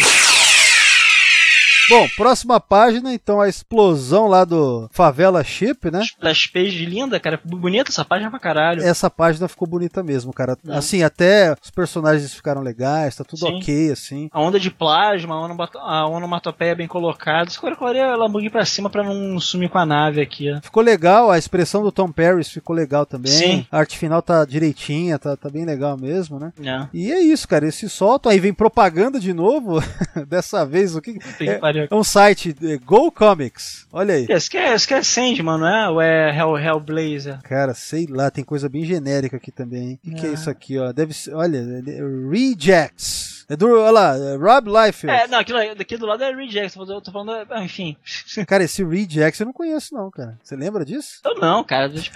[1.90, 6.02] Bom, próxima página, então, a explosão lá do Favela Chip, né?
[6.02, 7.40] Splash page linda, cara.
[7.44, 8.82] Bonita essa página pra caralho.
[8.84, 10.58] Essa página ficou bonita mesmo, cara.
[10.68, 10.76] É.
[10.78, 13.58] Assim, até os personagens ficaram legais, tá tudo Sim.
[13.58, 14.30] ok, assim.
[14.32, 17.50] A onda de plasma, a, onomato- a onomatopeia bem colocada.
[17.50, 17.76] Escolha
[18.14, 20.52] a Lamborghini pra cima pra não sumir com a nave aqui.
[20.52, 20.60] ó.
[20.62, 23.32] Ficou legal, a expressão do Tom Paris ficou legal também.
[23.32, 23.68] Sim.
[23.72, 26.52] A arte final tá direitinha, tá, tá bem legal mesmo, né?
[26.64, 26.88] É.
[26.94, 27.66] E é isso, cara.
[27.66, 29.80] Eles se soltam, aí vem propaganda de novo.
[30.28, 31.14] Dessa vez, o que.
[31.14, 31.88] Puta que É, pariu.
[31.92, 33.86] é um site, é, Go Comics.
[33.92, 34.26] Olha aí.
[34.30, 35.90] Esse que é, esse que é Sandman, não é?
[35.90, 37.42] Ou é Hell, Hellblazer?
[37.44, 39.90] Cara, sei lá, tem coisa bem genérica aqui também.
[39.92, 40.00] hein?
[40.04, 40.34] O que, que é É.
[40.34, 40.92] isso aqui, ó?
[40.92, 41.34] Deve ser.
[41.34, 43.35] Olha, é Rejects.
[43.48, 43.68] É do.
[43.80, 45.16] Olha lá, é Rob Liefeld.
[45.16, 46.78] É, não, aquilo daqui do lado é Reject.
[46.80, 47.96] Eu tô falando, ah, enfim.
[48.48, 50.38] Cara, esse Rejects eu não conheço, não, cara.
[50.44, 51.20] Você lembra disso?
[51.24, 51.88] Eu não, cara.
[51.90, 52.10] Os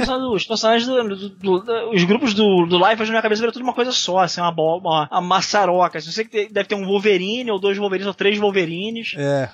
[0.45, 1.29] personagens, do, do-
[1.59, 4.41] do- os grupos do, do Life na minha cabeça viram tudo uma coisa só, assim,
[4.41, 5.97] uma, bo- uma, uma maçaroca.
[5.97, 9.13] Eu sei que deve ter um Wolverine, ou dois Wolverines, ou três Wolverines.
[9.17, 9.49] É.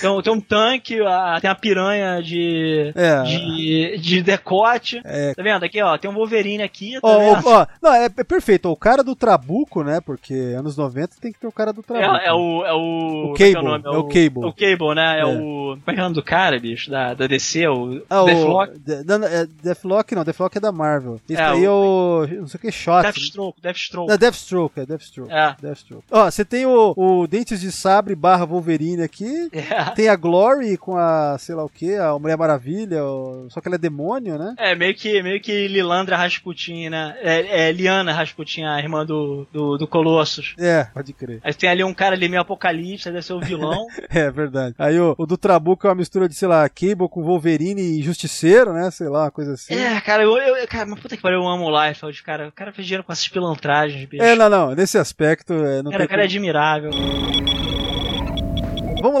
[0.00, 3.22] Tem, tem um tanque, a- tem a piranha de, É.
[3.22, 5.00] de, de decote.
[5.04, 5.34] É.
[5.34, 5.64] Tá vendo?
[5.64, 7.46] Aqui, ó, tem um Wolverine aqui, tá Ó, vendo?
[7.48, 8.68] ó, ó, não, é, é perfeito.
[8.70, 10.00] O cara do Trabuco, né?
[10.00, 12.16] Porque anos 90 tem que ter o cara do Trabuco.
[12.16, 12.64] É, é o.
[12.64, 12.76] É o.
[12.80, 13.84] O como é que Cable, nome?
[13.84, 14.44] é o Cable.
[14.44, 15.18] O Cable, né?
[15.18, 15.26] É, É.
[15.26, 15.76] o.
[15.76, 16.90] Como é que é o nome do cara, bicho?
[16.90, 18.02] Da, da DC, o.
[18.10, 18.74] Ah, Deathlock.
[18.74, 21.20] o De- não, é Deathlock não, Deathlock é da Marvel.
[21.28, 22.26] Esse É, aí é o.
[22.40, 23.02] Não sei o que, Shot.
[23.02, 24.08] Deathstroke, Deathstroke.
[24.10, 25.32] Não, Deathstroke, é Deathstroke.
[25.32, 25.56] É.
[25.60, 26.04] Deathstroke.
[26.10, 29.48] Ó, você tem o, o Dentes de Sabre barra Wolverine aqui.
[29.52, 29.90] É.
[29.94, 33.68] Tem a Glory com a, sei lá o que, a Mulher Maravilha, o- só que
[33.68, 34.54] ela é demônio, né?
[34.58, 37.16] É, meio que, meio que Lilandra Rasputin, né?
[37.20, 40.54] É, é Liana Rasputin, a irmã do, do, do Colossus.
[40.58, 41.40] É, pode crer.
[41.42, 43.86] Aí tem ali um cara ali meio apocalipse, deve ser o vilão.
[44.10, 44.74] É verdade.
[44.78, 48.02] Aí o, o do Trabuco é uma mistura de, sei lá, Cable com Wolverine e
[48.02, 48.90] Justiceiro, né?
[48.90, 49.74] Sei lá, uma coisa assim.
[49.74, 52.48] é, cara, eu, eu, cara, mas puta que pariu, eu amo o Liefeld, cara.
[52.48, 54.22] O cara fez dinheiro com essas pilantragens, bicho.
[54.22, 54.74] É, não, não.
[54.74, 56.90] Nesse aspecto, é, não cara, o cara é como- admirável.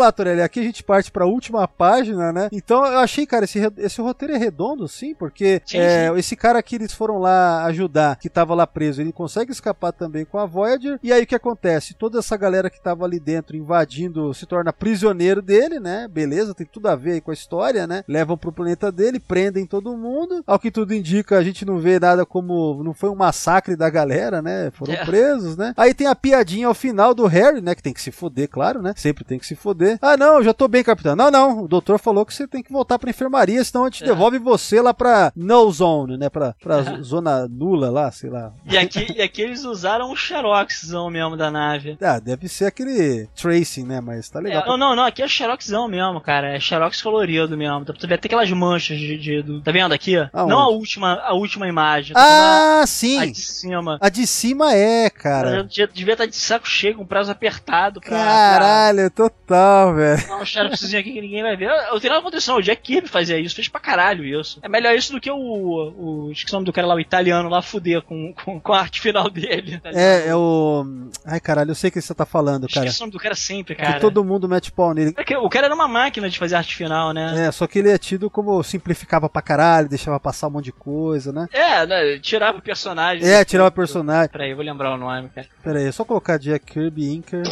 [0.00, 0.40] Vamos lá, Torelli.
[0.40, 2.48] Aqui a gente parte pra última página, né?
[2.52, 6.62] Então eu achei, cara, esse, esse roteiro é redondo, sim, porque Sim, é, esse cara
[6.62, 10.46] que eles foram lá ajudar, que tava lá preso, ele consegue escapar também com a
[10.46, 10.98] Voyager.
[11.02, 11.92] E aí o que acontece?
[11.92, 16.08] Toda essa galera que tava ali dentro invadindo se torna prisioneiro dele, né?
[16.08, 18.02] Beleza, tem tudo a ver aí com a história, né?
[18.08, 20.42] Levam pro planeta dele, prendem todo mundo.
[20.46, 22.82] Ao que tudo indica, a gente não vê nada como.
[22.82, 24.70] Não foi um massacre da galera, né?
[24.72, 25.04] Foram É.
[25.04, 25.74] presos, né?
[25.76, 27.74] Aí tem a piadinha ao final do Harry, né?
[27.74, 28.94] Que tem que se foder, claro, né?
[28.96, 29.89] Sempre tem que se foder.
[30.00, 31.14] Ah, não, eu já tô bem, capitão.
[31.16, 34.04] Não, não, o doutor falou que você tem que voltar pra enfermaria, senão a gente
[34.04, 34.06] É.
[34.06, 36.28] devolve você lá pra no zone, né?
[36.28, 38.52] Pra, pra zona nula lá, sei lá.
[38.66, 41.96] E aqui, e aqui eles usaram o Xeroxzão mesmo da nave.
[42.00, 44.00] Ah, deve ser aquele tracing, né?
[44.00, 44.62] Mas tá legal.
[44.62, 46.54] É, não, não, não, aqui é Xeroxzão mesmo, cara.
[46.54, 47.84] É Xerox colorido mesmo.
[47.84, 49.18] Pra tu ver até aquelas manchas de.
[49.18, 50.16] de- do- tá vendo aqui?
[50.32, 50.50] Aonde?
[50.50, 52.12] Não a última, a última imagem.
[52.14, 53.18] falando Ah, a, sim!
[53.20, 53.98] a de cima.
[54.00, 55.64] A de cima é, Cara, cara.
[55.64, 58.10] devia, estar de saco cheio, com prazo apertado pra.
[58.10, 60.22] Caralho, total, velho.
[60.26, 61.68] pra dar um aqui que ninguém vai ver.
[61.68, 64.58] Eu, eu tenho nada condição, o Jack Kirby fazia isso, fez pra caralho isso.
[64.62, 65.36] É melhor isso do que o.
[65.36, 68.80] o esqueci o nome do cara lá, o italiano lá, fuder com, com, com a
[68.80, 69.80] arte final dele.
[69.84, 70.84] É, é o.
[71.24, 72.86] Ai, caralho, eu sei o que você tá falando, cara.
[72.86, 73.94] Esqueci o nome do cara sempre, cara.
[73.94, 75.14] Que todo mundo mete pau nele.
[75.16, 77.46] É O cara era uma máquina de fazer arte final, né?
[77.46, 80.72] É, só que ele é tido como simplificava pra caralho, deixava passar um monte de
[80.72, 81.48] coisa, né?
[81.52, 83.26] É, né, tirava o personagem.
[83.26, 84.30] É, tirava personagem.
[84.30, 85.46] Peraí, eu vou lembrar o nome, cara.
[85.62, 87.42] Pera aí, é só colocar Jack Kirby Inker.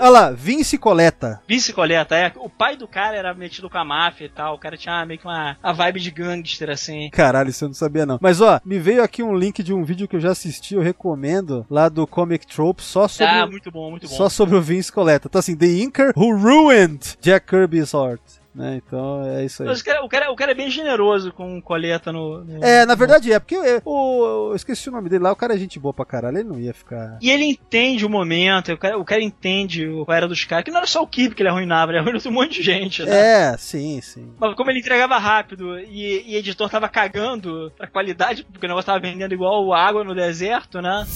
[0.00, 1.40] Olha lá, Vince Coleta.
[1.48, 2.32] Vince Coleta, é.
[2.36, 4.54] O pai do cara era metido com a máfia e tal.
[4.54, 7.10] O cara tinha meio que uma a vibe de gangster, assim.
[7.10, 8.18] Caralho, isso eu não sabia não.
[8.20, 10.80] Mas ó, me veio aqui um link de um vídeo que eu já assisti, eu
[10.82, 14.14] recomendo, lá do Comic Trope, só sobre, Ah, muito bom, muito bom.
[14.14, 15.28] só sobre o Vince Coleta.
[15.28, 18.20] Tá assim, The Inker Who Ruined Jack Kirby's Heart.
[18.58, 18.80] Né?
[18.84, 19.68] Então é isso aí.
[19.68, 22.42] Mas o cara, o, cara, o cara é bem generoso com coleta no.
[22.42, 25.36] no- É, na verdade é, porque é, o, eu esqueci o nome dele lá, o
[25.36, 27.18] cara é gente boa pra caralho, ele não ia ficar.
[27.22, 30.72] E ele entende o momento, o cara, o cara entende qual era dos caras, que
[30.72, 33.52] não era só o Kirby que ele arruinava, ele arruinava um monte de gente, né?
[33.52, 34.32] É, sim, sim.
[34.40, 38.68] Mas como ele entregava rápido e, e o editor tava cagando pra qualidade, porque o
[38.68, 41.06] negócio tava vendendo igual água no deserto, né?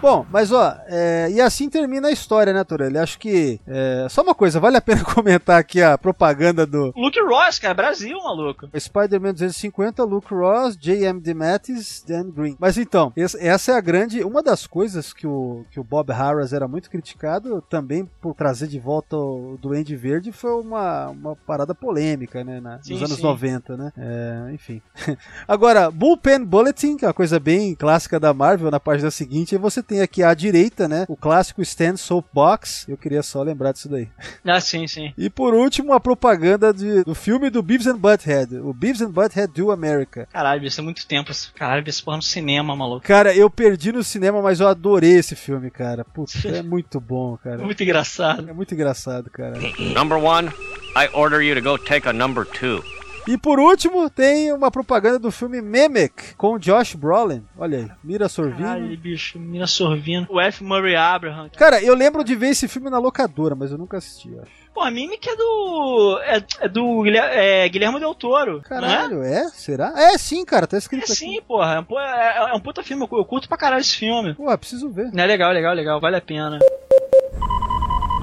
[0.00, 2.98] Bom, mas ó, é, e assim termina a história, né, Torelli?
[2.98, 3.58] Acho que.
[3.66, 7.72] é, só uma coisa, vale a pena comentar aqui a propaganda do Luke Ross, cara,
[7.74, 8.68] Brasil, maluco.
[8.78, 11.18] Spider-Man 250, Luke Ross, J.M.
[11.20, 12.56] DeMatteis, Dan Green.
[12.60, 14.22] Mas então, essa- é a grande.
[14.22, 18.66] Uma das coisas que o, que o Bob Harras era muito criticado também por trazer
[18.68, 22.60] de volta o Duende Verde foi uma, uma parada polêmica, né?
[22.60, 23.22] na- Sim, nos anos sim.
[23.22, 23.92] 90, né?
[23.96, 24.82] É, enfim.
[25.48, 29.60] Agora, Bullpen Bulletin, que é uma coisa bem clássica da Marvel, na página seguinte, aí
[29.60, 31.04] você tem aqui à direita, né?
[31.08, 32.84] O clássico Stand Soapbox.
[32.88, 34.08] Eu queria só lembrar disso daí.
[34.46, 35.12] Ah, sim, sim.
[35.18, 39.10] E por último, a propaganda de- do filme do Beavis and Butthead, o Beavis and
[39.10, 40.26] Butthead Do America.
[40.32, 41.30] Caralho, isso é muito tempo.
[41.54, 43.04] Caralho, vi esse porra no cinema, maluco.
[43.06, 46.04] Cara, eu perdi no cinema, mas eu adorei esse filme, cara.
[46.04, 47.58] Putz, é muito bom, cara.
[47.58, 48.48] Muito engraçado.
[48.48, 49.58] É muito engraçado, cara.
[49.94, 50.48] Number one,
[50.96, 52.82] I order you to go take a number two.
[53.28, 57.42] E por último, tem uma propaganda do filme Mimic, com Josh Brolin.
[57.58, 58.58] Olha aí, Mira Sorvino.
[58.68, 60.26] Caralho, bicho, Mina Sorvino.
[60.30, 60.62] O F.
[60.62, 61.48] Murray Abraham.
[61.56, 64.66] Cara, eu lembro de ver esse filme na locadora, mas eu nunca assisti, acho.
[64.72, 66.20] Pô, a Mimic é do.
[66.22, 68.52] É, é do Guilher- é, Guilherme Del Toro.
[68.52, 68.62] Não é?
[68.62, 69.48] Caralho, é?
[69.48, 69.92] Será?
[69.96, 71.14] É sim, cara, tá É escrito aqui.
[71.14, 71.76] sim, porra.
[71.76, 73.08] É, um é, é um puta filme.
[73.10, 74.34] Eu curto pra caralho esse filme.
[74.34, 75.10] Pô, preciso ver.
[75.16, 75.98] É legal, legal, legal.
[75.98, 76.58] Vale a pena.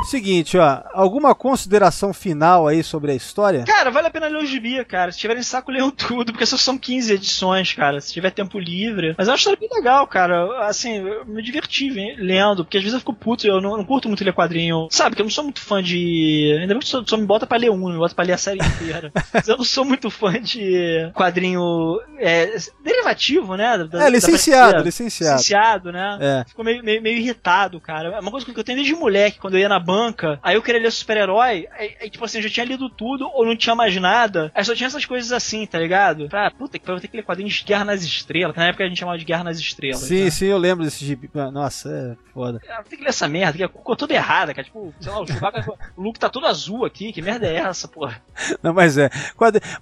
[0.05, 3.63] Seguinte, ó, alguma consideração final aí sobre a história?
[3.65, 5.11] Cara, vale a pena ler o gibi, cara.
[5.11, 7.99] Se tiverem saco, leiam tudo, porque só são 15 edições, cara.
[8.01, 9.15] Se tiver tempo livre.
[9.17, 10.67] Mas é uma história bem legal, cara.
[10.67, 13.85] Assim, eu me diverti vem- lendo, porque às vezes eu fico puto, eu não, não
[13.85, 14.87] curto muito ler quadrinho.
[14.91, 16.57] Sabe, que eu não sou muito fã de.
[16.61, 18.37] Ainda bem que só, só me bota pra ler um, me bota pra ler a
[18.37, 19.11] série inteira.
[19.33, 23.77] Mas eu não sou muito fã de quadrinho é, derivativo, né?
[23.77, 24.83] da- É, da licenciado, prateleira.
[24.85, 25.37] licenciado.
[25.37, 26.17] Licenciado, né?
[26.21, 26.45] É.
[26.47, 28.09] Ficou meio, meio, meio irritado, cara.
[28.09, 30.61] É uma coisa que eu tenho desde moleque, quando eu ia na banca, aí eu
[30.61, 33.75] queria ler super-herói, aí, aí, tipo assim, eu já tinha lido tudo ou não tinha
[33.75, 36.27] mais nada, aí só tinha essas coisas assim, tá ligado?
[36.29, 38.67] Pra, puta que pariu, vou ter que ler quadrinhos de Guerra nas Estrelas, que na
[38.67, 40.01] época a gente chamava de Guerra nas Estrelas.
[40.01, 40.29] Sim, né?
[40.31, 41.29] sim, eu lembro desse gibi.
[41.35, 42.59] Ah, Nossa, é foda.
[42.69, 44.65] Ah, Tem que ler essa merda, que ficou toda errada, cara.
[44.65, 45.65] Tipo, sei lá, o Chewbacca,
[45.95, 48.21] o Luke tá todo azul aqui, que merda é essa, porra?
[48.61, 49.09] Não, mas é.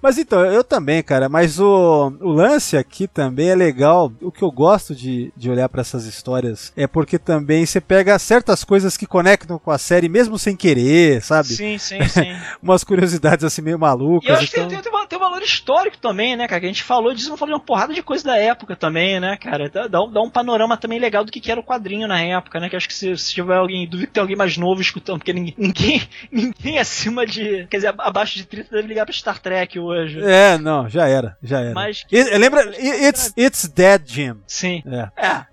[0.00, 1.28] Mas então, eu também, cara.
[1.28, 4.12] Mas o, o lance aqui também é legal.
[4.20, 8.18] O que eu gosto de, de olhar pra essas histórias é porque também você pega
[8.18, 11.48] certas coisas que conectam com a série, mesmo sem querer, sabe?
[11.48, 12.32] Sim, sim, sim.
[12.62, 14.28] Umas curiosidades assim meio malucas.
[14.28, 16.60] E eu acho que então- tem, tem, tem, tem um valor histórico também, né, cara?
[16.60, 19.36] Que a gente falou disso, falou de uma porrada de coisa da época também, né,
[19.36, 19.68] cara?
[19.68, 22.20] Dá, dá, um, dá um panorama também legal do que, que era o quadrinho na
[22.20, 22.68] época, né?
[22.68, 25.32] Que acho que se, se tiver alguém, duvido que tem alguém mais novo escutando, porque
[25.32, 29.78] ninguém, ninguém, ninguém acima de, quer dizer, abaixo de 30 deve ligar pra Star Trek
[29.78, 30.20] hoje.
[30.22, 31.74] É, não, já era, já era.
[31.74, 32.62] Mas- E- lembra?
[32.78, 34.36] It's, it's Dead, Jim.
[34.46, 34.82] Sim.
[34.86, 35.08] É.
[35.16, 35.44] É,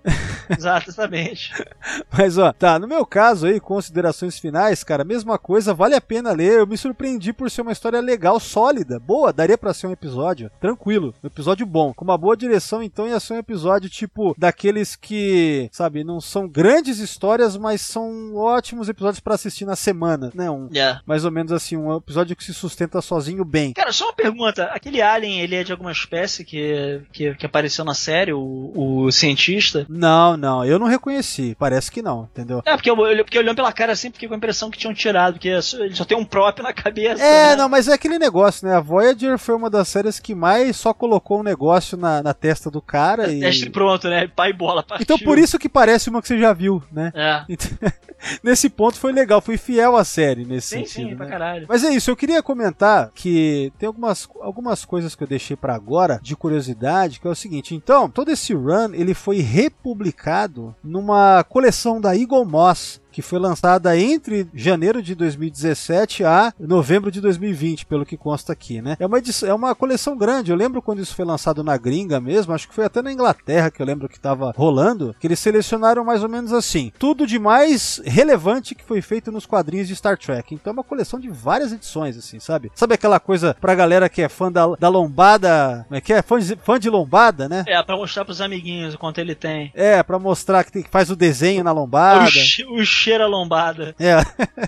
[0.56, 1.52] exatamente.
[2.16, 6.32] Mas ó, tá, no meu caso aí, considerações finais, cara, mesma coisa, vale a pena
[6.32, 6.58] ler.
[6.60, 10.50] Eu me surpreendi por ser uma história legal, sólida, boa, daria pra ser um episódio,
[10.60, 14.96] tranquilo, um episódio bom, com uma boa direção, então ia ser um episódio tipo daqueles
[14.96, 20.50] que, sabe, não são grandes histórias, mas são ótimos episódios pra assistir na semana, né?
[20.50, 21.00] Um, Yeah.
[21.04, 23.72] mais ou menos assim, um episódio que se sustenta sozinho bem.
[23.72, 24.64] Cara, só uma pergunta.
[24.66, 29.10] Aquele alien, ele é de alguma espécie que, que, que apareceu na série, o, o
[29.10, 29.84] cientista?
[29.88, 32.62] Não, não, eu não reconheci, parece que não, entendeu?
[32.64, 34.94] É, porque eu, eu- porque olhando pela cara assim, fiquei com a impressão que tinham
[34.94, 37.22] tirado, porque só- ele só tem um próprio na cabeça.
[37.22, 37.56] É, né?
[37.56, 38.74] não, mas é aquele negócio, né?
[38.76, 42.70] A Voyager foi uma das séries que mais só colocou um negócio na, na testa
[42.70, 43.40] do cara e.
[43.40, 44.26] Teste pronto, né?
[44.28, 45.02] Pai bola, partiu.
[45.04, 47.12] Então por isso que parece uma que você já viu, né?
[47.14, 47.44] É.
[47.48, 47.68] Então,
[48.42, 51.10] nesse ponto foi legal, foi fiel à série nesse Sim, sentido.
[51.10, 51.32] sim, pra né?
[51.32, 51.66] caralho.
[51.68, 55.74] Mas é isso, eu queria comentar que tem algumas, algumas coisas que eu deixei pra
[55.74, 61.42] agora de curiosidade, que é o seguinte, então, todo esse run ele foi republicado numa
[61.44, 67.86] coleção da Eagle Moss, que foi lançada entre janeiro de 2017 a novembro de 2020,
[67.86, 68.96] pelo que consta aqui, né?
[68.98, 70.50] É uma, edição, é uma coleção grande.
[70.50, 73.70] Eu lembro quando isso foi lançado na gringa mesmo, acho que foi até na Inglaterra
[73.70, 77.38] que eu lembro que estava rolando, que eles selecionaram mais ou menos assim, tudo de
[77.38, 80.54] mais relevante que foi feito nos quadrinhos de Star Trek.
[80.54, 82.70] Então é uma coleção de várias edições, assim, sabe?
[82.74, 86.22] Sabe aquela coisa pra galera que é fã da, da lombada, como é que é?
[86.22, 87.64] Fã de, fã de lombada, né?
[87.66, 89.70] É, pra mostrar pros amiguinhos o quanto ele tem.
[89.74, 92.26] É, pra mostrar que, tem, que faz o desenho na lombada.
[92.30, 93.94] chi- o cheira lombada.
[93.98, 94.16] É.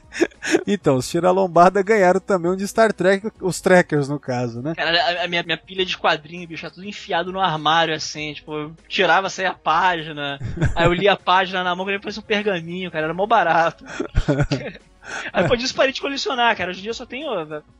[0.66, 4.74] então, os Tira Lombada ganharam também um de Star Trek, os Trekkers, no caso, né?
[4.74, 8.54] Cara, a, minha, minha pilha de quadrinhos, bicho, tá tudo enfiado no armário, assim, tipo,
[8.54, 10.38] eu tirava, saia a página,
[10.74, 13.84] aí eu lia a página na mão, que parecia um pergaminho, cara, era mó barato.
[15.32, 16.70] Aí por isso parei de colecionar, cara.
[16.70, 17.28] Hoje em dia eu só tenho,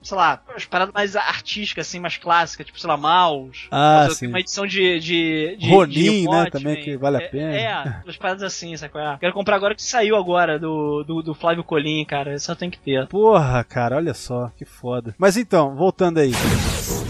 [0.03, 3.69] sei lá, as paradas mais artísticas, assim, mais clássicas, tipo, sei lá, mouse.
[3.71, 4.27] Ah, sim.
[4.29, 4.99] uma edição de.
[5.01, 7.57] de, de Ronin, de né, também, que vale a É- pena.
[7.57, 9.19] É, as paradas assim, sabe qual é?
[9.19, 12.35] Quero comprar agora que saiu agora do, do, do Flávio Colim, cara.
[12.35, 13.07] Isso eu tenho que ter.
[13.07, 15.15] Porra, cara, olha só, que foda.
[15.19, 16.33] Mas então, voltando aí.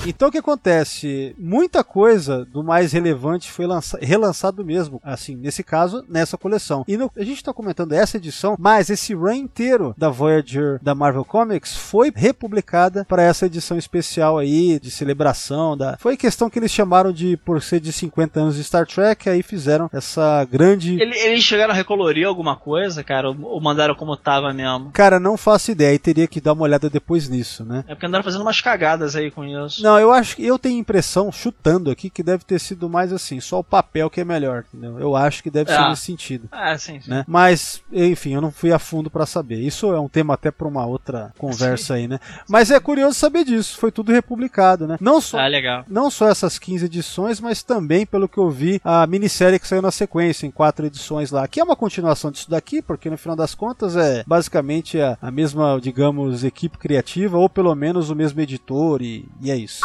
[0.04, 1.34] Então o que acontece?
[1.38, 6.84] Muita coisa do mais relevante foi lança- relançado mesmo, assim, nesse caso, nessa coleção.
[6.88, 10.92] E no- a gente tá comentando essa edição, mas esse run inteiro da Voyager da
[10.92, 15.96] Marvel Comics foi republicada para essa edição especial aí de celebração da.
[15.98, 19.42] Foi questão que eles chamaram de por ser de 50 anos de Star Trek, aí
[19.42, 23.28] fizeram essa grande Ele- Eles chegaram a recolorir alguma coisa, cara?
[23.30, 24.90] Ou, ou mandaram como tava mesmo?
[24.92, 27.84] Cara, não faço ideia, e teria que dar uma olhada depois nisso, né?
[27.86, 29.80] É porque andaram fazendo umas cagadas aí com isso.
[29.82, 33.40] Não, eu acho que eu tenho impressão, chutando aqui, que deve ter sido mais assim,
[33.40, 34.98] só o papel que é melhor, entendeu?
[34.98, 35.90] Eu acho que deve ser Ah.
[35.90, 36.48] nesse sentido.
[36.52, 37.10] Ah, sim, sim.
[37.10, 37.24] Né?
[37.26, 39.60] Mas, enfim, eu não fui a fundo pra saber.
[39.60, 42.18] Isso é um tema até pra uma outra conversa aí, né?
[42.48, 43.78] Mas é curioso saber disso.
[43.78, 44.96] Foi tudo republicado, né?
[45.00, 45.84] Não só, Ah, legal.
[45.88, 49.82] não só essas 15 edições, mas também, pelo que eu vi, a minissérie que saiu
[49.82, 53.36] na sequência, em quatro edições lá, que é uma continuação disso daqui, porque no final
[53.36, 58.40] das contas é basicamente a, a mesma, digamos, equipe criativa, ou pelo menos o mesmo
[58.40, 59.81] editor, e, e é isso.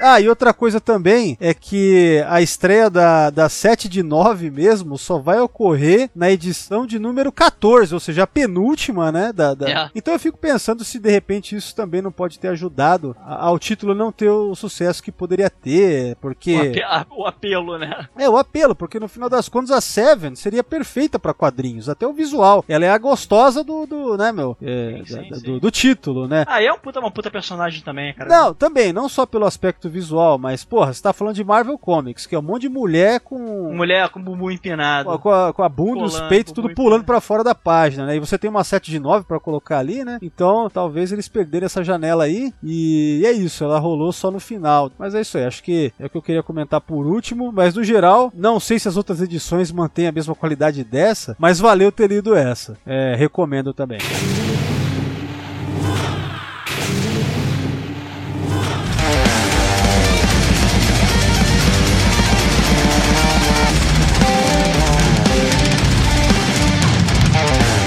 [0.00, 4.96] Ah, e outra coisa também é que a estreia da, da 7 de 9 mesmo
[4.98, 9.32] só vai ocorrer na edição de número 14, ou seja, a penúltima, né?
[9.32, 9.90] Da, da- É.
[9.94, 13.94] Então eu fico pensando se de repente isso também não pode ter ajudado ao título
[13.94, 16.54] não ter o sucesso que poderia ter, porque.
[16.56, 18.06] O, ape- a- o apelo, né?
[18.16, 22.06] É, o apelo, porque no final das contas a Seven seria perfeita pra quadrinhos, até
[22.06, 22.64] o visual.
[22.68, 24.56] Ela é a gostosa do, do né, meu?
[24.62, 25.42] É, Sim, sim, da- sim.
[25.42, 26.44] Do, do título, né?
[26.46, 28.30] Ah, é um puta, uma puta personagem também, cara.
[28.30, 32.26] Não, também, não só pelo aspecto visual, mas, porra, você tá falando de Marvel Comics,
[32.26, 33.72] que é um monte de mulher com.
[33.74, 35.18] Mulher com bumbum empinado.
[35.18, 38.06] Com a, com a- bunda, os Pulando, peitos, bumbum tudo pulando pra fora da página,
[38.06, 38.16] né?
[38.16, 40.18] E você tem uma 7 de 9 pra colocar ali, né?
[40.22, 42.52] Então, talvez eles perderam essa janela aí.
[42.62, 44.90] E é isso, ela rolou só no final.
[44.98, 47.50] Mas é isso aí, acho que é o que eu queria comentar por último.
[47.52, 51.58] Mas no geral, não sei se as outras edições mantêm a mesma qualidade dessa, mas
[51.58, 52.76] valeu ter lido essa.
[52.86, 53.98] É, recomendo também.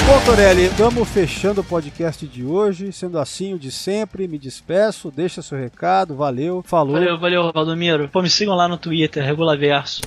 [0.06, 2.92] Bom, Torelli, vamos fechando o podcast de hoje.
[2.92, 6.96] Sendo assim, o de sempre, me despeço, deixa seu recado, valeu, falou.
[6.96, 8.10] Valeu, valeu, Valdomiro.
[8.10, 10.02] Pô, me sigam lá no Twitter, Regulaverso.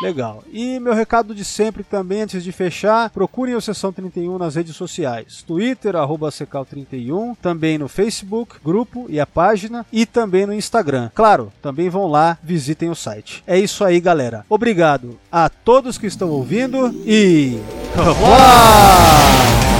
[0.00, 0.44] Legal.
[0.52, 4.76] E meu recado de sempre também, antes de fechar, procurem o Sessão 31 nas redes
[4.76, 5.42] sociais.
[5.46, 11.10] Twitter, arroba Secal31, também no Facebook, grupo e a página, e também no Instagram.
[11.14, 13.42] Claro, também vão lá, visitem o site.
[13.46, 14.44] É isso aí, galera.
[14.48, 17.58] Obrigado a todos que estão ouvindo e...
[17.96, 19.77] Uau!